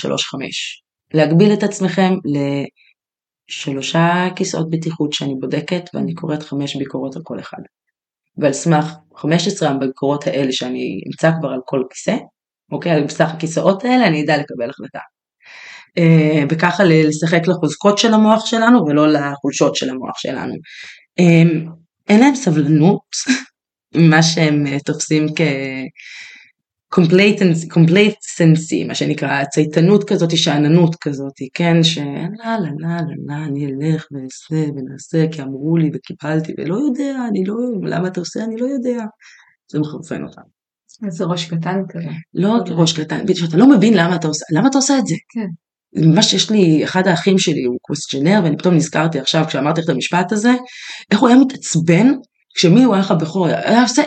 להגביל 1.13 1.53
את 1.53 1.63
עצמכם 1.63 2.13
לשלושה 3.49 4.27
כיסאות 4.35 4.69
בטיחות 4.69 5.13
שאני 5.13 5.35
בודקת, 5.39 5.89
ואני 5.93 6.13
קוראת 6.13 6.43
חמש 6.43 6.75
ביקורות 6.75 7.15
על 7.15 7.21
כל 7.25 7.39
אחד. 7.39 7.61
ועל 8.37 8.53
סמך 8.53 8.85
15 9.15 9.69
הביקורות 9.69 10.27
האלה 10.27 10.51
שאני 10.51 11.01
אמצא 11.07 11.31
כבר 11.39 11.49
על 11.49 11.59
כל 11.65 11.83
כיסא, 11.89 12.15
אוקיי, 12.71 12.91
על 12.91 13.09
סך 13.09 13.29
הכיסאות 13.33 13.85
האלה 13.85 14.07
אני 14.07 14.23
אדע 14.23 14.37
לקבל 14.37 14.69
החלטה. 14.69 14.99
אה, 15.97 16.43
וככה 16.49 16.83
לשחק 16.83 17.47
לחוזקות 17.47 17.97
של 17.97 18.13
המוח 18.13 18.45
שלנו 18.45 18.85
ולא 18.85 19.07
לחולשות 19.13 19.75
של 19.75 19.89
המוח 19.89 20.17
שלנו. 20.17 20.53
אה, 21.19 21.69
אין 22.09 22.19
להם 22.19 22.35
סבלנות, 22.35 23.01
מה 24.11 24.23
שהם 24.23 24.67
אה, 24.67 24.79
תופסים 24.85 25.27
כ... 25.35 25.41
complacency, 26.95 27.67
complacency, 27.73 28.87
מה 28.87 28.95
שנקרא, 28.95 29.43
צייתנות 29.45 30.03
כזאת, 30.03 30.37
שאננות 30.37 30.95
כזאת, 30.95 31.33
כן, 31.53 31.77
לא, 32.45 32.51
לא, 32.59 32.69
לא, 32.77 33.13
לא, 33.27 33.45
אני 33.45 33.65
אלך 33.65 34.05
ואעשה 34.11 34.71
ונעשה, 34.71 35.25
כי 35.31 35.41
אמרו 35.41 35.77
לי 35.77 35.91
וקיבלתי, 35.93 36.53
ולא 36.57 36.75
יודע, 36.75 37.25
אני 37.29 37.45
לא, 37.45 37.55
למה 37.83 38.07
אתה 38.07 38.19
עושה, 38.19 38.43
אני 38.43 38.57
לא 38.57 38.65
יודע. 38.65 39.05
זה 39.71 39.79
מחרפן 39.79 40.23
אותם. 40.23 40.41
איזה 41.05 41.25
ראש 41.25 41.45
קטן 41.45 41.81
כזה. 41.89 42.09
לא 42.33 42.57
ראש 42.69 42.99
קטן, 42.99 43.33
שאתה 43.33 43.57
לא 43.57 43.69
מבין 43.69 43.93
למה 43.93 44.15
אתה 44.15 44.27
עושה, 44.27 44.45
למה 44.55 44.67
אתה 44.67 44.77
עושה 44.77 44.97
את 44.97 45.07
זה? 45.07 45.15
כן. 45.33 45.47
ממש 46.01 46.33
יש 46.33 46.51
לי, 46.51 46.83
אחד 46.83 47.07
האחים 47.07 47.39
שלי 47.39 47.63
הוא 47.63 47.77
קווסטיונר, 47.81 48.39
ואני 48.43 48.57
פתאום 48.57 48.75
נזכרתי 48.75 49.19
עכשיו 49.19 49.45
כשאמרתי 49.47 49.81
לך 49.81 49.85
את 49.85 49.89
המשפט 49.89 50.31
הזה, 50.31 50.53
איך 51.11 51.19
הוא 51.19 51.29
היה 51.29 51.37
מתעצבן 51.37 52.07
כשמי 52.55 52.83
הוא 52.83 52.93
היה 52.93 53.03
לך 53.03 53.13
בכור, 53.21 53.47
היה 53.47 53.81
עושה, 53.81 54.01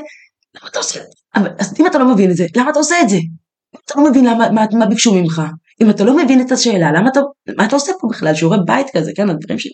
למה 0.55 0.69
אתה 0.71 0.79
עושה 0.79 1.01
את 1.01 1.05
זה? 1.05 1.20
אבל, 1.35 1.51
אז 1.59 1.75
אם 1.81 1.87
אתה 1.87 1.99
לא 1.99 2.15
מבין 2.15 2.31
את 2.31 2.37
זה, 2.37 2.47
למה 2.57 2.71
אתה 2.71 2.79
עושה 2.79 3.01
את 3.03 3.09
זה? 3.09 3.17
אם 3.17 3.81
אתה 3.85 3.95
לא 4.01 4.11
מבין 4.11 4.25
למה, 4.25 4.51
מה, 4.51 4.67
מה 4.79 4.87
ביקשו 4.87 5.15
ממך, 5.15 5.43
אם 5.83 5.91
אתה 5.91 6.05
לא 6.05 6.17
מבין 6.17 6.41
את 6.41 6.53
השאלה, 6.53 6.93
למה 6.93 7.09
אתה, 7.09 7.21
מה 7.57 7.65
אתה 7.65 7.77
עושה 7.77 7.93
פה 8.01 8.09
בכלל, 8.11 8.35
שיעורי 8.35 8.59
בית 8.67 8.87
כזה, 8.97 9.13
כן, 9.17 9.31
הדברים 9.31 9.59
שלי. 9.59 9.73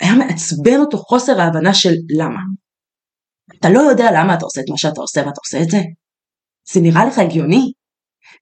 היה 0.00 0.14
מעצבן 0.14 0.80
אותו 0.80 0.98
חוסר 0.98 1.40
ההבנה 1.40 1.74
של 1.74 1.94
למה. 2.18 2.40
אתה 3.60 3.70
לא 3.70 3.80
יודע 3.80 4.10
למה 4.12 4.34
אתה 4.34 4.44
עושה 4.44 4.60
את 4.60 4.70
מה 4.70 4.78
שאתה 4.78 5.00
עושה 5.00 5.20
ואתה 5.20 5.40
עושה 5.44 5.62
את 5.62 5.70
זה? 5.70 5.78
זה 6.72 6.80
נראה 6.80 7.04
לך 7.06 7.18
הגיוני? 7.18 7.72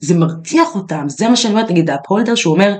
זה 0.00 0.14
מרתיח 0.14 0.74
אותם, 0.74 1.04
זה 1.08 1.28
מה 1.28 1.36
שאני 1.36 1.54
אומרת, 1.54 1.70
נגיד 1.70 1.90
הפולדר 1.90 2.34
שהוא 2.34 2.54
אומר, 2.54 2.74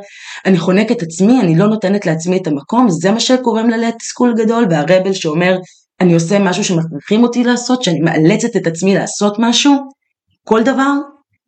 אני 0.47 0.59
חונק 0.59 0.93
את 0.93 1.03
עצמי, 1.03 1.41
אני 1.41 1.59
לא 1.59 1.67
נותנת 1.67 2.07
לעצמי 2.07 2.37
את 2.37 2.47
המקום, 2.47 2.87
זה 2.91 3.11
מה 3.11 3.21
שקוראים 3.21 3.71
לה 3.71 3.77
לתסכול 3.77 4.35
גדול, 4.39 4.67
והרבל 4.71 5.13
שאומר, 5.13 5.57
אני 6.01 6.15
עושה 6.15 6.39
משהו 6.39 6.65
שמכריחים 6.65 7.23
אותי 7.23 7.45
לעשות, 7.45 7.83
שאני 7.83 8.01
מאלצת 8.01 8.57
את 8.57 8.67
עצמי 8.67 8.95
לעשות 8.95 9.37
משהו, 9.39 9.75
כל 10.45 10.63
דבר, 10.63 10.93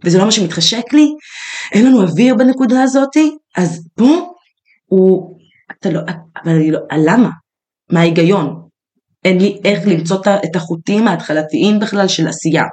וזה 0.05 0.19
לא 0.19 0.25
מה 0.25 0.33
שמתחשק 0.33 0.93
לי, 0.93 1.07
אין 1.73 1.87
לנו 1.87 2.03
אוויר 2.03 2.35
בנקודה 2.35 2.83
הזאתי, 2.83 3.37
אז 3.57 3.89
פה 3.95 4.33
הוא, 4.87 5.39
אתה 5.73 5.91
לא, 5.91 6.01
אבל 6.45 6.53
אני 6.53 6.71
לא, 6.71 6.81
למה? 7.07 7.31
מה 7.93 8.01
ההיגיון? 8.01 8.69
אין 9.25 9.39
לי 9.41 9.61
איך 9.65 9.87
למצוא 9.87 10.21
את 10.45 10.57
החוטים 10.57 11.09
ההתחלתיים 11.09 11.79
בכלל 11.81 12.09
של 12.09 12.29
עשייה. 12.29 12.65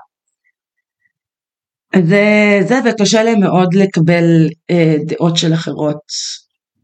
זה, 1.95 2.59
זה 2.67 2.79
וקשה 2.85 3.23
להם 3.23 3.39
מאוד 3.39 3.73
לקבל 3.73 4.47
אה, 4.71 4.95
דעות 5.07 5.37
של 5.37 5.53
אחרות, 5.53 6.01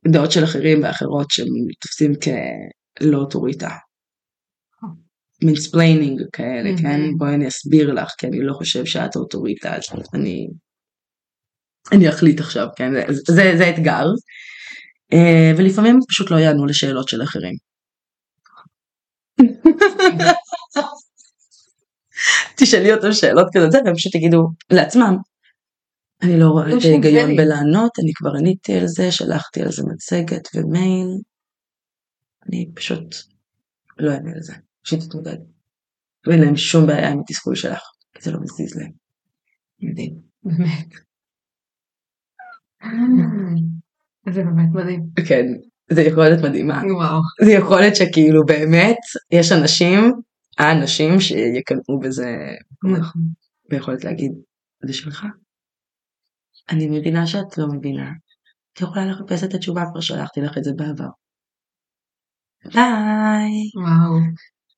דעות 0.07 0.31
של 0.31 0.43
אחרים 0.43 0.83
ואחרות 0.83 1.31
שהם 1.31 1.47
תופסים 1.81 2.11
כלא 2.97 3.17
אוטוריטה. 3.17 3.69
mansplaining 5.43 6.21
כאלה, 6.33 6.69
mm-hmm. 6.69 6.81
כן? 6.81 7.01
בואי 7.17 7.35
אני 7.35 7.47
אסביר 7.47 7.93
לך, 7.93 8.11
כי 8.17 8.27
אני 8.27 8.41
לא 8.41 8.53
חושב 8.53 8.85
שאת 8.85 9.15
אוטוריטה, 9.15 9.75
אז 9.75 9.83
אני, 10.13 10.47
אני 11.91 12.09
אחליט 12.09 12.39
עכשיו, 12.39 12.67
כן? 12.75 12.91
זה, 13.13 13.33
זה, 13.33 13.53
זה 13.57 13.69
אתגר. 13.69 14.05
אה, 15.13 15.51
ולפעמים 15.57 15.99
פשוט 16.09 16.31
לא 16.31 16.35
יענו 16.35 16.65
לשאלות 16.65 17.07
של 17.07 17.23
אחרים. 17.23 17.55
תשאלי 22.57 22.93
אותם 22.93 23.13
שאלות 23.13 23.47
כזה, 23.53 23.79
והם 23.85 23.95
פשוט 23.95 24.15
יגידו 24.15 24.47
לעצמם, 24.71 25.15
אני 26.23 26.39
לא 26.39 26.47
רואה 26.47 26.77
את 26.77 26.83
ההיגיון 26.83 27.35
בלענות, 27.35 27.91
אני 27.99 28.11
כבר 28.15 28.31
עניתי 28.37 28.73
על 28.73 28.87
זה, 28.87 29.11
שלחתי 29.11 29.61
על 29.61 29.71
זה 29.71 29.83
מצגת 29.83 30.47
ומייל, 30.55 31.07
אני 32.47 32.71
פשוט 32.75 33.15
לא 33.99 34.11
אענה 34.11 34.31
על 34.35 34.41
זה, 34.41 34.53
שתתמודד. 34.83 35.37
ואין 36.27 36.41
להם 36.41 36.55
שום 36.55 36.87
בעיה 36.87 37.11
עם 37.11 37.19
התסכול 37.19 37.55
שלך, 37.55 37.81
כי 38.13 38.21
זה 38.21 38.31
לא 38.31 38.39
מזיז 38.41 38.75
להם. 38.75 38.91
מדהים. 39.79 40.15
באמת. 40.43 40.87
זה 44.33 44.43
באמת 44.43 44.69
מדהים. 44.73 45.03
כן, 45.27 45.45
זה 45.91 46.01
יכולת 46.01 46.39
מדהימה. 46.43 46.81
וואו. 46.95 47.21
זה 47.45 47.51
יכולת 47.51 47.95
שכאילו 47.95 48.45
באמת, 48.45 48.97
יש 49.31 49.51
אנשים 49.51 49.99
האנשים 50.57 51.19
שיקנאו 51.19 51.99
בזה 51.99 52.37
נכון. 52.97 53.21
ויכולת 53.71 54.03
להגיד, 54.03 54.31
זה 54.85 54.93
שלך. 54.93 55.25
אני 56.69 56.87
מבינה 56.99 57.27
שאת 57.27 57.57
לא 57.57 57.67
מבינה. 57.67 58.11
את 58.73 58.81
יכולה 58.81 59.05
לחפש 59.05 59.43
את 59.43 59.53
התשובה, 59.53 59.83
כבר 59.91 60.01
שלחתי 60.01 60.41
לך 60.41 60.57
את 60.57 60.63
זה 60.63 60.71
בעבר. 60.75 61.09
ביי. 62.65 63.51
וואו. 63.75 64.19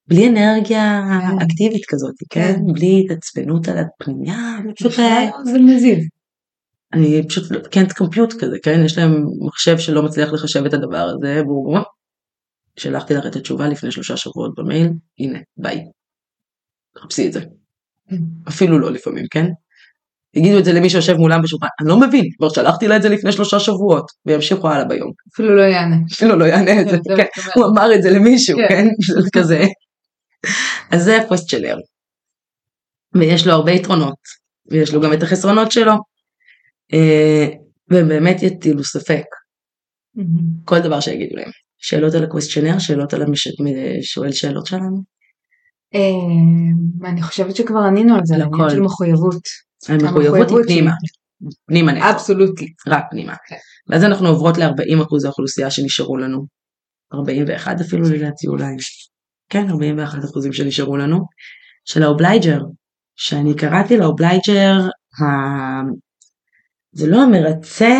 בלי 0.07 0.29
אנרגיה 0.29 1.01
כן. 1.29 1.45
אקטיבית 1.45 1.85
כזאת, 1.87 2.15
כן? 2.29 2.53
כן? 2.53 2.73
בלי 2.73 3.05
התעצבנות 3.05 3.67
על 3.67 3.77
הפנייה, 3.77 4.57
פשוט 4.75 4.91
זה 5.43 5.59
מזיז. 5.59 6.07
אני 6.93 7.27
פשוט 7.27 7.51
can't 7.51 7.91
compute 8.01 8.39
כזה, 8.39 8.57
כן? 8.63 8.81
יש 8.85 8.97
להם 8.97 9.25
מחשב 9.47 9.77
שלא 9.77 10.03
מצליח 10.03 10.33
לחשב 10.33 10.65
את 10.65 10.73
הדבר 10.73 11.09
הזה, 11.15 11.41
והוא 11.45 11.77
שלחתי 12.77 13.13
לך 13.13 13.25
את 13.25 13.35
התשובה 13.35 13.67
לפני 13.67 13.91
שלושה 13.91 14.17
שבועות 14.17 14.53
במייל, 14.57 14.89
הנה, 15.19 15.39
ביי. 15.57 15.83
תחפשי 16.95 17.27
את 17.27 17.33
זה. 17.33 17.39
כן. 18.09 18.15
אפילו 18.47 18.79
לא 18.79 18.91
לפעמים, 18.91 19.25
כן? 19.31 19.45
יגידו 20.35 20.59
את 20.59 20.65
זה 20.65 20.73
למי 20.73 20.89
שיושב 20.89 21.13
מולם 21.13 21.41
בשולחן, 21.41 21.67
אני 21.81 21.89
לא 21.89 21.99
מבין, 21.99 22.25
כבר 22.37 22.49
שלחתי 22.49 22.87
לה 22.87 22.97
את 22.97 23.01
זה 23.01 23.09
לפני 23.09 23.31
שלושה 23.31 23.59
שבועות, 23.59 24.05
וימשיכו 24.25 24.69
הלאה 24.69 24.85
ביום. 24.85 25.11
אפילו 25.33 25.55
לא 25.55 25.61
יענה. 25.61 25.95
אפילו 26.13 26.35
לא 26.35 26.45
יענה 26.45 26.81
את 26.81 26.89
זה, 26.89 26.97
כן. 27.17 27.25
הוא 27.55 27.65
אמר 27.65 27.95
את 27.95 28.03
זה 28.03 28.09
למישהו, 28.09 28.57
כן? 28.69 28.87
זה 29.21 29.29
כזה. 29.33 29.65
אז 30.91 31.03
זה 31.03 31.21
הפוסט 31.21 31.49
שלר. 31.49 31.77
ויש 33.15 33.47
לו 33.47 33.53
הרבה 33.53 33.71
יתרונות, 33.71 34.17
ויש 34.71 34.93
לו 34.93 35.01
גם 35.01 35.13
את 35.13 35.23
החסרונות 35.23 35.71
שלו, 35.71 35.93
אה, 36.93 37.47
והם 37.89 38.07
באמת 38.07 38.43
יטילו 38.43 38.83
ספק. 38.83 39.23
כל 40.65 40.79
דבר 40.79 40.99
שיגידו 40.99 41.35
להם. 41.35 41.49
שאלות 41.77 42.13
על 42.13 42.23
ה 42.23 42.28
questioner, 42.28 42.79
שאלות 42.79 43.13
על 43.13 43.23
השואל 44.01 44.31
שאלות 44.31 44.65
שלנו? 44.65 45.03
אה, 45.95 47.09
אני 47.09 47.21
חושבת 47.21 47.55
שכבר 47.55 47.79
ענינו 47.79 48.15
על 48.15 48.21
זה, 48.23 48.37
לעניין 48.37 48.69
של 48.69 48.81
מחויבות. 48.81 49.41
המחויבות 49.89 50.49
היא 50.49 50.57
פנימה. 50.63 50.91
פנימה 51.67 51.91
נטו. 51.91 52.09
absolutely. 52.09 52.67
רק 52.87 53.03
פנימה. 53.11 53.35
כן. 53.47 53.55
ואז 53.89 54.03
אנחנו 54.03 54.27
עוברות 54.27 54.57
ל-40% 54.57 55.25
האוכלוסייה 55.25 55.71
שנשארו 55.71 56.17
לנו. 56.17 56.45
41 57.13 57.81
אפילו 57.81 58.03
לדעתי 58.09 58.47
אולי. 58.47 58.75
כן, 59.49 59.69
41 59.69 60.19
אחוזים 60.23 60.53
שנשארו 60.53 60.97
לנו. 60.97 61.25
של 61.85 62.03
ה 62.03 62.10
obliger. 62.10 62.59
שאני 63.15 63.55
קראתי 63.55 63.97
ל 63.97 64.06
obliger, 64.06 64.73
ה... 65.21 65.25
זה 66.91 67.07
לא 67.07 67.21
המרצה 67.21 67.99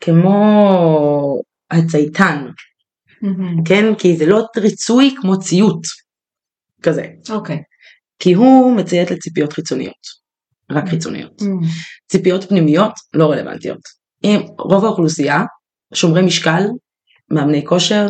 כמו 0.00 1.40
הצייתן. 1.70 2.46
Mm-hmm. 3.24 3.68
כן? 3.68 3.94
כי 3.98 4.16
זה 4.16 4.26
לא 4.26 4.44
ריצוי 4.56 5.14
כמו 5.20 5.38
ציות. 5.38 5.80
כזה. 6.82 7.06
אוקיי. 7.30 7.62
כי 8.18 8.32
הוא 8.32 8.76
מציית 8.76 9.10
לציפיות 9.10 9.52
חיצוניות. 9.52 10.24
רק 10.70 10.88
חיצוניות. 10.88 11.40
Mm-hmm. 11.40 11.66
ציפיות 12.10 12.44
פנימיות 12.44 12.92
לא 13.14 13.32
רלוונטיות. 13.32 13.80
אם 14.24 14.40
רוב 14.58 14.84
האוכלוסייה, 14.84 15.42
שומרי 15.94 16.22
משקל, 16.22 16.62
מאמני 17.30 17.66
כושר, 17.66 18.06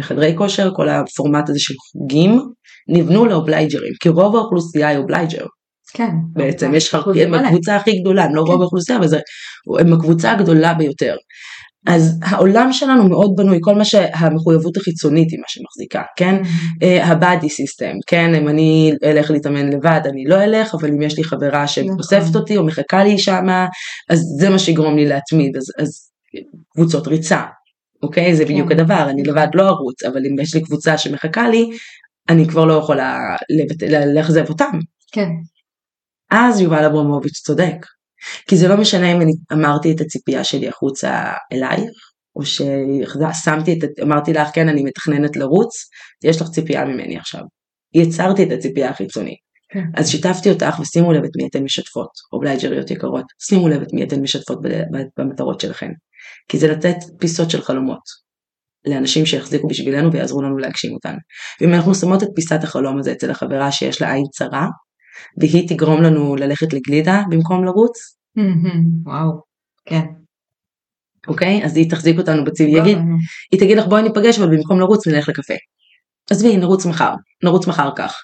חדרי 0.00 0.34
כושר, 0.36 0.70
כל 0.74 0.88
הפורמט 0.88 1.48
הזה 1.48 1.58
של 1.58 1.74
חוגים, 1.92 2.40
נבנו 2.88 3.24
ל 3.24 3.30
obliger 3.30 3.73
ים, 3.73 3.92
כי 4.00 4.08
רוב 4.08 4.36
האוכלוסייה 4.36 4.88
היא 4.88 4.98
obliger. 4.98 5.46
כן. 5.94 6.10
בעצם 6.32 6.74
יש 6.74 6.94
הם 6.94 7.34
הקבוצה 7.34 7.76
הכי 7.76 8.00
גדולה, 8.00 8.26
לא 8.32 8.40
רוב 8.40 8.60
האוכלוסייה, 8.60 8.98
אבל 8.98 9.06
הם 9.80 9.92
הקבוצה 9.92 10.32
הגדולה 10.32 10.74
ביותר. 10.74 11.16
אז 11.86 12.18
העולם 12.22 12.72
שלנו 12.72 13.08
מאוד 13.08 13.30
בנוי, 13.36 13.58
כל 13.60 13.74
מה 13.74 13.84
שהמחויבות 13.84 14.76
החיצונית 14.76 15.30
היא 15.30 15.38
מה 15.38 15.44
שמחזיקה, 15.48 16.02
כן? 16.16 16.42
Mm-hmm. 16.42 17.04
ה-body 17.04 17.46
system, 17.46 17.94
כן? 18.06 18.34
אם 18.34 18.48
אני 18.48 18.92
אלך 19.04 19.30
להתאמן 19.30 19.68
לבד 19.68 20.00
אני 20.04 20.24
לא 20.26 20.44
אלך, 20.44 20.74
אבל 20.74 20.88
אם 20.88 21.02
יש 21.02 21.18
לי 21.18 21.24
חברה 21.24 21.68
שאוספת 21.68 22.28
נכון. 22.28 22.40
אותי 22.40 22.56
או 22.56 22.66
מחכה 22.66 23.04
לי 23.04 23.18
שמה, 23.18 23.66
אז 24.10 24.22
זה 24.40 24.50
מה 24.50 24.58
שיגרום 24.58 24.96
לי 24.96 25.06
להתמיד, 25.06 25.56
אז, 25.56 25.64
אז 25.78 25.88
קבוצות 26.74 27.06
ריצה, 27.06 27.42
אוקיי? 28.02 28.36
זה 28.36 28.44
בדיוק 28.44 28.72
כן. 28.72 28.80
הדבר, 28.80 29.06
אני 29.10 29.22
לבד 29.22 29.48
לא 29.54 29.68
ארוץ, 29.68 30.04
אבל 30.04 30.26
אם 30.26 30.38
יש 30.40 30.54
לי 30.54 30.62
קבוצה 30.62 30.98
שמחכה 30.98 31.48
לי, 31.48 31.70
אני 32.28 32.48
כבר 32.48 32.64
לא 32.64 32.74
יכולה 32.74 33.18
לאכזב 34.14 34.48
אותם. 34.48 34.78
כן. 35.12 35.28
אז 36.30 36.60
יובל 36.60 36.84
אברמוביץ' 36.84 37.40
צודק, 37.44 37.86
כי 38.48 38.56
זה 38.56 38.68
לא 38.68 38.76
משנה 38.76 39.12
אם 39.12 39.20
אני 39.20 39.32
אמרתי 39.52 39.92
את 39.92 40.00
הציפייה 40.00 40.44
שלי 40.44 40.68
החוצה 40.68 41.32
אלייך, 41.52 41.90
או 42.36 42.42
ששמתי 42.44 43.72
את, 43.72 43.88
אמרתי 44.02 44.32
לך 44.32 44.48
כן 44.54 44.68
אני 44.68 44.82
מתכננת 44.82 45.36
לרוץ, 45.36 45.74
יש 46.24 46.42
לך 46.42 46.48
ציפייה 46.48 46.84
ממני 46.84 47.18
עכשיו. 47.18 47.40
יצרתי 47.94 48.42
את 48.42 48.52
הציפייה 48.52 48.90
החיצונית. 48.90 49.38
כן. 49.72 49.84
אז 49.96 50.10
שיתפתי 50.10 50.50
אותך 50.50 50.80
ושימו 50.80 51.12
לב 51.12 51.24
את 51.24 51.30
מי 51.36 51.46
אתן 51.46 51.62
משתפות, 51.62 52.10
או 52.32 52.40
בלייג'ריות 52.40 52.90
יקרות, 52.90 53.24
שימו 53.42 53.68
לב 53.68 53.82
את 53.82 53.92
מי 53.92 54.04
אתן 54.04 54.20
משתפות 54.20 54.58
במטרות 55.18 55.60
שלכן. 55.60 55.90
כי 56.48 56.58
זה 56.58 56.68
לתת 56.68 56.96
פיסות 57.18 57.50
של 57.50 57.62
חלומות 57.62 58.22
לאנשים 58.86 59.26
שיחזיקו 59.26 59.68
בשבילנו 59.68 60.12
ויעזרו 60.12 60.42
לנו 60.42 60.58
להגשים 60.58 60.94
אותן. 60.94 61.14
ואם 61.60 61.74
אנחנו 61.74 61.94
שמות 61.94 62.22
את 62.22 62.28
פיסת 62.34 62.58
החלום 62.62 62.98
הזה 62.98 63.12
אצל 63.12 63.30
החברה 63.30 63.72
שיש 63.72 64.02
לה 64.02 64.12
עין 64.12 64.24
צרה, 64.32 64.66
והיא 65.40 65.68
תגרום 65.68 66.02
לנו 66.02 66.36
ללכת 66.36 66.72
לגלידה 66.72 67.22
במקום 67.30 67.64
לרוץ. 67.64 68.16
וואו, 69.04 69.30
כן. 69.84 70.04
אוקיי? 71.28 71.64
אז 71.64 71.76
היא 71.76 71.90
תחזיק 71.90 72.18
אותנו 72.18 72.44
בציל, 72.44 72.66
היא 72.66 72.78
יגיד, 72.78 72.98
היא 73.52 73.60
תגיד 73.60 73.78
לך 73.78 73.86
בואי 73.86 74.02
ניפגש 74.02 74.38
אבל 74.38 74.56
במקום 74.56 74.80
לרוץ 74.80 75.06
נלך 75.06 75.28
לקפה. 75.28 75.54
עזבי, 76.30 76.56
נרוץ 76.56 76.86
מחר, 76.86 77.14
נרוץ 77.44 77.66
מחר 77.66 77.90
כך. 77.96 78.22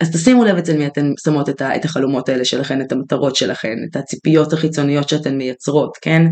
אז 0.00 0.10
תשימו 0.10 0.44
לב 0.44 0.56
אצל 0.56 0.78
מי 0.78 0.86
אתן 0.86 1.12
שמות 1.24 1.48
את, 1.48 1.60
ה, 1.60 1.76
את 1.76 1.84
החלומות 1.84 2.28
האלה 2.28 2.44
שלכן, 2.44 2.80
את 2.80 2.92
המטרות 2.92 3.36
שלכן, 3.36 3.76
את 3.90 3.96
הציפיות 3.96 4.52
החיצוניות 4.52 5.08
שאתן 5.08 5.36
מייצרות, 5.36 5.96
כן? 6.02 6.22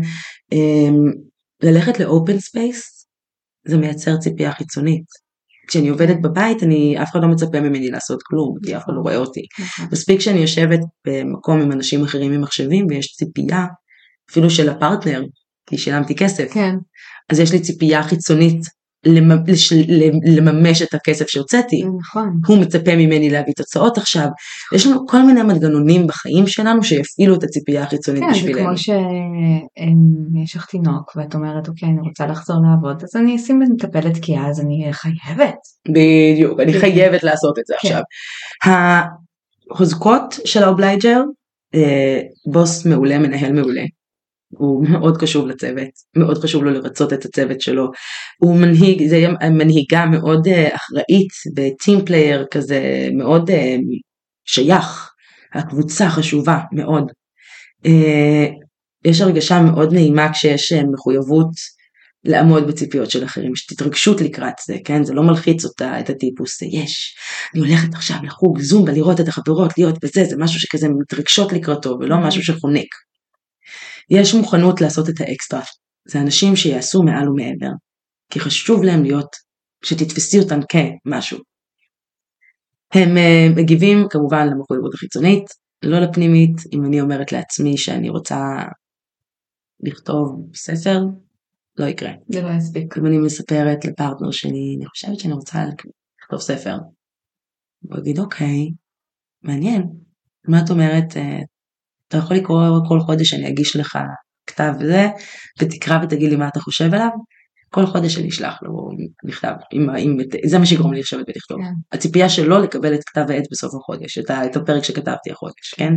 אמ, 0.51 1.11
ללכת 1.63 1.99
ל 1.99 2.07
open 2.07 2.39
space 2.39 3.07
זה 3.67 3.77
מייצר 3.77 4.17
ציפייה 4.17 4.51
חיצונית. 4.51 5.05
כשאני 5.67 5.89
עובדת 5.89 6.17
בבית 6.21 6.63
אני 6.63 6.95
אף 7.03 7.09
אחד 7.11 7.19
לא 7.21 7.27
מצפה 7.27 7.59
ממני 7.59 7.89
לעשות 7.89 8.19
כלום 8.23 8.55
כי 8.65 8.77
אף 8.77 8.83
אחד 8.85 8.93
לא 8.95 9.01
רואה 9.01 9.17
אותי. 9.17 9.41
נכון. 9.59 9.85
מספיק 9.91 10.19
שאני 10.19 10.39
יושבת 10.39 10.79
במקום 11.07 11.61
עם 11.61 11.71
אנשים 11.71 12.03
אחרים 12.03 12.31
עם 12.31 12.41
מחשבים 12.41 12.85
ויש 12.89 13.15
ציפייה 13.15 13.65
אפילו 14.31 14.49
של 14.49 14.69
הפרטנר 14.69 15.23
כי 15.69 15.77
שילמתי 15.77 16.15
כסף 16.15 16.53
כן, 16.53 16.75
אז 17.31 17.39
יש 17.39 17.51
לי 17.51 17.59
ציפייה 17.61 18.03
חיצונית 18.03 18.61
לממש 20.25 20.81
את 20.81 20.93
הכסף 20.93 21.27
שהוצאתי. 21.27 21.81
זה 21.83 21.89
נכון. 21.99 22.39
הוא 22.47 22.57
מצפה 22.57 22.95
ממני 22.95 23.29
להביא 23.29 23.53
תוצאות 23.53 23.97
עכשיו. 23.97 24.27
יש 24.75 24.87
לנו 24.87 25.07
כל 25.07 25.21
מיני 25.21 25.43
מנגנונים 25.43 26.07
בחיים 26.07 26.47
שלנו 26.47 26.83
שיפעילו 26.83 27.35
את 27.35 27.43
הציפייה 27.43 27.83
החיצונית 27.83 28.23
כן, 28.23 28.33
זה 28.33 28.35
בשבילנו. 28.35 28.67
כמו 28.67 28.77
שיש 28.77 30.55
לך 30.55 30.65
תינוק 30.65 31.15
ואת 31.15 31.35
אומרת 31.35 31.67
אוקיי 31.67 31.89
אני 31.89 32.01
רוצה 32.07 32.27
לחזור 32.27 32.57
לעבוד 32.69 33.03
אז 33.03 33.15
אני 33.15 33.35
אשים 33.35 33.59
מטפלת 33.59 34.17
כי 34.21 34.37
אז 34.37 34.59
אני 34.61 34.81
אהיה 34.81 34.93
חייבת. 34.93 35.55
בדיוק, 35.89 36.59
אני 36.59 36.73
כן. 36.73 36.79
חייבת 36.79 37.23
לעשות 37.23 37.59
את 37.59 37.65
זה 37.65 37.73
כן. 37.81 37.87
עכשיו. 37.87 38.01
החוזקות 39.71 40.35
של 40.45 40.63
ה 40.63 40.69
obliger, 40.69 41.21
אה, 41.75 42.19
בוס 42.51 42.85
מעולה, 42.85 43.19
מנהל 43.19 43.53
מעולה. 43.53 43.83
הוא 44.49 44.85
מאוד 44.89 45.17
קשוב 45.17 45.47
לצוות, 45.47 45.89
מאוד 46.17 46.37
חשוב 46.37 46.63
לו 46.63 46.71
לרצות 46.71 47.13
את 47.13 47.25
הצוות 47.25 47.61
שלו. 47.61 47.91
הוא 48.37 48.59
מנהיג, 48.59 49.07
זה 49.07 49.25
מנהיגה 49.51 50.05
מאוד 50.05 50.47
אה, 50.47 50.75
אחראית 50.75 51.29
ב 51.55 51.65
team 51.65 52.05
player 52.05 52.45
כזה, 52.51 53.09
מאוד 53.13 53.49
אה, 53.49 53.75
שייך. 54.45 55.09
הקבוצה 55.53 56.09
חשובה 56.09 56.59
מאוד. 56.71 57.11
אה, 57.85 58.47
יש 59.05 59.21
הרגשה 59.21 59.61
מאוד 59.61 59.93
נעימה 59.93 60.33
כשיש 60.33 60.73
מחויבות 60.73 61.49
לעמוד 62.23 62.67
בציפיות 62.67 63.11
של 63.11 63.23
אחרים, 63.23 63.53
יש 63.53 63.67
התרגשות 63.71 64.21
לקראת 64.21 64.53
זה, 64.65 64.77
כן? 64.85 65.03
זה 65.03 65.13
לא 65.13 65.23
מלחיץ 65.23 65.65
אותה, 65.65 65.99
את 65.99 66.09
הטיפוס, 66.09 66.59
זה 66.59 66.65
יש. 66.71 67.15
אני 67.53 67.61
הולכת 67.61 67.93
עכשיו 67.93 68.17
לחוג 68.23 68.59
זומבה 68.59 68.91
לראות 68.91 69.19
את 69.19 69.27
החברות, 69.27 69.77
להיות 69.77 70.03
בזה, 70.03 70.23
זה 70.23 70.35
משהו 70.39 70.59
שכזה 70.59 70.87
מתרגשות 70.89 71.53
לקראתו, 71.53 71.97
ולא 71.99 72.17
משהו 72.17 72.43
שחונק. 72.43 72.87
יש 74.09 74.33
מוכנות 74.33 74.81
לעשות 74.81 75.09
את 75.09 75.21
האקסטרה. 75.21 75.63
זה 76.07 76.21
אנשים 76.21 76.55
שיעשו 76.55 77.03
מעל 77.03 77.29
ומעבר, 77.29 77.71
כי 78.31 78.39
חשוב 78.39 78.83
להם 78.83 79.03
להיות, 79.03 79.35
שתתפסי 79.83 80.39
אותם 80.39 80.59
כמשהו. 80.69 81.37
הם 82.93 83.09
uh, 83.17 83.59
מגיבים 83.59 83.97
כמובן 84.09 84.47
למחויבות 84.47 84.93
החיצונית, 84.93 85.43
לא 85.83 85.99
לפנימית, 85.99 86.55
אם 86.73 86.85
אני 86.85 87.01
אומרת 87.01 87.31
לעצמי 87.31 87.77
שאני 87.77 88.09
רוצה 88.09 88.37
לכתוב 89.79 90.45
ספר, 90.55 90.99
לא 91.77 91.85
יקרה. 91.85 92.11
זה 92.27 92.41
לא 92.41 92.49
יספיק. 92.57 92.97
אם 92.97 93.05
אני 93.05 93.17
מספרת 93.17 93.85
לפרטנר 93.85 94.31
שלי, 94.31 94.75
אני 94.77 94.85
חושבת 94.85 95.19
שאני 95.19 95.33
רוצה 95.33 95.59
לכתוב 96.21 96.39
ספר. 96.39 96.77
הוא 97.79 97.99
יגיד, 97.99 98.19
אוקיי, 98.19 98.69
מעניין. 99.43 99.83
מה 100.47 100.61
את 100.65 100.69
אומרת, 100.69 101.17
אה, 101.17 101.39
אתה 102.09 102.17
יכול 102.17 102.37
לקרוא 102.37 102.79
כל 102.87 102.99
חודש 102.99 103.29
שאני 103.29 103.47
אגיש 103.47 103.75
לך 103.75 103.99
כתב 104.47 104.73
וזה, 104.79 105.07
ותקרא 105.59 105.99
ותגיד 106.03 106.29
לי 106.29 106.35
מה 106.35 106.47
אתה 106.47 106.59
חושב 106.59 106.93
עליו? 106.93 107.09
כל 107.71 107.85
חודש 107.85 108.17
אני 108.17 108.27
אשלח 108.29 108.59
לו 108.61 108.89
מכתב, 109.25 109.53
עם, 109.71 109.89
עם, 109.97 110.17
זה 110.45 110.59
מה 110.59 110.65
שיגרום 110.65 110.93
לי 110.93 110.99
לשבת 110.99 111.25
ולכתוב. 111.27 111.57
כן. 111.57 111.97
הציפייה 111.97 112.29
שלו 112.29 112.59
לקבל 112.59 112.93
את 112.93 112.99
כתב 113.03 113.25
העת 113.29 113.43
בסוף 113.51 113.71
החודש, 113.75 114.17
את, 114.17 114.31
את 114.31 114.55
הפרק 114.55 114.83
שכתבתי 114.83 115.31
החודש, 115.31 115.73
כן? 115.77 115.93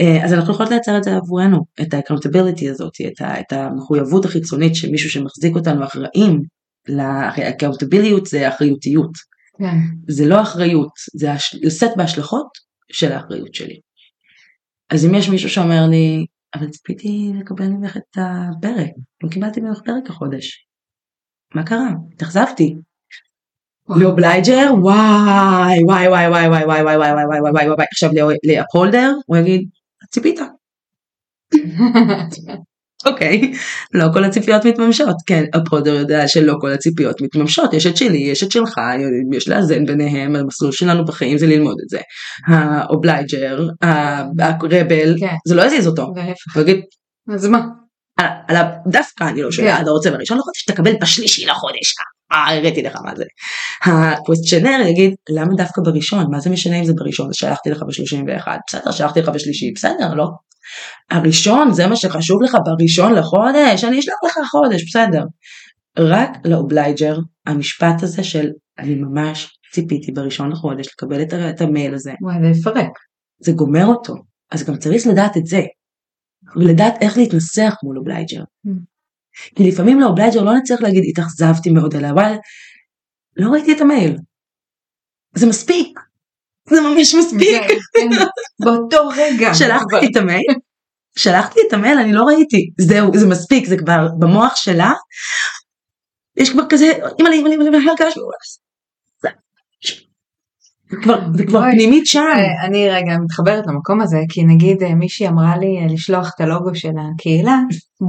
אה, 0.00 0.24
אז 0.24 0.32
אנחנו 0.32 0.52
יכולות 0.52 0.70
לייצר 0.70 0.98
את 0.98 1.04
זה 1.04 1.16
עבורנו, 1.16 1.58
את 1.80 1.94
ה-accountability 1.94 2.70
הזאת, 2.70 2.92
את, 3.06 3.20
ה, 3.20 3.40
את 3.40 3.52
המחויבות 3.52 4.24
החיצונית 4.24 4.74
של 4.74 4.90
מישהו 4.90 5.10
שמחזיק 5.10 5.56
אותנו 5.56 5.84
אחראים, 5.84 6.40
ל-accountability 6.88 8.28
זה 8.28 8.48
אחריותיות, 8.48 9.12
כן. 9.58 9.76
זה 10.08 10.26
לא 10.26 10.42
אחריות, 10.42 10.92
זה 11.18 11.32
הש- 11.32 11.56
לשאת 11.62 11.90
בהשלכות 11.96 12.46
של 12.92 13.12
האחריות 13.12 13.54
שלי. 13.54 13.80
אז 14.90 15.06
אם 15.06 15.14
יש 15.14 15.28
מישהו 15.28 15.50
שאומר 15.50 15.86
לי, 15.90 16.26
אבל 16.54 16.70
ציפיתי 16.70 17.32
לקבל 17.40 17.68
ממך 17.68 17.96
את 17.96 18.18
הפרק, 18.18 18.90
לא 19.22 19.28
קיבלתי 19.28 19.60
ממך 19.60 19.80
פרק 19.84 20.10
החודש. 20.10 20.66
מה 21.54 21.64
קרה? 21.64 21.88
התאכזבתי. 22.12 22.76
ל 23.88 23.98
obliger, 23.98 24.74
וואי, 24.82 25.84
וואי, 25.84 26.08
וואי, 26.08 26.28
וואי, 26.28 26.48
וואי, 26.48 26.64
וואי, 26.64 26.82
וואי, 26.82 26.96
וואי, 26.96 27.12
וואי, 27.12 27.40
וואי, 27.40 27.52
וואי, 27.52 27.70
וואי, 27.70 27.86
עכשיו 27.92 28.10
ל 28.44 28.51
upholder, 28.51 29.12
הוא 29.26 29.36
יגיד, 29.36 29.68
ציפית. 30.10 30.40
אוקיי, 33.06 33.52
לא 33.94 34.06
כל 34.12 34.24
הציפיות 34.24 34.64
מתממשות, 34.64 35.16
כן, 35.26 35.44
ה 35.54 35.58
upholder 35.58 35.94
יודע 35.94 36.28
שלא 36.28 36.54
כל 36.60 36.72
הציפיות 36.72 37.20
מתממשות, 37.22 37.74
יש 37.74 37.86
את 37.86 37.96
שלי, 37.96 38.18
יש 38.18 38.42
את 38.42 38.50
שלך, 38.50 38.74
יש 39.32 39.48
לאזן 39.48 39.86
ביניהם, 39.86 40.36
המסלול 40.36 40.72
שלנו 40.72 41.04
בחיים 41.04 41.38
זה 41.38 41.46
ללמוד 41.46 41.76
את 41.84 41.88
זה. 41.88 41.98
ה 42.46 42.60
obliger, 42.60 43.68
ה 43.82 44.01
rebel, 44.01 45.14
כן. 45.20 45.34
זה 45.48 45.54
לא 45.54 45.62
יזיז 45.62 45.86
אותו, 45.86 46.12
וההפך. 46.16 46.54
הוא 46.54 46.62
יגיד, 46.62 46.80
אז 47.34 47.46
מה? 47.46 47.60
על, 48.18 48.26
על 48.48 48.56
ה- 48.56 48.70
דווקא 48.86 49.24
אני 49.24 49.42
לא 49.42 49.50
שואל, 49.52 49.66
כן. 49.70 49.82
אתה 49.82 49.90
רוצה 49.90 50.10
בראשון 50.10 50.38
לחודש, 50.38 50.64
תקבל 50.64 50.92
בשלישי 51.00 51.46
לחודש, 51.46 51.94
אה, 52.32 52.56
הראיתי 52.56 52.82
לך 52.82 52.96
מה 53.04 53.12
זה. 53.16 53.24
ה 53.84 53.93
questioner 53.93 54.86
יגיד, 54.86 55.14
למה 55.30 55.54
דווקא 55.56 55.82
בראשון? 55.84 56.26
מה 56.30 56.40
זה 56.40 56.50
משנה 56.50 56.78
אם 56.78 56.84
זה 56.84 56.92
בראשון? 56.96 57.28
אז 57.28 57.34
שלחתי 57.34 57.70
לך 57.70 57.82
ב-31, 57.82 58.48
בסדר, 58.68 58.90
שלחתי 58.90 59.20
לך 59.20 59.28
בשלישי, 59.28 59.72
בסדר, 59.76 60.14
לא? 60.14 60.26
הראשון, 61.10 61.72
זה 61.72 61.86
מה 61.86 61.96
שחשוב 61.96 62.42
לך 62.42 62.56
בראשון 62.64 63.12
לחודש, 63.12 63.84
אני 63.84 63.98
אשלח 63.98 64.14
לך 64.24 64.48
חודש, 64.50 64.84
בסדר. 64.84 65.22
רק 65.98 66.30
ל 66.44 66.52
obliger, 66.52 67.18
המשפט 67.46 68.02
הזה 68.02 68.24
של, 68.24 68.48
אני 68.78 68.94
ממש 68.94 69.58
ציפיתי 69.72 70.12
בראשון 70.12 70.52
לחודש 70.52 70.86
לקבל 70.86 71.22
את, 71.22 71.34
את 71.34 71.60
המייל 71.60 71.94
הזה, 71.94 72.12
וואי, 72.22 72.36
זה 72.42 72.60
יפרק. 72.60 72.90
זה 73.38 73.52
גומר 73.52 73.86
אותו. 73.86 74.14
אז 74.50 74.64
גם 74.64 74.76
צריך 74.76 75.06
לדעת 75.06 75.36
את 75.36 75.46
זה. 75.46 75.62
ולדעת 76.56 76.94
איך 77.00 77.18
להתנסח 77.18 77.74
מול 77.82 77.98
obliger. 77.98 78.40
Mm. 78.40 78.70
כי 79.54 79.68
לפעמים 79.68 80.00
ל 80.00 80.05
obliger 80.05 80.42
לא 80.42 80.56
נצטרך 80.56 80.82
להגיד 80.82 81.04
התאכזבתי 81.08 81.70
מאוד 81.70 81.96
עליה, 81.96 82.10
אבל 82.10 82.34
לא 83.36 83.50
ראיתי 83.50 83.72
את 83.72 83.80
המייל. 83.80 84.16
זה 85.34 85.46
מספיק. 85.46 85.98
זה 86.70 86.80
ממש 86.80 87.14
מספיק. 87.14 87.62
כן. 87.94 88.08
באותו 88.64 89.08
רגע. 89.16 89.54
שלחתי 89.54 90.06
את 90.10 90.16
המייל, 90.16 90.54
שלחתי 91.18 91.60
את 91.68 91.72
המייל, 91.72 91.98
אני 91.98 92.12
לא 92.12 92.22
ראיתי. 92.22 92.70
זהו, 92.80 93.10
זה 93.14 93.26
מספיק, 93.26 93.66
זה 93.66 93.76
כבר 93.76 94.08
במוח 94.18 94.56
שלה. 94.56 94.92
יש 96.36 96.50
כבר 96.50 96.62
כזה, 96.68 96.92
אימא 97.18 97.28
לי, 97.28 97.36
אימא 97.36 97.48
לי, 97.48 97.54
אימא 97.54 97.76
לי, 97.76 97.88
הרגש, 97.88 98.14
זה 100.90 100.96
כבר, 101.02 101.20
זה 101.34 101.46
כבר 101.46 101.58
אוי. 101.58 101.72
פנימית 101.72 102.06
שם. 102.06 102.20
אה, 102.20 102.66
אני 102.66 102.90
רגע 102.90 103.18
מתחברת 103.24 103.66
למקום 103.66 104.00
הזה 104.00 104.18
כי 104.28 104.44
נגיד 104.44 104.82
אה, 104.82 104.94
מישהי 104.94 105.28
אמרה 105.28 105.56
לי 105.56 105.78
אה, 105.80 105.86
לשלוח 105.92 106.30
את 106.34 106.40
הלוגו 106.40 106.74
של 106.74 106.88
הקהילה 106.88 107.58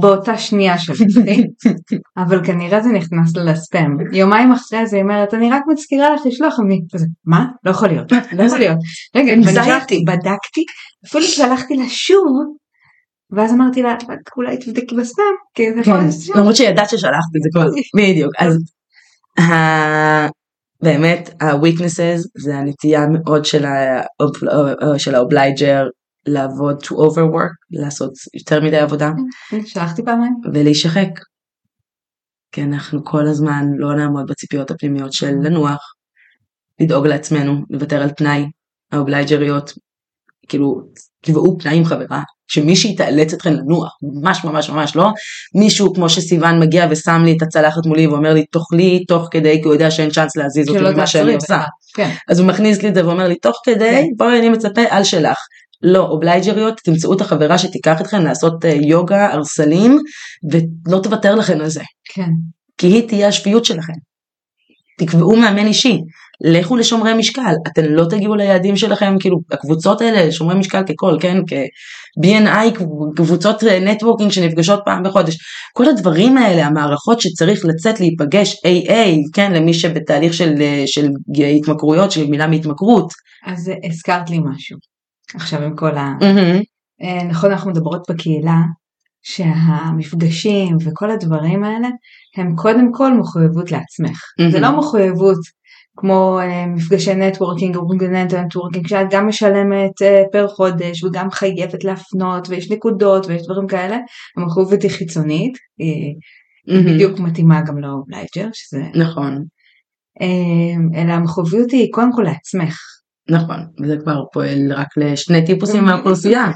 באותה 0.00 0.38
שנייה 0.38 0.78
שלחתי 0.78 1.42
אבל 2.26 2.44
כנראה 2.44 2.80
זה 2.80 2.88
נכנס 2.88 3.36
לה 3.36 3.44
לספאם. 3.44 3.96
יומיים 4.12 4.52
אחרי 4.52 4.86
זה 4.86 4.96
היא 4.96 5.02
אומרת 5.02 5.34
אני 5.34 5.50
רק 5.50 5.62
מזכירה 5.72 6.10
לך 6.14 6.20
לשלוח 6.26 6.60
אני 6.60 6.80
כזה 6.94 7.06
מה? 7.24 7.46
לא 7.64 7.70
יכול 7.70 7.88
להיות. 7.88 8.12
לא 8.32 8.42
יכול 8.42 8.58
להיות. 8.58 8.78
רגע. 9.14 9.32
שלחתי, 9.64 10.04
בדקתי 10.06 10.64
אפילו 11.06 11.24
שלחתי 11.24 11.76
לה 11.76 11.88
שוב 11.88 12.26
ואז 13.30 13.52
אמרתי 13.52 13.82
לה 13.82 13.92
רק 13.92 14.36
אולי 14.36 14.56
תבדקי 14.56 14.94
בספאם 14.96 15.24
כי 15.54 15.72
זה 15.72 15.80
יכול 15.80 15.94
כן, 15.94 16.00
להיות 16.00 16.36
למרות 16.36 16.56
שידעת 16.56 16.90
ששלחת 16.90 17.12
את 17.36 17.42
זה 17.42 17.48
כבר, 17.52 17.68
בדיוק, 17.96 18.32
אז 18.38 18.58
באמת 20.82 21.30
ה-weaknesses 21.42 22.28
זה 22.38 22.56
הנטייה 22.56 23.06
מאוד 23.06 23.44
של 23.44 23.64
ה- 23.64 24.02
של 24.98 25.14
ה 25.14 25.23
obliger 25.23 25.86
לעבוד 26.26 26.82
to 26.84 26.88
overwork, 26.88 27.54
לעשות 27.70 28.12
יותר 28.34 28.60
מדי 28.60 28.76
עבודה. 28.78 29.10
שלחתי 29.66 30.04
פעמיים. 30.04 30.34
ולהישחק. 30.52 31.08
כי 32.52 32.62
אנחנו 32.62 33.04
כל 33.04 33.26
הזמן 33.26 33.64
לא 33.76 33.94
נעמוד 33.94 34.26
בציפיות 34.30 34.70
הפנימיות 34.70 35.12
של 35.12 35.30
לנוח, 35.42 35.80
לדאוג 36.80 37.06
לעצמנו, 37.06 37.54
לוותר 37.70 38.02
על 38.02 38.10
תנאי, 38.10 38.44
האובלייג'ריות, 38.92 39.72
כאילו, 40.48 40.80
קבעו 41.24 41.56
תנאים 41.60 41.84
חברה, 41.84 42.22
שמישהי 42.48 42.96
תאלץ 42.96 43.32
אתכם 43.32 43.52
לנוח, 43.52 43.92
ממש 44.02 44.44
ממש 44.44 44.70
ממש 44.70 44.96
לא, 44.96 45.08
מישהו 45.54 45.94
כמו 45.94 46.08
שסיוון 46.08 46.60
מגיע 46.60 46.86
ושם 46.90 47.22
לי 47.24 47.36
את 47.36 47.42
הצלחת 47.42 47.86
מולי 47.86 48.06
ואומר 48.06 48.34
לי 48.34 48.44
תאכלי 48.44 49.04
תוך 49.04 49.28
כדי, 49.30 49.58
כי 49.62 49.64
הוא 49.64 49.72
יודע 49.72 49.90
שאין 49.90 50.10
צ'אנס 50.10 50.36
להזיז 50.36 50.68
אותי 50.68 50.80
שלא 50.80 50.90
ממה 50.90 51.06
שאני 51.06 51.34
עושה, 51.34 51.46
בכלל. 51.46 51.66
כן 51.94 52.10
אז 52.28 52.40
הוא 52.40 52.48
מכניס 52.48 52.82
לי 52.82 52.88
את 52.88 52.94
זה 52.94 53.06
ואומר 53.06 53.28
לי 53.28 53.34
תוך 53.34 53.60
כדי, 53.64 53.90
כן. 53.90 54.06
בואי 54.16 54.38
אני 54.38 54.48
מצפה 54.48 54.82
על 54.90 55.04
שלך. 55.04 55.38
לא, 55.82 56.06
אובלייג'ריות, 56.06 56.80
תמצאו 56.84 57.12
את 57.12 57.20
החברה 57.20 57.58
שתיקח 57.58 58.00
אתכם 58.00 58.24
לעשות 58.24 58.64
אה, 58.64 58.70
יוגה, 58.70 59.32
ארסלים, 59.32 59.98
ולא 60.52 60.98
תוותר 61.02 61.34
לכם 61.34 61.60
על 61.60 61.68
זה. 61.68 61.82
כן 62.14 62.30
כי 62.78 62.86
היא 62.86 63.08
תהיה 63.08 63.28
השפיות 63.28 63.64
שלכם. 63.64 63.92
תקבעו 64.98 65.36
מאמן 65.36 65.66
אישי. 65.66 65.98
לכו 66.40 66.76
לשומרי 66.76 67.14
משקל, 67.14 67.54
אתם 67.66 67.82
לא 67.84 68.04
תגיעו 68.10 68.34
ליעדים 68.34 68.76
שלכם, 68.76 69.16
כאילו 69.20 69.38
הקבוצות 69.52 70.00
האלה, 70.00 70.32
שומרי 70.32 70.54
משקל 70.54 70.82
ככל, 70.82 71.16
כן, 71.20 71.38
כ-BNI, 71.46 72.84
קבוצות 73.16 73.62
נטוורקינג 73.64 74.30
שנפגשות 74.30 74.80
פעם 74.84 75.02
בחודש, 75.02 75.36
כל 75.72 75.88
הדברים 75.88 76.38
האלה, 76.38 76.66
המערכות 76.66 77.20
שצריך 77.20 77.64
לצאת 77.64 78.00
להיפגש 78.00 78.54
AA, 78.54 79.32
כן, 79.32 79.52
למי 79.52 79.74
שבתהליך 79.74 80.34
של, 80.34 80.54
של 80.86 81.08
התמכרויות, 81.56 82.12
של 82.12 82.26
מילה 82.26 82.46
מהתמכרות. 82.46 83.12
אז 83.46 83.72
הזכרת 83.84 84.30
לי 84.30 84.38
משהו, 84.38 84.78
עכשיו 85.34 85.62
עם 85.62 85.76
כל 85.76 85.96
ה... 85.98 86.12
Mm-hmm. 86.20 87.24
נכון, 87.30 87.50
אנחנו 87.50 87.70
מדברות 87.70 88.02
בקהילה, 88.10 88.60
שהמפגשים 89.22 90.76
וכל 90.84 91.10
הדברים 91.10 91.64
האלה 91.64 91.88
הם 92.36 92.56
קודם 92.56 92.92
כל 92.92 93.18
מחויבות 93.18 93.72
לעצמך. 93.72 94.18
Mm-hmm. 94.40 94.52
זה 94.52 94.60
לא 94.60 94.78
מחויבות 94.78 95.38
כמו 96.00 96.40
uh, 96.40 96.66
מפגשי 96.66 97.14
networking 97.14 97.76
או 97.76 97.80
ארגוני 97.80 98.34
networking 98.34 98.86
שאת 98.86 99.06
גם 99.10 99.28
משלמת 99.28 100.02
uh, 100.02 100.32
פר 100.32 100.48
חודש 100.48 101.04
וגם 101.04 101.30
חייבת 101.30 101.84
להפנות 101.84 102.48
ויש 102.48 102.70
נקודות 102.70 103.26
ויש 103.26 103.42
דברים 103.42 103.66
כאלה. 103.66 103.98
המחויבות 104.36 104.82
היא 104.82 104.90
חיצונית, 104.90 105.58
היא 105.78 106.14
mm-hmm. 106.68 106.88
בדיוק 106.88 107.18
מתאימה 107.18 107.60
גם 107.62 107.78
ל 107.78 107.87
obliger 107.87 108.48
שזה... 108.52 108.82
נכון. 108.94 109.44
אלא 110.94 111.12
המחויבות 111.12 111.70
היא 111.70 111.88
קודם 111.92 112.12
כל 112.12 112.22
לעצמך. 112.22 112.78
נכון, 113.28 113.66
וזה 113.82 113.96
כבר 113.96 114.24
פועל 114.32 114.72
רק 114.72 114.88
לשני 114.96 115.46
טיפוסים 115.46 115.84
מהאוכלוסייה. 115.84 116.46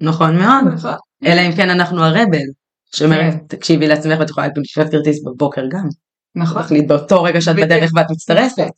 נכון 0.00 0.36
מאוד. 0.36 0.74
נכון. 0.74 0.92
אלא 1.24 1.40
אם 1.40 1.52
כן 1.56 1.70
אנחנו 1.70 2.04
הרבל, 2.04 2.46
שאומרת 2.94 3.32
כן. 3.32 3.38
תקשיבי 3.48 3.86
לעצמך 3.86 4.20
ואת 4.20 4.30
יכולה 4.30 4.46
לקנות 4.46 4.66
כרטיס 4.90 5.24
בבוקר 5.24 5.62
גם. 5.70 5.88
נכון. 6.36 6.56
להחליט 6.56 6.88
באותו 6.88 7.22
רגע 7.22 7.40
שאת 7.40 7.56
בדרך 7.56 7.90
ואת 7.94 8.10
מצטרפת. 8.10 8.72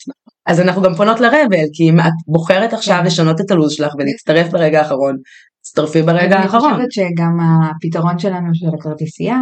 אז 0.46 0.60
אנחנו 0.60 0.82
גם 0.82 0.94
פונות 0.94 1.20
לרבל, 1.20 1.66
כי 1.72 1.90
אם 1.90 2.00
את 2.00 2.12
בוחרת 2.26 2.72
עכשיו 2.72 2.98
כן. 3.00 3.06
לשנות 3.06 3.40
את 3.40 3.50
הלו"ז 3.50 3.72
שלך 3.72 3.92
ולהצטרף 3.98 4.48
ברגע 4.48 4.78
האחרון, 4.78 5.16
תצטרפי 5.62 6.02
ברגע 6.02 6.38
האחרון. 6.38 6.74
אני 6.74 6.86
חושבת 6.86 6.92
שגם 6.92 7.38
הפתרון 7.40 8.18
שלנו 8.18 8.54
של 8.54 8.66
הכרטיסייה, 8.78 9.38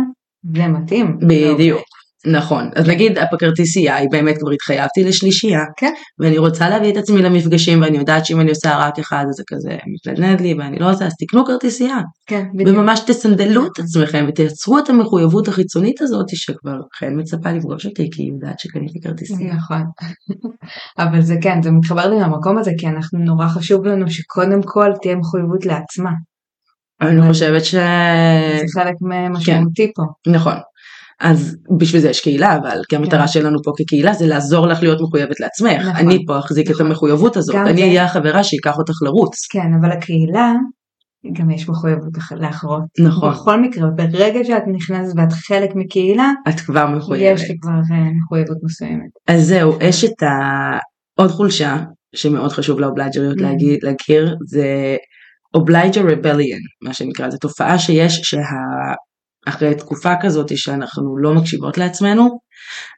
זה 0.54 0.66
מתאים. 0.66 1.18
בדיוק. 1.18 1.82
נכון, 2.26 2.70
אז 2.76 2.88
נגיד 2.88 3.18
בכרטיסייה 3.32 3.96
היא 3.96 4.08
באמת 4.10 4.38
כבר 4.38 4.50
התחייבתי 4.50 5.04
לשלישייה, 5.04 5.60
כן. 5.76 5.92
ואני 6.18 6.38
רוצה 6.38 6.68
להביא 6.68 6.92
את 6.92 6.96
עצמי 6.96 7.22
למפגשים 7.22 7.82
ואני 7.82 7.98
יודעת 7.98 8.26
שאם 8.26 8.40
אני 8.40 8.50
עושה 8.50 8.76
רק 8.78 8.98
אחד 8.98 9.24
אז 9.28 9.34
זה 9.34 9.42
כזה 9.46 9.76
מתנדנד 9.86 10.40
לי 10.40 10.54
ואני 10.54 10.78
לא 10.78 10.90
רוצה 10.90 11.06
אז 11.06 11.12
תקנו 11.18 11.44
כרטיסייה. 11.44 11.98
כן, 12.26 12.44
בדיוק. 12.54 12.78
וממש 12.78 13.00
תסנדלו 13.00 13.66
את 13.66 13.78
עצמכם 13.78 14.24
ותייצרו 14.28 14.78
את 14.78 14.90
המחויבות 14.90 15.48
החיצונית 15.48 16.02
הזאת 16.02 16.26
שכבר 16.28 16.80
חן 16.98 17.20
מצפה 17.20 17.52
לפגוש 17.52 17.86
אותי 17.86 18.10
כי 18.12 18.22
היא 18.22 18.32
יודעת 18.32 18.60
שקניתי 18.60 19.00
כרטיסייה. 19.00 19.54
נכון, 19.54 19.82
אבל 20.98 21.20
זה 21.20 21.34
כן, 21.42 21.62
זה 21.62 21.70
מתחבר 21.70 22.10
לי 22.10 22.20
למקום 22.20 22.58
הזה 22.58 22.70
כי 22.78 22.86
אנחנו 22.86 23.18
נורא 23.18 23.46
חשוב 23.46 23.84
לנו 23.84 24.10
שקודם 24.10 24.62
כל 24.62 24.90
תהיה 25.02 25.16
מחויבות 25.16 25.66
לעצמה. 25.66 26.10
אני 27.00 27.28
חושבת 27.28 27.64
ש... 27.64 27.74
זה 27.74 28.64
חלק 28.74 28.94
משמעותי 29.30 29.86
כן. 29.86 29.92
פה. 29.94 30.32
נכון. 30.32 30.54
אז 31.20 31.56
בשביל 31.78 32.00
זה 32.00 32.10
יש 32.10 32.20
קהילה, 32.20 32.56
אבל 32.56 32.80
כי 32.88 32.96
המטרה 32.96 33.20
כן. 33.20 33.26
שלנו 33.26 33.62
פה 33.62 33.72
כקהילה 33.76 34.12
זה 34.12 34.26
לעזור 34.26 34.66
לך 34.66 34.82
להיות 34.82 35.00
מחויבת 35.00 35.40
לעצמך. 35.40 35.80
נכון, 35.80 35.96
אני 35.96 36.24
פה 36.26 36.38
אחזיק 36.38 36.70
נכון. 36.70 36.86
את 36.86 36.90
המחויבות 36.90 37.36
הזאת, 37.36 37.56
אני 37.56 37.82
אהיה 37.82 37.92
זה... 37.92 38.04
החברה 38.04 38.44
שייקח 38.44 38.78
אותך 38.78 38.94
לרוץ. 39.02 39.46
כן, 39.50 39.74
אבל 39.80 39.90
הקהילה, 39.90 40.52
גם 41.32 41.50
יש 41.50 41.68
מחויבות 41.68 42.12
לאחרות. 42.36 42.82
נכון. 43.00 43.30
בכל 43.30 43.60
מקרה, 43.60 43.88
ברגע 43.90 44.44
שאת 44.44 44.62
נכנסת 44.74 45.12
ואת 45.16 45.32
חלק 45.32 45.70
מקהילה, 45.74 46.30
את 46.48 46.60
כבר 46.60 46.86
מחויבת. 46.86 47.40
יש 47.40 47.50
לי 47.50 47.56
כבר 47.60 47.70
אה, 47.70 48.10
מחויבות 48.24 48.56
מסוימת. 48.62 49.10
אז 49.28 49.46
זהו, 49.46 49.78
יש 49.80 50.04
את 50.04 50.22
העוד 51.18 51.30
חולשה, 51.30 51.76
שמאוד 52.16 52.52
חשוב 52.52 52.80
לאובלייג'ריות 52.80 53.38
mm. 53.38 53.42
להכיר, 53.82 54.36
זה 54.46 54.96
obliger 55.54 56.02
rebellion, 56.08 56.58
מה 56.82 56.94
שנקרא, 56.94 57.30
זו 57.30 57.38
תופעה 57.38 57.78
שיש 57.78 58.20
שה... 58.24 58.38
אחרי 59.46 59.74
תקופה 59.74 60.12
כזאת 60.22 60.58
שאנחנו 60.58 61.18
לא 61.18 61.34
מקשיבות 61.34 61.78
לעצמנו, 61.78 62.38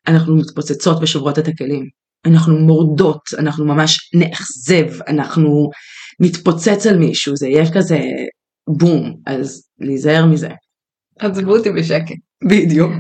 אנחנו 0.07 0.37
מתפוצצות 0.37 0.99
ושוברות 1.03 1.39
את 1.39 1.49
הכלים. 1.49 1.85
אנחנו 2.27 2.59
מורדות, 2.59 3.21
אנחנו 3.39 3.65
ממש 3.65 4.11
נאכזב, 4.15 5.03
אנחנו 5.09 5.71
נתפוצץ 6.21 6.87
על 6.87 6.99
מישהו, 6.99 7.37
זה 7.37 7.49
יהיה 7.49 7.73
כזה 7.73 7.99
בום, 8.69 9.15
אז 9.27 9.63
להיזהר 9.79 10.27
מזה. 10.27 10.49
עזבו 11.19 11.57
אותי 11.57 11.71
בשקט. 11.71 12.17
בדיוק. 12.49 12.93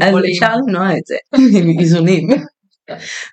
אז 0.00 0.14
אפשר 0.32 0.56
למנוע 0.56 0.98
את 0.98 1.06
זה 1.06 1.16
עם 1.58 1.78
איזונים. 1.80 2.28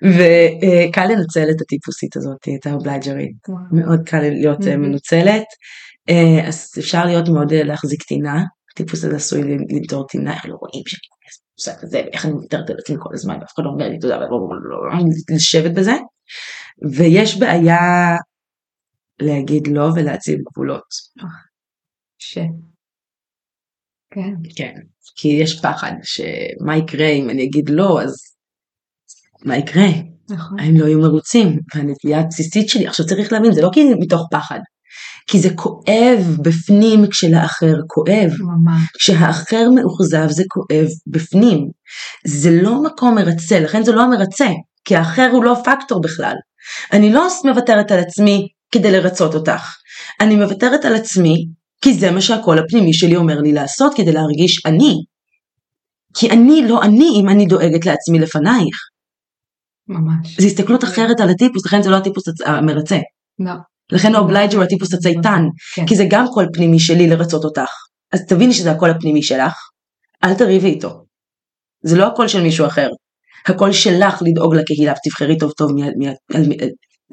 וקל 0.04 1.06
לנצל 1.06 1.50
את 1.52 1.62
הטיפוסית 1.62 2.18
הזאת, 2.18 2.48
את 2.60 2.68
האובלייג'רית. 2.68 3.36
מאוד 3.72 4.00
קל 4.06 4.20
להיות 4.20 4.60
מנוצלת. 4.68 5.44
אה, 6.10 6.48
אז 6.48 6.72
אפשר 6.80 7.06
להיות 7.06 7.30
מאוד 7.30 7.54
אה, 7.54 7.64
להחזיק 7.64 8.04
טינה, 8.04 8.44
הטיפוס 8.74 9.04
הזה 9.04 9.16
עשוי 9.16 9.42
לנטור 9.44 10.08
טינה, 10.08 10.34
איך 10.34 10.46
לא 10.46 10.56
רואים 10.56 10.84
שאני 10.88 11.00
עושה 11.60 11.82
כזה, 11.82 12.02
ואיך 12.06 12.26
אני 12.26 12.34
מתארת 12.34 12.70
על 12.70 12.76
עצמי 12.80 12.96
כל 13.00 13.10
הזמן, 13.14 13.38
ואף 13.42 13.54
אחד 13.56 13.64
לא 13.64 13.70
אומר 13.70 13.90
לי 13.90 14.00
תודה, 14.00 14.20
לשבת 15.36 15.72
בזה. 15.72 15.94
ויש 16.98 17.40
בעיה 17.40 17.78
להגיד 19.22 19.68
לא 19.68 19.84
ולהציב 19.96 20.40
גבולות. 20.52 20.84
ש... 22.18 22.38
כן. 24.12 24.34
כן, 24.56 24.74
כי 25.16 25.28
יש 25.28 25.62
פחד 25.62 25.92
שמה 26.04 26.78
יקרה 26.78 27.08
אם 27.08 27.30
אני 27.30 27.44
אגיד 27.44 27.70
לא, 27.70 28.02
אז 28.02 28.16
מה 29.46 29.58
יקרה? 29.58 29.88
נכון. 30.30 30.60
הם 30.60 30.76
לא 30.78 30.86
יהיו 30.86 31.00
מרוצים, 31.00 31.60
והנטייה 31.76 32.20
הבסיסית 32.20 32.70
שלי, 32.70 32.88
עכשיו 32.88 33.06
צריך 33.06 33.34
להבין, 33.34 33.52
זה 33.52 33.62
לא 33.62 33.70
כי 33.74 33.94
מתוך 34.00 34.28
פחד, 34.32 34.60
כי 35.28 35.40
זה 35.40 35.50
כואב 35.56 36.38
בפנים 36.44 37.08
כשלאחר 37.08 37.76
כואב. 37.88 38.32
ממש. 38.40 38.82
כשהאחר 39.00 39.70
מאוכזב 39.76 40.28
זה 40.30 40.44
כואב 40.48 40.88
בפנים. 41.08 41.70
זה 42.26 42.52
לא 42.62 42.84
מקום 42.84 43.16
מרצה, 43.16 43.60
לכן 43.60 43.84
זה 43.84 43.92
לא 43.92 44.02
המרצה, 44.02 44.48
כי 44.86 44.96
האחר 44.96 45.30
הוא 45.32 45.44
לא 45.44 45.56
פקטור 45.66 46.02
בכלל. 46.02 46.36
אני 46.94 47.14
לא 47.14 47.28
מוותרת 47.46 47.92
על 47.92 48.00
עצמי 48.00 48.48
כדי 48.72 48.92
לרצות 48.92 49.34
אותך. 49.36 49.76
אני 50.22 50.36
מוותרת 50.36 50.86
על 50.86 50.96
עצמי 50.96 51.46
כי 51.82 51.94
זה 51.94 52.12
מה 52.12 52.22
שהקול 52.22 52.60
הפנימי 52.60 52.94
שלי 52.94 53.16
אומר 53.16 53.40
לי 53.40 53.52
לעשות 53.54 53.94
כדי 53.96 54.12
להרגיש 54.12 54.66
אני. 54.66 54.94
כי 56.14 56.30
אני 56.30 56.68
לא 56.68 56.84
אני 56.84 57.10
אם 57.22 57.30
אני 57.30 57.46
דואגת 57.46 57.86
לעצמי 57.86 58.20
לפנייך. 58.20 58.78
ממש. 59.88 60.40
זו 60.40 60.48
הסתכלות 60.48 60.84
אחרת 60.84 61.20
על 61.20 61.30
הטיפוס, 61.30 61.66
לכן 61.66 61.82
זה 61.82 61.90
לא 61.90 61.98
הטיפוס 61.98 62.24
המרצה. 62.46 62.98
לא. 63.40 63.54
לכן 63.92 64.16
ה 64.16 64.21
obliger 64.21 64.58
הוא 64.58 64.64
הטיפוס 64.64 64.94
הצייתן, 64.94 65.42
כן. 65.76 65.88
כי 65.88 65.96
זה 65.96 66.06
גם 66.10 66.26
קול 66.34 66.48
פנימי 66.54 66.80
שלי 66.80 67.08
לרצות 67.08 67.44
אותך. 67.44 67.72
אז 68.12 68.26
תביני 68.30 68.54
שזה 68.54 68.72
הקול 68.72 68.90
הפנימי 68.90 69.24
שלך, 69.24 69.54
אל 70.24 70.34
תריבי 70.34 70.68
איתו. 70.68 71.04
זה 71.84 71.98
לא 71.98 72.08
הקול 72.08 72.28
של 72.28 72.42
מישהו 72.42 72.68
אחר. 72.68 72.90
הקול 73.48 73.72
שלך 73.72 74.22
לדאוג 74.26 74.56
לקהילה, 74.56 74.94
תבחרי 75.04 75.38
טוב 75.38 75.52
טוב 75.52 75.72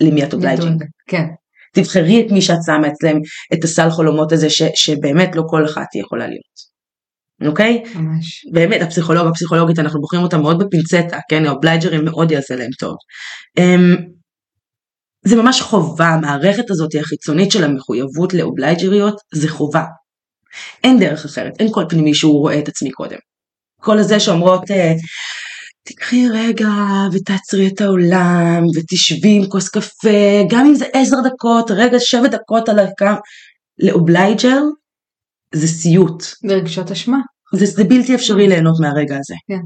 למי 0.01 0.25
את 0.25 0.35
obliging. 0.35 0.85
כן. 1.09 1.25
תבחרי 1.75 2.27
את 2.27 2.33
מי 2.33 2.43
שאת 2.43 2.59
שמה 2.67 2.89
אצלם, 2.89 3.21
את 3.55 3.65
הסל 3.65 3.91
חלומות 3.91 4.33
הזה 4.33 4.51
ש, 4.51 4.63
שבאמת 4.75 5.37
לא 5.37 5.43
כל 5.47 5.65
אחת 5.65 5.95
יכולה 5.95 6.27
להיות. 6.27 6.71
אוקיי? 7.47 7.83
ממש. 7.95 8.47
באמת, 8.53 8.83
הפסיכולוג, 8.83 9.27
הפסיכולוגית, 9.27 9.79
אנחנו 9.79 10.01
בוחרים 10.01 10.23
אותה 10.23 10.39
מאוד 10.39 10.59
בפינצטה, 10.59 11.19
כן? 11.31 11.47
האובלייג'רים 11.47 12.05
מאוד 12.05 12.31
יעשה 12.31 12.57
להם 12.57 12.71
טוב. 12.79 12.95
Um, 13.61 14.20
זה 15.23 15.37
ממש 15.37 15.61
חובה, 15.61 16.09
המערכת 16.09 16.71
הזאת 16.71 16.91
החיצונית 17.01 17.53
של 17.53 17.65
המחויבות 17.65 18.35
לאובלייג'ריות 18.35 19.21
זה 19.35 19.49
חובה. 19.49 19.85
אין 20.85 21.01
דרך 21.01 21.25
אחרת, 21.25 21.53
אין 21.59 21.69
קול 21.73 21.85
פנימי 21.89 22.15
שהוא 22.15 22.41
רואה 22.41 22.59
את 22.59 22.69
עצמי 22.69 22.91
קודם. 22.91 23.19
כל 23.81 23.99
הזה 23.99 24.21
שאומרות, 24.21 24.71
אה, 24.71 24.93
תקחי 25.83 26.29
רגע 26.29 26.69
ותעצרי 27.13 27.69
את 27.69 27.81
העולם 27.81 28.63
ותשבי 28.77 29.37
עם 29.37 29.49
כוס 29.49 29.69
קפה, 29.69 30.43
גם 30.51 30.67
אם 30.67 30.75
זה 30.75 30.85
עשר 30.93 31.17
דקות, 31.25 31.71
רגע 31.71 32.01
שבע 32.01 32.29
דקות 32.29 32.69
על 32.69 32.79
הקו, 32.79 33.21
ל 33.79 33.89
obliger 33.89 34.61
זה 35.55 35.67
סיוט. 35.67 36.23
זה 36.23 36.55
רגשות 36.55 36.91
אשמה. 36.91 37.19
זה, 37.55 37.67
זה 37.67 37.85
בלתי 37.85 38.15
אפשרי 38.15 38.49
ליהנות 38.49 38.81
מהרגע 38.81 39.17
הזה. 39.19 39.35
כן. 39.49 39.61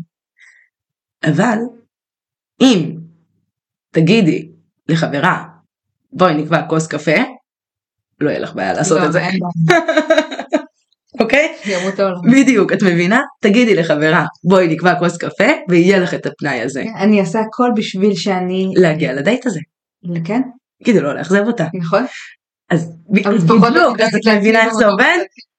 אבל 1.30 1.59
אם 2.61 2.96
תגידי 3.90 4.53
לחברה, 4.89 5.45
בואי 6.12 6.35
נקבע 6.35 6.62
כוס 6.68 6.87
קפה, 6.87 7.16
לא 8.20 8.30
יהיה 8.30 8.39
לך 8.39 8.55
בעיה 8.55 8.72
לעשות 8.72 9.01
לא, 9.01 9.07
את 9.07 9.12
זה. 9.12 9.22
אוקיי? 11.20 11.55
ימות 11.66 11.99
העולם. 11.99 12.20
בדיוק, 12.32 12.72
את 12.72 12.82
מבינה? 12.82 13.20
תגידי 13.41 13.74
לחברה, 13.74 14.24
בואי 14.45 14.68
נקבע 14.68 14.99
כוס 14.99 15.16
קפה 15.16 15.45
ויהיה 15.68 15.99
לך 15.99 16.14
את 16.14 16.26
הפנאי 16.26 16.61
הזה. 16.61 16.82
כן, 16.85 16.99
אני 16.99 17.20
אעשה 17.20 17.41
הכל 17.41 17.70
בשביל 17.76 18.14
שאני... 18.14 18.72
להגיע 18.76 19.12
לדייט 19.12 19.47
הזה. 19.47 19.61
כן. 20.24 20.41
כדי 20.85 21.01
לא 21.01 21.14
לאכזב 21.14 21.47
אותה. 21.47 21.66
נכון. 21.74 22.05
אז 22.70 22.93
בדיוק, 23.11 24.01
אז 24.01 24.14
את 24.14 24.28
מבינה 24.39 24.64
איך 24.64 24.74
זה 24.74 24.87
עובד? 24.87 25.18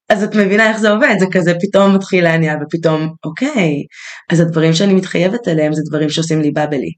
אז 0.09 0.23
את 0.23 0.35
מבינה 0.35 0.69
איך 0.69 0.77
זה 0.77 0.91
עובד, 0.91 1.15
זה 1.19 1.25
כזה 1.31 1.53
פתאום 1.61 1.95
מתחיל 1.95 2.23
להניע 2.23 2.55
ופתאום, 2.61 3.13
אוקיי, 3.25 3.83
אז 4.31 4.39
הדברים 4.39 4.73
שאני 4.73 4.93
מתחייבת 4.93 5.47
אליהם 5.47 5.73
זה 5.73 5.81
דברים 5.89 6.09
שעושים 6.09 6.41
לי 6.41 6.51
באבלי. 6.51 6.91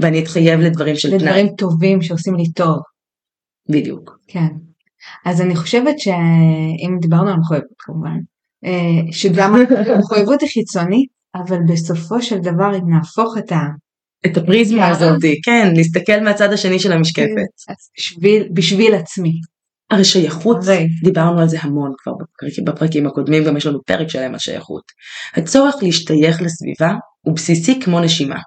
ואני 0.00 0.22
אתחייב 0.22 0.60
לדברים 0.60 0.96
של 0.96 1.08
תנאי. 1.08 1.18
לדברים 1.18 1.48
טובים 1.58 2.02
שעושים 2.02 2.34
לי 2.34 2.52
טוב. 2.52 2.78
בדיוק. 3.68 4.18
כן. 4.28 4.48
אז 5.24 5.40
אני 5.40 5.56
חושבת 5.56 5.98
שאם 5.98 6.98
דיברנו 7.00 7.30
על 7.30 7.36
מחויבות 7.36 7.68
כמובן, 7.78 8.18
אה, 8.64 9.12
שגם 9.12 9.54
המחויבות 9.94 10.40
היא 10.40 10.48
חיצונית, 10.48 11.08
אבל 11.34 11.58
בסופו 11.68 12.22
של 12.22 12.38
דבר 12.38 12.76
אם 12.76 12.94
נהפוך 12.94 13.38
את 13.38 13.52
ה... 13.52 13.60
את 14.26 14.36
הפריזמה 14.36 14.88
הזאת, 14.88 15.22
כן, 15.44 15.72
להסתכל 15.76 16.20
מהצד 16.24 16.52
השני 16.52 16.78
של 16.78 16.92
המשקפת. 16.92 17.26
בשביל, 17.98 18.48
בשביל 18.52 18.94
עצמי. 18.94 19.32
הרי 19.90 20.04
שייכות, 20.04 20.56
הרי. 20.62 20.86
דיברנו 21.04 21.40
על 21.40 21.48
זה 21.48 21.56
המון 21.60 21.92
כבר 22.02 22.12
בפרקים, 22.12 22.64
בפרקים 22.64 23.06
הקודמים, 23.06 23.44
גם 23.44 23.56
יש 23.56 23.66
לנו 23.66 23.82
פרק 23.86 24.08
שלם 24.08 24.32
על 24.32 24.38
שייכות. 24.38 24.82
הצורך 25.34 25.74
להשתייך 25.82 26.42
לסביבה 26.42 26.92
הוא 27.20 27.34
בסיסי 27.34 27.80
כמו 27.80 28.00
נשימה. 28.00 28.38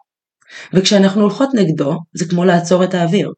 וכשאנחנו 0.73 1.21
הולכות 1.21 1.49
נגדו, 1.53 1.99
זה 2.13 2.25
כמו 2.25 2.45
לעצור 2.45 2.83
את 2.83 2.93
האוויר. 2.93 3.31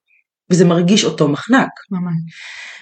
וזה 0.49 0.65
מרגיש 0.65 1.03
אותו 1.03 1.27
מחנק. 1.27 1.69
ממש. 1.91 2.15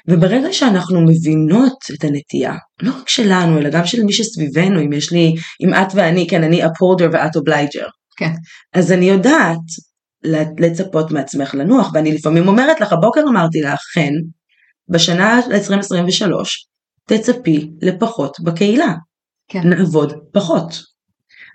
וברגע 0.08 0.54
שאנחנו 0.54 1.02
מבינות 1.02 1.78
את 1.94 2.04
הנטייה, 2.04 2.54
לא 2.82 2.92
רק 3.02 3.10
שלנו, 3.10 3.58
אלא 3.58 3.70
גם 3.70 3.86
של 3.86 4.04
מי 4.04 4.14
שסביבנו, 4.14 4.82
אם 4.82 4.94
יש 4.94 5.12
לי, 5.12 5.36
אם 5.62 5.74
את 5.74 5.88
ואני, 5.96 6.28
כן, 6.30 6.44
אני 6.44 6.64
upholder 6.64 7.08
ואת 7.14 7.36
obliger. 7.36 7.90
כן. 8.18 8.32
אז 8.74 8.92
אני 8.92 9.06
יודעת 9.06 9.60
לצפות 10.60 11.12
מעצמך 11.12 11.56
לנוח, 11.56 11.92
ואני 11.94 12.14
לפעמים 12.14 12.48
אומרת 12.48 12.82
לך, 12.82 12.94
הבוקר 12.94 13.22
אמרתי 13.30 13.62
לך, 13.62 13.80
חן, 13.94 14.14
בשנה 14.90 15.40
2023, 15.52 16.68
תצפי 17.08 17.70
לפחות 17.82 18.38
בקהילה. 18.44 18.94
כן. 19.48 19.70
נעבוד 19.70 20.14
פחות. 20.34 20.93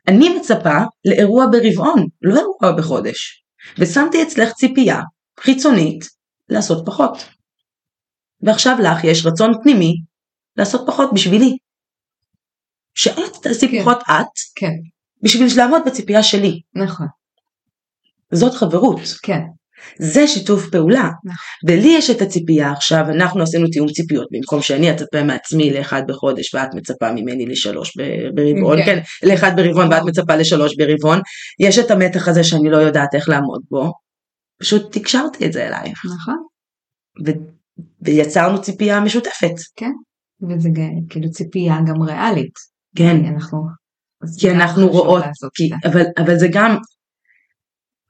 אני 0.08 0.28
מצפה 0.28 0.78
לאירוע 1.04 1.46
ברבעון, 1.52 2.06
לא 2.22 2.40
אירוע 2.40 2.78
בחודש. 2.78 3.44
ושמתי 3.78 4.22
אצלך 4.22 4.52
ציפייה 4.52 5.00
חיצונית 5.40 6.04
לעשות 6.48 6.86
פחות. 6.86 7.28
ועכשיו 8.42 8.76
לך 8.82 9.04
יש 9.04 9.26
רצון 9.26 9.52
פנימי 9.62 9.94
לעשות 10.56 10.80
פחות 10.86 11.10
בשבילי. 11.14 11.56
שאת 12.94 13.32
תעשי 13.42 13.68
כן. 13.68 13.80
פחות 13.82 13.98
את, 13.98 14.38
כן. 14.56 14.72
בשביל 15.22 15.48
לעמוד 15.56 15.82
בציפייה 15.86 16.22
שלי. 16.22 16.60
נכון. 16.74 17.06
זאת 18.32 18.54
חברות. 18.54 19.00
כן. 19.22 19.40
זה 19.98 20.26
שיתוף 20.28 20.70
פעולה. 20.70 21.10
נכון. 21.24 21.70
ולי 21.70 21.88
יש 21.88 22.10
את 22.10 22.22
הציפייה 22.22 22.72
עכשיו, 22.72 23.04
אנחנו 23.08 23.42
עשינו 23.42 23.66
תיאום 23.68 23.88
ציפיות, 23.88 24.26
במקום 24.30 24.62
שאני 24.62 24.90
אצפה 24.90 25.22
מעצמי 25.22 25.72
לאחד 25.72 26.02
בחודש 26.08 26.54
ואת 26.54 26.74
מצפה 26.74 27.12
ממני 27.12 27.46
לשלוש 27.46 27.96
ברבעון, 28.34 28.78
כן. 28.78 28.84
כן, 28.86 29.28
לאחד 29.28 29.56
ברבעון 29.56 29.92
ואת 29.92 30.02
מצפה 30.02 30.36
לשלוש 30.36 30.76
ברבעון, 30.76 31.20
יש 31.60 31.78
את 31.78 31.90
המתח 31.90 32.28
הזה 32.28 32.44
שאני 32.44 32.70
לא 32.70 32.76
יודעת 32.76 33.14
איך 33.14 33.28
לעמוד 33.28 33.60
בו, 33.70 33.92
פשוט 34.60 34.98
תקשרתי 34.98 35.46
את 35.46 35.52
זה 35.52 35.66
אלייך, 35.66 36.02
נכון. 36.04 36.36
ו- 37.26 37.58
ויצרנו 38.02 38.62
ציפייה 38.62 39.00
משותפת, 39.00 39.54
וזה 40.50 40.68
ג- 40.68 41.10
כאילו 41.10 41.30
ציפייה 41.30 41.76
גם 41.86 42.02
ריאלית. 42.02 42.52
כן, 42.96 43.24
אנחנו... 43.24 43.58
כי 44.40 44.50
אנחנו 44.50 44.88
רואות, 44.88 45.24
כי. 45.54 45.70
אבל, 45.90 46.02
אבל 46.18 46.38
זה 46.38 46.48
גם, 46.52 46.76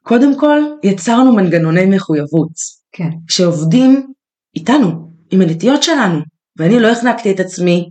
קודם 0.08 0.38
כל 0.38 0.58
יצרנו 0.84 1.36
מנגנוני 1.36 1.86
מחויבות, 1.86 2.52
כן. 2.92 3.08
שעובדים 3.30 4.12
איתנו, 4.56 5.10
עם 5.30 5.40
הנטיות 5.40 5.82
שלנו, 5.82 6.18
ואני 6.58 6.80
לא 6.80 6.88
החנקתי 6.92 7.30
את 7.30 7.40
עצמי, 7.40 7.88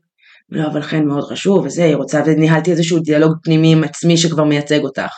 לא 0.50 0.68
אבל 0.68 0.82
חן 0.82 1.06
מאוד 1.06 1.24
חשוב 1.24 1.66
וזה, 1.66 1.84
היא 1.84 1.96
רוצה, 1.96 2.22
וניהלתי 2.26 2.72
איזשהו 2.72 3.00
דיאלוג 3.00 3.34
פנימי 3.44 3.72
עם 3.72 3.84
עצמי 3.84 4.18
שכבר 4.18 4.44
מייצג 4.44 4.84
אותך. 4.84 5.12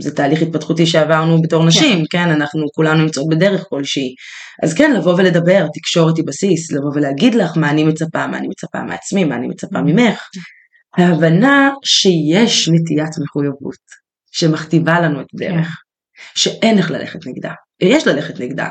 זה 0.00 0.14
תהליך 0.14 0.42
התפתחותי 0.42 0.86
שעברנו 0.86 1.42
בתור 1.42 1.64
נשים, 1.64 2.04
כן, 2.10 2.24
כן 2.24 2.30
אנחנו 2.30 2.66
כולנו 2.74 3.02
נמצאות 3.02 3.28
בדרך 3.28 3.64
כלשהי. 3.68 4.14
אז 4.62 4.74
כן, 4.74 4.92
לבוא 4.92 5.14
ולדבר, 5.14 5.66
תקשורת 5.74 6.16
היא 6.16 6.24
בסיס, 6.26 6.72
לבוא 6.72 6.90
ולהגיד 6.94 7.34
לך 7.34 7.56
מה 7.56 7.70
אני 7.70 7.84
מצפה, 7.84 8.26
מה 8.26 8.38
אני 8.38 8.48
מצפה 8.48 8.82
מעצמי, 8.82 9.24
מה 9.24 9.34
אני 9.34 9.48
מצפה 9.48 9.82
ממך. 9.82 10.20
ההבנה 10.98 11.70
שיש 11.84 12.68
נטיית 12.68 13.12
מחויבות, 13.24 13.84
שמכתיבה 14.30 15.00
לנו 15.00 15.20
את 15.20 15.26
הדרך, 15.34 15.68
שאין 16.34 16.78
איך 16.78 16.90
ללכת 16.90 17.26
נגדה, 17.26 17.52
יש 17.80 18.06
ללכת 18.06 18.40
נגדה, 18.40 18.68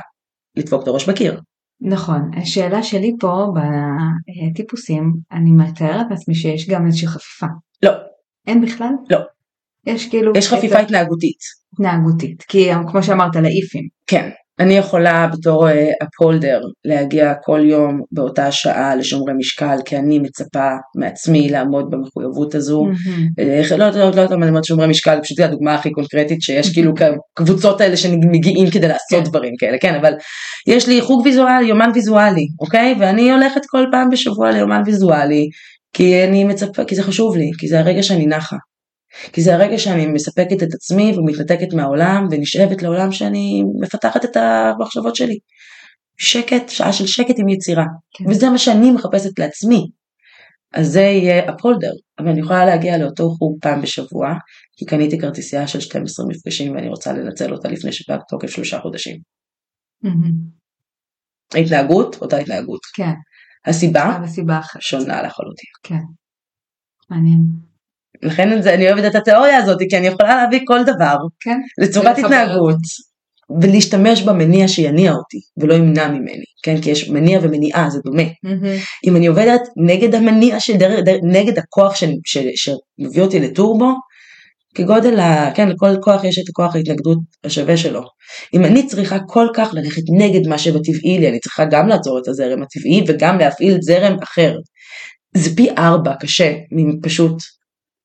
לדפוק 0.56 0.84
את 0.84 0.88
הראש 0.88 1.10
בקיר. 1.10 1.42
נכון. 1.82 2.32
השאלה 2.42 2.84
שלי 2.84 3.12
פה 3.20 3.48
בטיפוסים, 4.52 5.14
אני 5.32 5.52
מתארת 5.52 6.06
לעצמי 6.10 6.36
שיש 6.36 6.70
גם 6.70 6.86
איזושהי 6.86 7.08
חפיפה. 7.08 7.48
לא, 7.84 7.92
אין 8.48 8.62
בכלל? 8.62 8.92
לא. 9.10 9.20
יש 9.86 10.10
כאילו... 10.10 10.34
יש 10.38 10.48
חפיפה 10.48 10.80
התנהגותית. 10.80 11.40
התנהגותית. 11.74 12.44
כי 12.48 12.70
כמו 12.92 13.04
שאמרת, 13.04 13.36
לאיפים. 13.36 13.88
כן. 14.08 14.30
אני 14.60 14.74
יכולה 14.78 15.28
בתור 15.34 15.68
אפולדר 16.04 16.62
להגיע 16.86 17.34
כל 17.44 17.62
יום 17.64 18.02
באותה 18.12 18.52
שעה 18.52 18.96
לשומרי 18.96 19.34
משקל, 19.38 19.78
כי 19.86 19.98
אני 19.98 20.20
מצפה 20.20 20.70
מעצמי 20.96 21.50
לעמוד 21.50 21.92
במחויבות 21.92 22.56
הזו. 22.56 22.88
איך- 23.38 23.72
לא 23.72 23.90
לא 24.16 24.26
אם 24.36 24.44
אני 24.44 24.50
אומרת 24.50 24.64
שומרי 24.66 24.88
משקל, 24.88 25.20
פשוט 25.24 25.38
זו 25.38 25.44
הדוגמה 25.44 25.76
הכי 25.76 25.92
קונקרטית 25.92 26.42
שיש 26.42 26.74
כאילו 26.74 26.94
קבוצות 27.34 27.82
האלה 27.82 27.98
שמגיעים 27.98 28.70
כדי 28.70 28.88
לעשות 28.88 29.24
כן. 29.24 29.30
דברים 29.30 29.54
כאלה, 29.60 29.78
כן, 29.78 29.96
אבל 29.96 30.14
יש 30.68 30.88
לי 30.88 31.02
חוג 31.02 31.22
ויזואלי, 31.26 31.66
יומן 31.66 31.90
ויזואלי, 31.94 32.48
אוקיי? 32.62 32.96
ואני 33.00 33.32
הולכת 33.32 33.62
כל 33.68 33.86
פעם 33.92 34.10
בשבוע 34.10 34.52
ליומן 34.52 34.82
ויזואלי, 34.86 35.50
כי 35.94 36.24
אני 36.24 36.44
מצפה, 36.44 36.84
כי 36.86 36.96
זה 36.96 37.04
חשוב 37.04 37.38
לי, 37.38 37.52
כי 37.58 37.68
זה 37.68 37.80
הרגע 37.80 38.04
שאני 38.04 38.26
נחה. 38.26 38.56
כי 39.34 39.42
זה 39.42 39.56
הרגע 39.56 39.78
שאני 39.78 40.06
מספקת 40.06 40.64
את 40.64 40.74
עצמי 40.74 41.14
ומתנתקת 41.18 41.74
מהעולם 41.74 42.28
ונשאבת 42.32 42.82
לעולם 42.82 43.12
שאני 43.12 43.64
מפתחת 43.82 44.26
את 44.26 44.38
המחשבות 44.38 45.16
שלי. 45.16 45.40
שקט, 46.18 46.70
שעה 46.70 46.94
של 46.94 47.08
שקט 47.08 47.36
עם 47.40 47.50
יצירה. 47.50 47.86
כן. 48.14 48.30
וזה 48.30 48.50
מה 48.50 48.58
שאני 48.58 48.92
מחפשת 48.92 49.40
לעצמי. 49.40 49.88
אז 50.74 50.88
זה 50.88 51.02
יהיה 51.02 51.50
הפולדר, 51.50 51.92
אבל 52.20 52.28
אני 52.28 52.40
יכולה 52.40 52.66
להגיע 52.66 52.98
לאותו 52.98 53.30
חוג 53.30 53.58
פעם 53.62 53.82
בשבוע, 53.82 54.34
כי 54.78 54.86
קניתי 54.86 55.20
כרטיסייה 55.20 55.68
של 55.68 55.80
12 55.80 56.26
מפגשים 56.30 56.76
ואני 56.76 56.90
רוצה 56.90 57.14
לנצל 57.14 57.54
אותה 57.54 57.70
לפני 57.70 57.92
שפג 57.92 58.18
תוקף 58.30 58.50
שלושה 58.50 58.80
חודשים. 58.80 59.18
ההתנהגות, 61.54 62.16
אותה 62.22 62.38
התנהגות. 62.38 62.80
כן. 62.96 63.14
הסיבה, 63.66 64.18
אבל 64.18 64.28
סיבה 64.28 64.60
אחרת. 64.60 64.82
שונה 64.82 65.22
לחלוטין. 65.22 65.70
כן. 65.84 66.04
מעניין. 67.10 67.42
לכן 68.24 68.62
זה, 68.62 68.74
אני 68.74 68.92
אוהבת 68.92 69.06
את 69.06 69.16
התיאוריה 69.16 69.58
הזאת, 69.58 69.78
כי 69.90 69.98
אני 69.98 70.08
יכולה 70.08 70.36
להביא 70.36 70.60
כל 70.66 70.84
דבר 70.84 71.16
כן. 71.40 71.58
לצורת 71.82 72.18
התנהגות, 72.18 72.78
ולהשתמש 73.62 74.22
במניע 74.22 74.68
שיניע 74.68 75.12
אותי, 75.12 75.38
ולא 75.58 75.74
ימנע 75.74 76.08
ממני, 76.08 76.44
כן? 76.64 76.82
כי 76.82 76.90
יש 76.90 77.10
מניע 77.10 77.40
ומניעה, 77.42 77.90
זה 77.90 78.00
דומה. 78.06 78.24
אם 79.08 79.16
אני 79.16 79.28
עובדת 79.28 79.62
נגד 79.78 80.16
המניע, 80.16 80.60
שדר, 80.60 81.02
דר, 81.02 81.18
נגד 81.24 81.58
הכוח 81.58 81.96
ש, 81.96 82.04
ש, 82.26 82.38
שמביא 82.56 83.22
אותי 83.22 83.40
לטורבו, 83.40 83.94
כגודל 84.76 85.20
ה... 85.20 85.52
כן, 85.56 85.70
לכל 85.70 85.96
כוח 86.02 86.24
יש 86.24 86.40
את 86.40 86.50
הכוח 86.50 86.76
ההתנגדות 86.76 87.18
השווה 87.44 87.78
שלו. 87.78 88.02
אם 88.54 88.66
אני 88.66 88.88
צריכה 88.88 89.20
כל 89.28 89.48
כך 89.54 89.70
ללכת 89.74 90.02
נגד 90.18 90.48
מה 90.48 90.58
שבטבעי 90.58 91.20
לי, 91.20 91.30
אני 91.30 91.40
צריכה 91.40 91.66
גם 91.66 91.88
לעצור 91.88 92.20
את 92.20 92.28
הזרם 92.28 92.62
הטבעי 92.64 93.04
וגם 93.08 93.40
להפעיל 93.40 93.78
זרם 93.82 94.18
אחר. 94.24 94.56
זה 95.38 95.56
פי 95.56 95.70
ארבע 95.78 96.14
קשה 96.20 96.54
מפשוט 96.72 97.38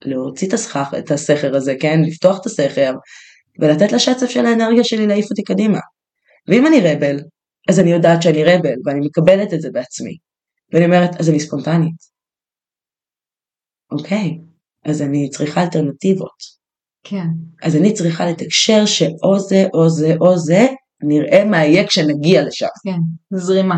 להוציא 0.04 0.48
את, 0.48 0.52
הסכך, 0.52 0.94
את 0.98 1.10
הסכר 1.10 1.56
הזה, 1.56 1.74
כן? 1.80 2.00
לפתוח 2.06 2.40
את 2.40 2.46
הסכר 2.46 2.92
ולתת 3.60 3.92
לשצף 3.92 4.26
של 4.26 4.46
האנרגיה 4.46 4.84
שלי 4.84 5.06
להעיף 5.06 5.30
אותי 5.30 5.42
קדימה. 5.42 5.78
ואם 6.48 6.66
אני 6.66 6.80
רבל, 6.80 7.16
אז 7.68 7.80
אני 7.80 7.92
יודעת 7.92 8.22
שאני 8.22 8.44
רבל 8.44 8.74
ואני 8.84 9.00
מקבלת 9.06 9.54
את 9.54 9.60
זה 9.60 9.68
בעצמי. 9.72 10.16
ואני 10.72 10.84
אומרת, 10.84 11.20
אז 11.20 11.30
אני 11.30 11.40
ספונטנית. 11.40 12.12
אוקיי, 13.92 14.38
אז 14.84 15.02
אני 15.02 15.30
צריכה 15.30 15.62
אלטרנטיבות. 15.62 16.62
כן. 17.04 17.26
אז 17.62 17.76
אני 17.76 17.94
צריכה 17.94 18.26
לתקשר 18.26 18.86
שאו 18.86 19.38
זה 19.38 19.66
או 19.74 19.88
זה 19.88 20.14
או 20.20 20.38
זה, 20.38 20.66
נראה 21.02 21.44
מה 21.44 21.64
יהיה 21.64 21.86
כשנגיע 21.86 22.42
לשם. 22.44 22.66
כן. 22.84 23.38
זרימה. 23.38 23.76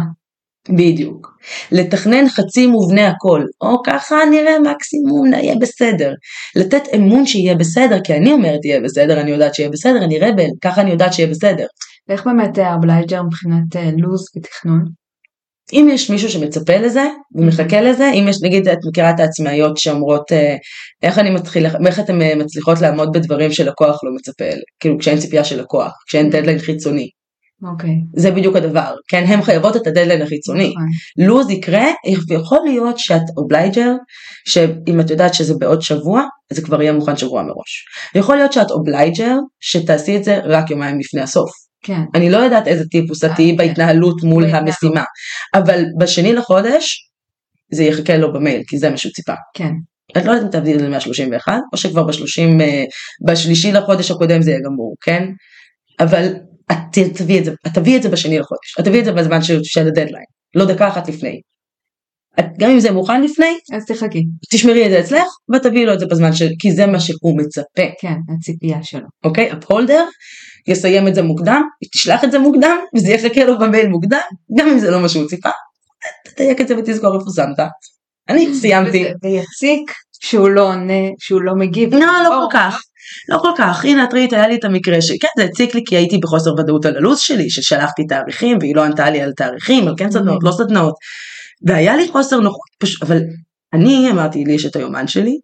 בדיוק. 0.69 1.39
לתכנן 1.73 2.29
חצי 2.29 2.67
מובנה 2.67 3.09
הכל, 3.09 3.43
או 3.61 3.83
ככה 3.87 4.17
נראה 4.31 4.59
מקסימום 4.59 5.33
יהיה 5.33 5.55
בסדר. 5.61 6.13
לתת 6.57 6.83
אמון 6.95 7.27
שיהיה 7.27 7.55
בסדר, 7.55 8.01
כי 8.05 8.15
אני 8.15 8.33
אומרת 8.33 8.65
יהיה 8.65 8.81
בסדר, 8.81 9.21
אני 9.21 9.31
יודעת 9.31 9.55
שיהיה 9.55 9.69
בסדר, 9.69 10.05
אני 10.05 10.19
רבל, 10.19 10.49
ככה 10.63 10.81
אני 10.81 10.91
יודעת 10.91 11.13
שיהיה 11.13 11.29
בסדר. 11.29 11.67
ואיך 12.09 12.27
באמת 12.27 12.59
ה 12.59 12.67
obliger 12.67 13.23
מבחינת 13.23 13.77
אה, 13.77 13.91
לו"ז 13.99 14.25
ותכנון? 14.37 14.85
אם 15.73 15.89
יש 15.93 16.11
מישהו 16.11 16.29
שמצפה 16.29 16.77
לזה 16.77 17.05
ומחכה 17.35 17.81
לזה, 17.81 18.11
אם 18.11 18.27
יש 18.29 18.37
נגיד 18.43 18.69
את 18.69 18.79
מכירה 18.89 19.11
את 19.11 19.21
העצמאיות 19.21 19.77
שאומרות 19.77 20.33
אה, 20.33 20.57
איך 21.03 21.19
אני 21.19 21.31
מתחילה, 21.31 21.71
איך 21.87 22.01
אתן 22.01 22.23
אה, 22.23 22.35
מצליחות 22.35 22.81
לעמוד 22.81 23.13
בדברים 23.13 23.53
שלקוח 23.53 24.05
לא 24.05 24.11
מצפה, 24.15 24.45
כאילו 24.81 24.99
כשאין 24.99 25.19
ציפייה 25.19 25.45
של 25.45 25.61
לקוח, 25.61 25.93
כשאין 26.07 26.31
דדליין 26.31 26.59
חיצוני. 26.59 27.09
אוקיי. 27.71 27.95
זה 28.17 28.31
בדיוק 28.31 28.57
הדבר, 28.57 28.95
כן? 29.09 29.25
הן 29.29 29.43
חייבות 29.43 29.77
את 29.77 29.87
הדדליין 29.87 30.23
החיצוני. 30.23 30.69
נכון. 30.71 31.27
לו"ז 31.27 31.51
יקרה, 31.51 31.87
יכול 32.31 32.59
להיות 32.65 32.99
שאת 32.99 33.23
obliger, 33.37 33.93
שאם 34.49 35.01
את 35.01 35.11
יודעת 35.11 35.35
שזה 35.35 35.55
בעוד 35.59 35.83
שבוע, 35.83 36.23
זה 36.53 36.63
כבר 36.63 36.83
יהיה 36.83 36.93
מוכן 36.93 37.17
שבוע 37.17 37.43
מראש. 37.43 37.85
יכול 38.15 38.37
להיות 38.37 38.53
שאת 38.53 38.71
obliger, 38.71 39.37
שתעשי 39.61 40.17
את 40.17 40.25
זה 40.25 40.39
רק 40.45 40.71
יומיים 40.71 40.99
לפני 40.99 41.21
הסוף. 41.21 41.51
כן. 41.85 42.01
אני 42.15 42.31
לא 42.31 42.37
יודעת 42.37 42.67
איזה 42.67 42.85
טיפוס 42.85 43.25
את 43.25 43.31
אה, 43.31 43.35
תהיי 43.35 43.51
כן. 43.51 43.57
בהתנהלות 43.57 44.23
מול 44.23 44.43
בהתנהלות. 44.43 44.69
המשימה, 44.69 45.05
אבל 45.55 45.85
בשני 45.99 46.33
לחודש, 46.33 47.11
זה 47.73 47.85
יחכה 47.85 48.17
לו 48.17 48.33
במייל, 48.33 48.63
כי 48.67 48.79
זה 48.79 48.91
מה 48.91 48.97
שהוא 48.97 49.13
ציפה. 49.13 49.35
כן. 49.55 49.71
את 50.19 50.25
לא 50.25 50.33
יודעת 50.33 50.47
אם 50.47 50.51
תעבדי 50.51 50.75
את 50.75 50.81
זה 50.81 50.89
ל-131, 50.89 51.53
או 51.73 51.79
שכבר 51.79 52.03
בשלושים, 52.03 52.61
אה, 52.61 52.85
בשלישי 53.27 53.73
לחודש 53.73 54.11
הקודם 54.11 54.43
זה 54.43 54.51
יהיה 54.51 54.61
גמור, 54.65 54.95
כן? 55.01 55.25
אבל 56.01 56.35
את 56.73 56.77
ת- 56.93 57.17
תביאי 57.17 57.39
את 57.39 57.45
זה, 57.45 57.51
את 57.67 57.75
תביאי 57.75 57.97
את 57.97 58.03
זה 58.03 58.09
בשני 58.09 58.39
לחודש, 58.39 58.79
את 58.81 58.85
תביאי 58.85 59.01
את 59.01 59.05
זה 59.05 59.13
בזמן 59.13 59.43
של, 59.43 59.61
של 59.65 59.81
הדדליין, 59.87 60.25
לא 60.55 60.65
דקה 60.65 60.89
אחת 60.89 61.09
לפני. 61.09 61.41
את, 62.41 62.45
גם 62.59 62.71
אם 62.71 62.81
זה 62.81 62.91
מוכן 62.91 63.23
לפני, 63.23 63.59
אז 63.77 63.85
תחכי. 63.87 64.23
תשמרי 64.53 64.87
את 64.87 64.91
זה 64.91 65.01
אצלך, 65.01 65.27
ותביאי 65.55 65.87
לו 65.87 65.95
את 65.95 66.01
זה 66.01 66.07
בזמן 66.07 66.33
של, 66.33 66.49
כי 66.59 66.73
זה 66.73 66.87
מה 66.87 67.01
שהוא 67.01 67.39
מצפה, 67.39 67.83
כן, 68.01 68.15
הציפייה 68.37 68.83
שלו. 68.83 69.07
אוקיי? 69.25 69.51
הפולדר 69.51 70.05
יסיים 70.69 71.09
את 71.09 71.15
זה 71.15 71.23
מוקדם, 71.23 71.63
תשלח 71.95 72.25
את 72.25 72.31
זה 72.33 72.39
מוקדם, 72.39 72.77
וזה 72.97 73.11
יחכה 73.13 73.45
לו 73.45 73.59
במייל 73.59 73.89
מוקדם, 73.89 74.19
גם 74.59 74.69
אם 74.69 74.79
זה 74.79 74.91
לא 74.91 75.01
מה 75.01 75.09
שהוא 75.09 75.29
ציפה, 75.29 75.51
תדייק 76.35 76.61
את 76.61 76.69
זה 76.69 76.79
ותזכור 76.79 77.15
איפה 77.15 77.31
שמת. 77.37 77.67
אני 78.29 78.55
סיימתי. 78.55 79.05
ויציק 79.23 79.91
שהוא 80.21 80.49
לא 80.49 80.69
עונה, 80.69 81.03
שהוא 81.19 81.43
לא 81.43 81.55
מגיב. 81.57 81.95
לא, 81.95 82.01
לא 82.01 82.29
כל 82.29 82.59
כך. 82.59 82.81
לא 83.29 83.39
כל 83.39 83.51
כך, 83.59 83.85
הנה 83.85 84.07
ראית, 84.13 84.33
היה 84.33 84.49
לי 84.49 84.55
את 84.55 84.65
המקרה 84.65 85.01
שכן, 85.01 85.29
זה 85.39 85.45
הציק 85.45 85.75
לי 85.75 85.83
כי 85.87 85.97
הייתי 85.97 86.19
בחוסר 86.19 86.51
ודאות 86.59 86.87
על 86.87 86.97
הלו"ז 86.97 87.21
שלי, 87.21 87.51
ששלחתי 87.51 88.07
תאריכים 88.07 88.59
והיא 88.61 88.77
לא 88.77 88.85
ענתה 88.85 89.11
לי 89.11 89.21
על 89.23 89.33
תאריכים, 89.33 89.89
על 89.89 89.95
כן 89.97 90.11
סדנאות, 90.11 90.39
לא 90.43 90.53
סדנאות. 90.53 90.95
והיה 91.67 91.97
לי 91.97 92.09
חוסר 92.09 92.41
נוחות, 92.41 92.69
פשוט, 92.79 93.03
אבל 93.03 93.21
אני 93.73 94.11
אמרתי, 94.11 94.45
לי 94.45 94.53
יש 94.53 94.67
את 94.67 94.77
היומן 94.77 95.07
שלי, 95.07 95.39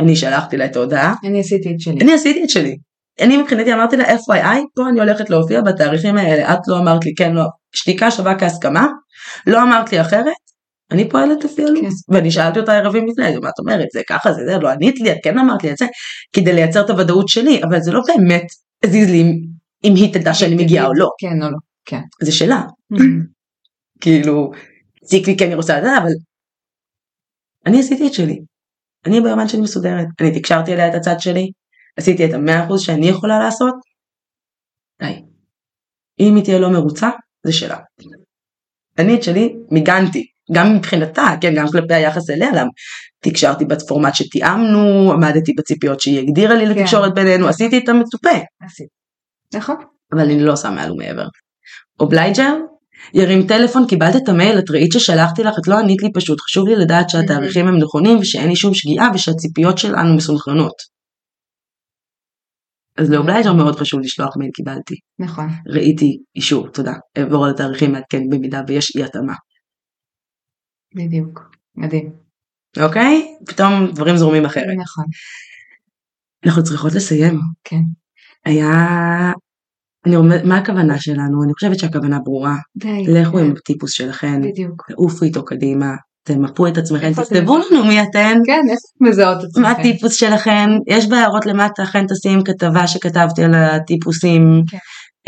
אני 0.00 0.16
שלחתי 0.16 0.56
לה 0.56 0.64
את 0.64 0.76
ההודעה, 0.76 1.14
אני 1.24 1.40
עשיתי 1.40 1.70
את 1.74 1.80
שלי. 1.80 1.98
אני 2.00 2.14
עשיתי 2.14 2.44
את 2.44 2.50
שלי. 2.50 2.76
אני 3.20 3.36
מבחינתי 3.36 3.72
אמרתי 3.72 3.96
לה 3.96 4.04
FYI, 4.04 4.58
פה 4.74 4.88
אני 4.88 5.00
הולכת 5.00 5.30
להופיע 5.30 5.60
בתאריכים 5.60 6.16
האלה, 6.16 6.52
את 6.52 6.58
לא 6.68 6.78
אמרת 6.78 7.04
לי 7.04 7.14
כן, 7.14 7.32
לא, 7.32 7.44
שתיקה 7.74 8.10
שווה 8.10 8.38
כהסכמה, 8.38 8.86
לא 9.46 9.62
אמרת 9.62 9.92
לי 9.92 10.00
אחרת, 10.00 10.45
אני 10.90 11.08
פועלת 11.10 11.44
לפי 11.44 11.62
הלו"ז. 11.62 12.04
ואני 12.08 12.30
שאלתי 12.30 12.58
אותה 12.58 12.72
ערבים 12.72 13.06
לפני, 13.06 13.36
מה 13.42 13.48
את 13.48 13.58
אומרת, 13.58 13.86
זה 13.92 14.00
ככה, 14.08 14.32
זה 14.32 14.40
זה, 14.46 14.58
לא 14.58 14.68
ענית 14.68 15.00
לי, 15.00 15.12
את 15.12 15.16
כן 15.24 15.38
אמרת 15.38 15.64
לי 15.64 15.70
את 15.70 15.76
זה, 15.76 15.86
כדי 16.32 16.52
לייצר 16.52 16.84
את 16.84 16.90
הוודאות 16.90 17.28
שלי, 17.28 17.60
אבל 17.62 17.80
זה 17.80 17.92
לא 17.92 18.00
באמת 18.06 18.46
הזיז 18.84 19.10
לי 19.10 19.22
אם, 19.22 19.32
אם 19.84 19.92
היא 19.96 20.14
תדע 20.14 20.34
שאני 20.34 20.54
מגיעה 20.54 20.86
או 20.86 20.94
לא, 20.94 21.08
כן 21.18 21.42
או 21.42 21.50
לא. 21.50 21.58
כן. 21.84 22.00
זה 22.22 22.32
שלה. 22.32 22.62
כאילו, 24.02 24.50
הציק 25.02 25.28
לי 25.28 25.36
כי 25.38 25.46
אני 25.46 25.54
רוצה 25.54 25.80
לדעת, 25.80 26.02
אבל 26.02 26.10
אני 27.66 27.80
עשיתי 27.80 28.06
את 28.06 28.14
שלי. 28.14 28.38
אני 29.06 29.20
ביומן 29.20 29.48
שלי 29.48 29.60
מסודרת. 29.60 30.06
אני 30.20 30.40
תקשרתי 30.40 30.72
אליה 30.72 30.88
את 30.88 30.94
הצד 30.94 31.16
שלי, 31.18 31.50
עשיתי 31.96 32.24
את 32.24 32.34
המאה 32.34 32.64
אחוז 32.64 32.80
שאני 32.80 33.08
יכולה 33.08 33.38
לעשות, 33.38 33.74
די. 35.02 35.22
אם 36.20 36.36
היא 36.36 36.44
תהיה 36.44 36.58
לא 36.58 36.70
מרוצה, 36.70 37.10
זה 37.46 37.52
שלה. 37.52 37.78
אני 38.98 39.14
את 39.14 39.22
שלי 39.22 39.56
מיגנתי, 39.70 40.26
גם 40.52 40.76
מבחינתה, 40.76 41.26
כן, 41.40 41.54
גם 41.54 41.66
כלפי 41.72 41.94
היחס 41.94 42.30
אליה, 42.30 42.50
למה 42.52 42.70
תקשרתי 43.20 43.64
בפורמט 43.64 44.14
שתיאמנו, 44.14 45.12
עמדתי 45.12 45.52
בציפיות 45.58 46.00
שהיא 46.00 46.18
הגדירה 46.20 46.54
לי 46.54 46.66
כן. 46.66 46.70
לתקשורת 46.70 47.14
בינינו, 47.14 47.48
עשיתי 47.48 47.78
את 47.78 47.88
המצופה. 47.88 48.38
נכון. 49.54 49.76
אבל 50.12 50.20
אני 50.20 50.40
לא 50.40 50.52
עושה 50.52 50.70
מעל 50.70 50.92
ומעבר. 50.92 51.26
obliger, 52.00 52.54
ירים 53.14 53.46
טלפון, 53.46 53.86
קיבלת 53.88 54.16
את 54.16 54.28
המייל, 54.28 54.58
את 54.58 54.70
ראית 54.70 54.92
ששלחתי 54.92 55.42
לך, 55.42 55.54
את 55.58 55.68
לא 55.68 55.78
ענית 55.78 56.02
לי 56.02 56.08
פשוט, 56.14 56.40
חשוב 56.40 56.68
לי 56.68 56.76
לדעת 56.76 57.10
שהתאריכים 57.10 57.68
הם 57.68 57.78
נכונים 57.78 58.18
ושאין 58.18 58.48
לי 58.48 58.56
שום 58.56 58.74
שגיאה 58.74 59.08
ושהציפיות 59.14 59.78
שלנו 59.78 60.16
מסונכרנות. 60.16 60.96
אז 62.98 63.10
ל 63.10 63.15
obliger 63.15 63.52
מאוד 63.52 63.76
חשוב 63.76 64.00
לשלוח 64.00 64.36
מייל, 64.36 64.50
קיבלתי. 64.54 64.94
נכון. 65.18 65.48
ראיתי 65.66 66.18
אישור, 66.36 66.68
תודה. 66.68 66.92
אעבור 67.18 67.44
על 67.44 67.50
התאריכים 67.50 67.92
מעדכן 67.92 68.22
במידה 68.30 68.60
ויש 68.68 68.96
אי 68.96 69.04
התאמה. 69.04 69.34
בדיוק. 70.96 71.56
מדהים. 71.76 72.10
אוקיי? 72.82 73.36
פתאום 73.46 73.86
דברים 73.94 74.16
זורמים 74.16 74.44
אחרת. 74.44 74.76
נכון. 74.78 75.04
אנחנו 76.46 76.62
צריכות 76.62 76.92
לסיים. 76.92 77.40
כן. 77.64 77.80
היה... 78.44 79.32
אני 80.06 80.16
אומר, 80.16 80.36
מה 80.44 80.58
הכוונה 80.58 80.98
שלנו? 80.98 81.44
אני 81.44 81.52
חושבת 81.52 81.78
שהכוונה 81.78 82.18
ברורה. 82.18 82.56
די. 82.76 83.04
לכו 83.08 83.38
עם 83.38 83.54
הטיפוס 83.58 83.92
שלכם, 83.92 84.40
בדיוק. 84.42 84.86
תעופו 84.88 85.24
איתו 85.24 85.44
קדימה, 85.44 85.94
תמפו 86.22 86.66
את 86.66 86.78
עצמכם, 86.78 87.12
תכתבו? 87.12 87.58
לנו 87.58 87.84
מי 87.84 88.02
אתן, 88.02 88.38
כן, 88.46 88.60
איפה 88.70 89.10
מזהות 89.10 89.44
עצמכם? 89.44 89.62
מה 89.62 89.70
הטיפוס 89.70 90.14
שלכם, 90.14 90.66
יש 90.86 91.08
בהערות 91.08 91.46
למטה, 91.46 91.82
אכן 91.82 92.06
תשים 92.06 92.44
כתבה 92.44 92.86
שכתבתי 92.86 93.44
על 93.44 93.54
הטיפוסים, 93.54 94.62
כן. 94.68 94.78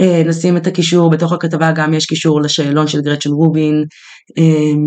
אה, 0.00 0.22
נשים 0.26 0.56
את 0.56 0.66
הקישור, 0.66 1.10
בתוך 1.10 1.32
הכתבה 1.32 1.72
גם 1.72 1.94
יש 1.94 2.06
קישור 2.06 2.40
לשאלון 2.40 2.88
של 2.88 3.00
גרצ'ן 3.00 3.30
רובין, 3.30 3.84
אה, 4.38 4.78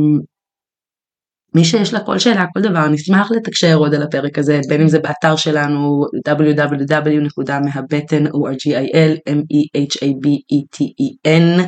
מי 1.55 1.65
שיש 1.65 1.93
לה 1.93 1.99
כל 1.99 2.19
שאלה, 2.19 2.45
כל 2.53 2.61
דבר, 2.61 2.87
נשמח 2.87 3.31
לתקשר 3.31 3.75
עוד 3.75 3.95
על 3.95 4.03
הפרק 4.03 4.39
הזה, 4.39 4.59
בין 4.69 4.81
אם 4.81 4.87
זה 4.87 4.99
באתר 4.99 5.35
שלנו 5.35 6.05
www.מהבטן.org.il, 6.29 9.17
m-e-h-a-b-e-t-e-n, 9.29 11.61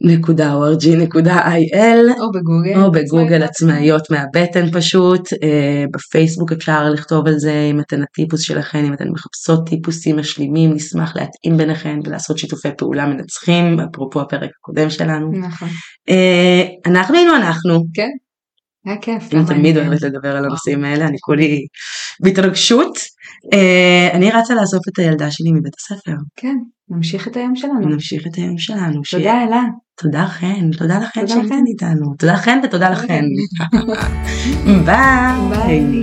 נקודה 0.00 0.54
org.il, 0.54 2.20
או 2.20 2.32
בגוגל. 2.32 2.82
או 2.82 2.92
בגוגל 2.92 3.42
עצמאיות 3.42 4.10
מהבטן 4.10 4.70
פשוט, 4.72 5.32
אה, 5.42 5.84
בפייסבוק 5.94 6.52
אפשר 6.52 6.90
לכתוב 6.90 7.26
על 7.26 7.38
זה 7.38 7.68
אם 7.70 7.80
אתן 7.80 8.02
הטיפוס 8.02 8.40
שלכן, 8.40 8.84
אם 8.84 8.92
אתן 8.92 9.08
מחפשות 9.08 9.68
טיפוסים 9.68 10.16
משלימים, 10.16 10.74
נשמח 10.74 11.16
להתאים 11.16 11.56
ביניכן 11.56 11.98
ולעשות 12.04 12.38
שיתופי 12.38 12.68
פעולה 12.78 13.06
מנצחים, 13.06 13.80
אפרופו 13.80 14.20
הפרק 14.20 14.50
הקודם 14.60 14.90
שלנו. 14.90 15.32
נכון. 15.32 15.68
אה, 16.08 16.64
אנחנו 16.86 17.16
היינו 17.16 17.36
אנחנו, 17.36 17.84
כן. 17.94 18.08
היה 18.84 18.96
כיף. 18.96 19.34
אני 19.34 19.46
תמיד? 19.46 19.76
אוהבת 19.76 20.02
לדבר 20.02 20.36
על 20.36 20.44
הנושאים 20.44 20.84
האלה, 20.84 21.06
אני 21.06 21.16
כולי 21.20 21.66
בהתרגשות. 22.22 22.98
אה, 23.52 24.08
אני 24.12 24.30
רצה 24.30 24.54
לאסוף 24.54 24.88
את 24.88 24.98
הילדה 24.98 25.30
שלי 25.30 25.52
מבית 25.52 25.74
הספר, 25.78 26.16
כן. 26.36 26.56
נמשיך 26.88 27.28
את 27.28 27.36
היום 27.36 27.56
שלנו. 27.56 27.88
נמשיך 27.88 28.26
את 28.26 28.34
היום 28.34 28.58
שלנו. 28.58 29.00
תודה 29.10 29.42
אלה. 29.42 29.62
תודה 29.98 30.26
חן, 30.26 30.70
תודה 30.78 30.98
לכן 30.98 31.20
תודה 31.20 31.34
שהייתן 31.34 31.46
לכן. 31.46 31.64
איתנו. 31.66 32.14
תודה 32.18 32.36
חן 32.36 32.58
ותודה 32.64 32.90
לכן. 32.90 33.24
ביי. 34.86 35.50
ביי. 35.50 36.02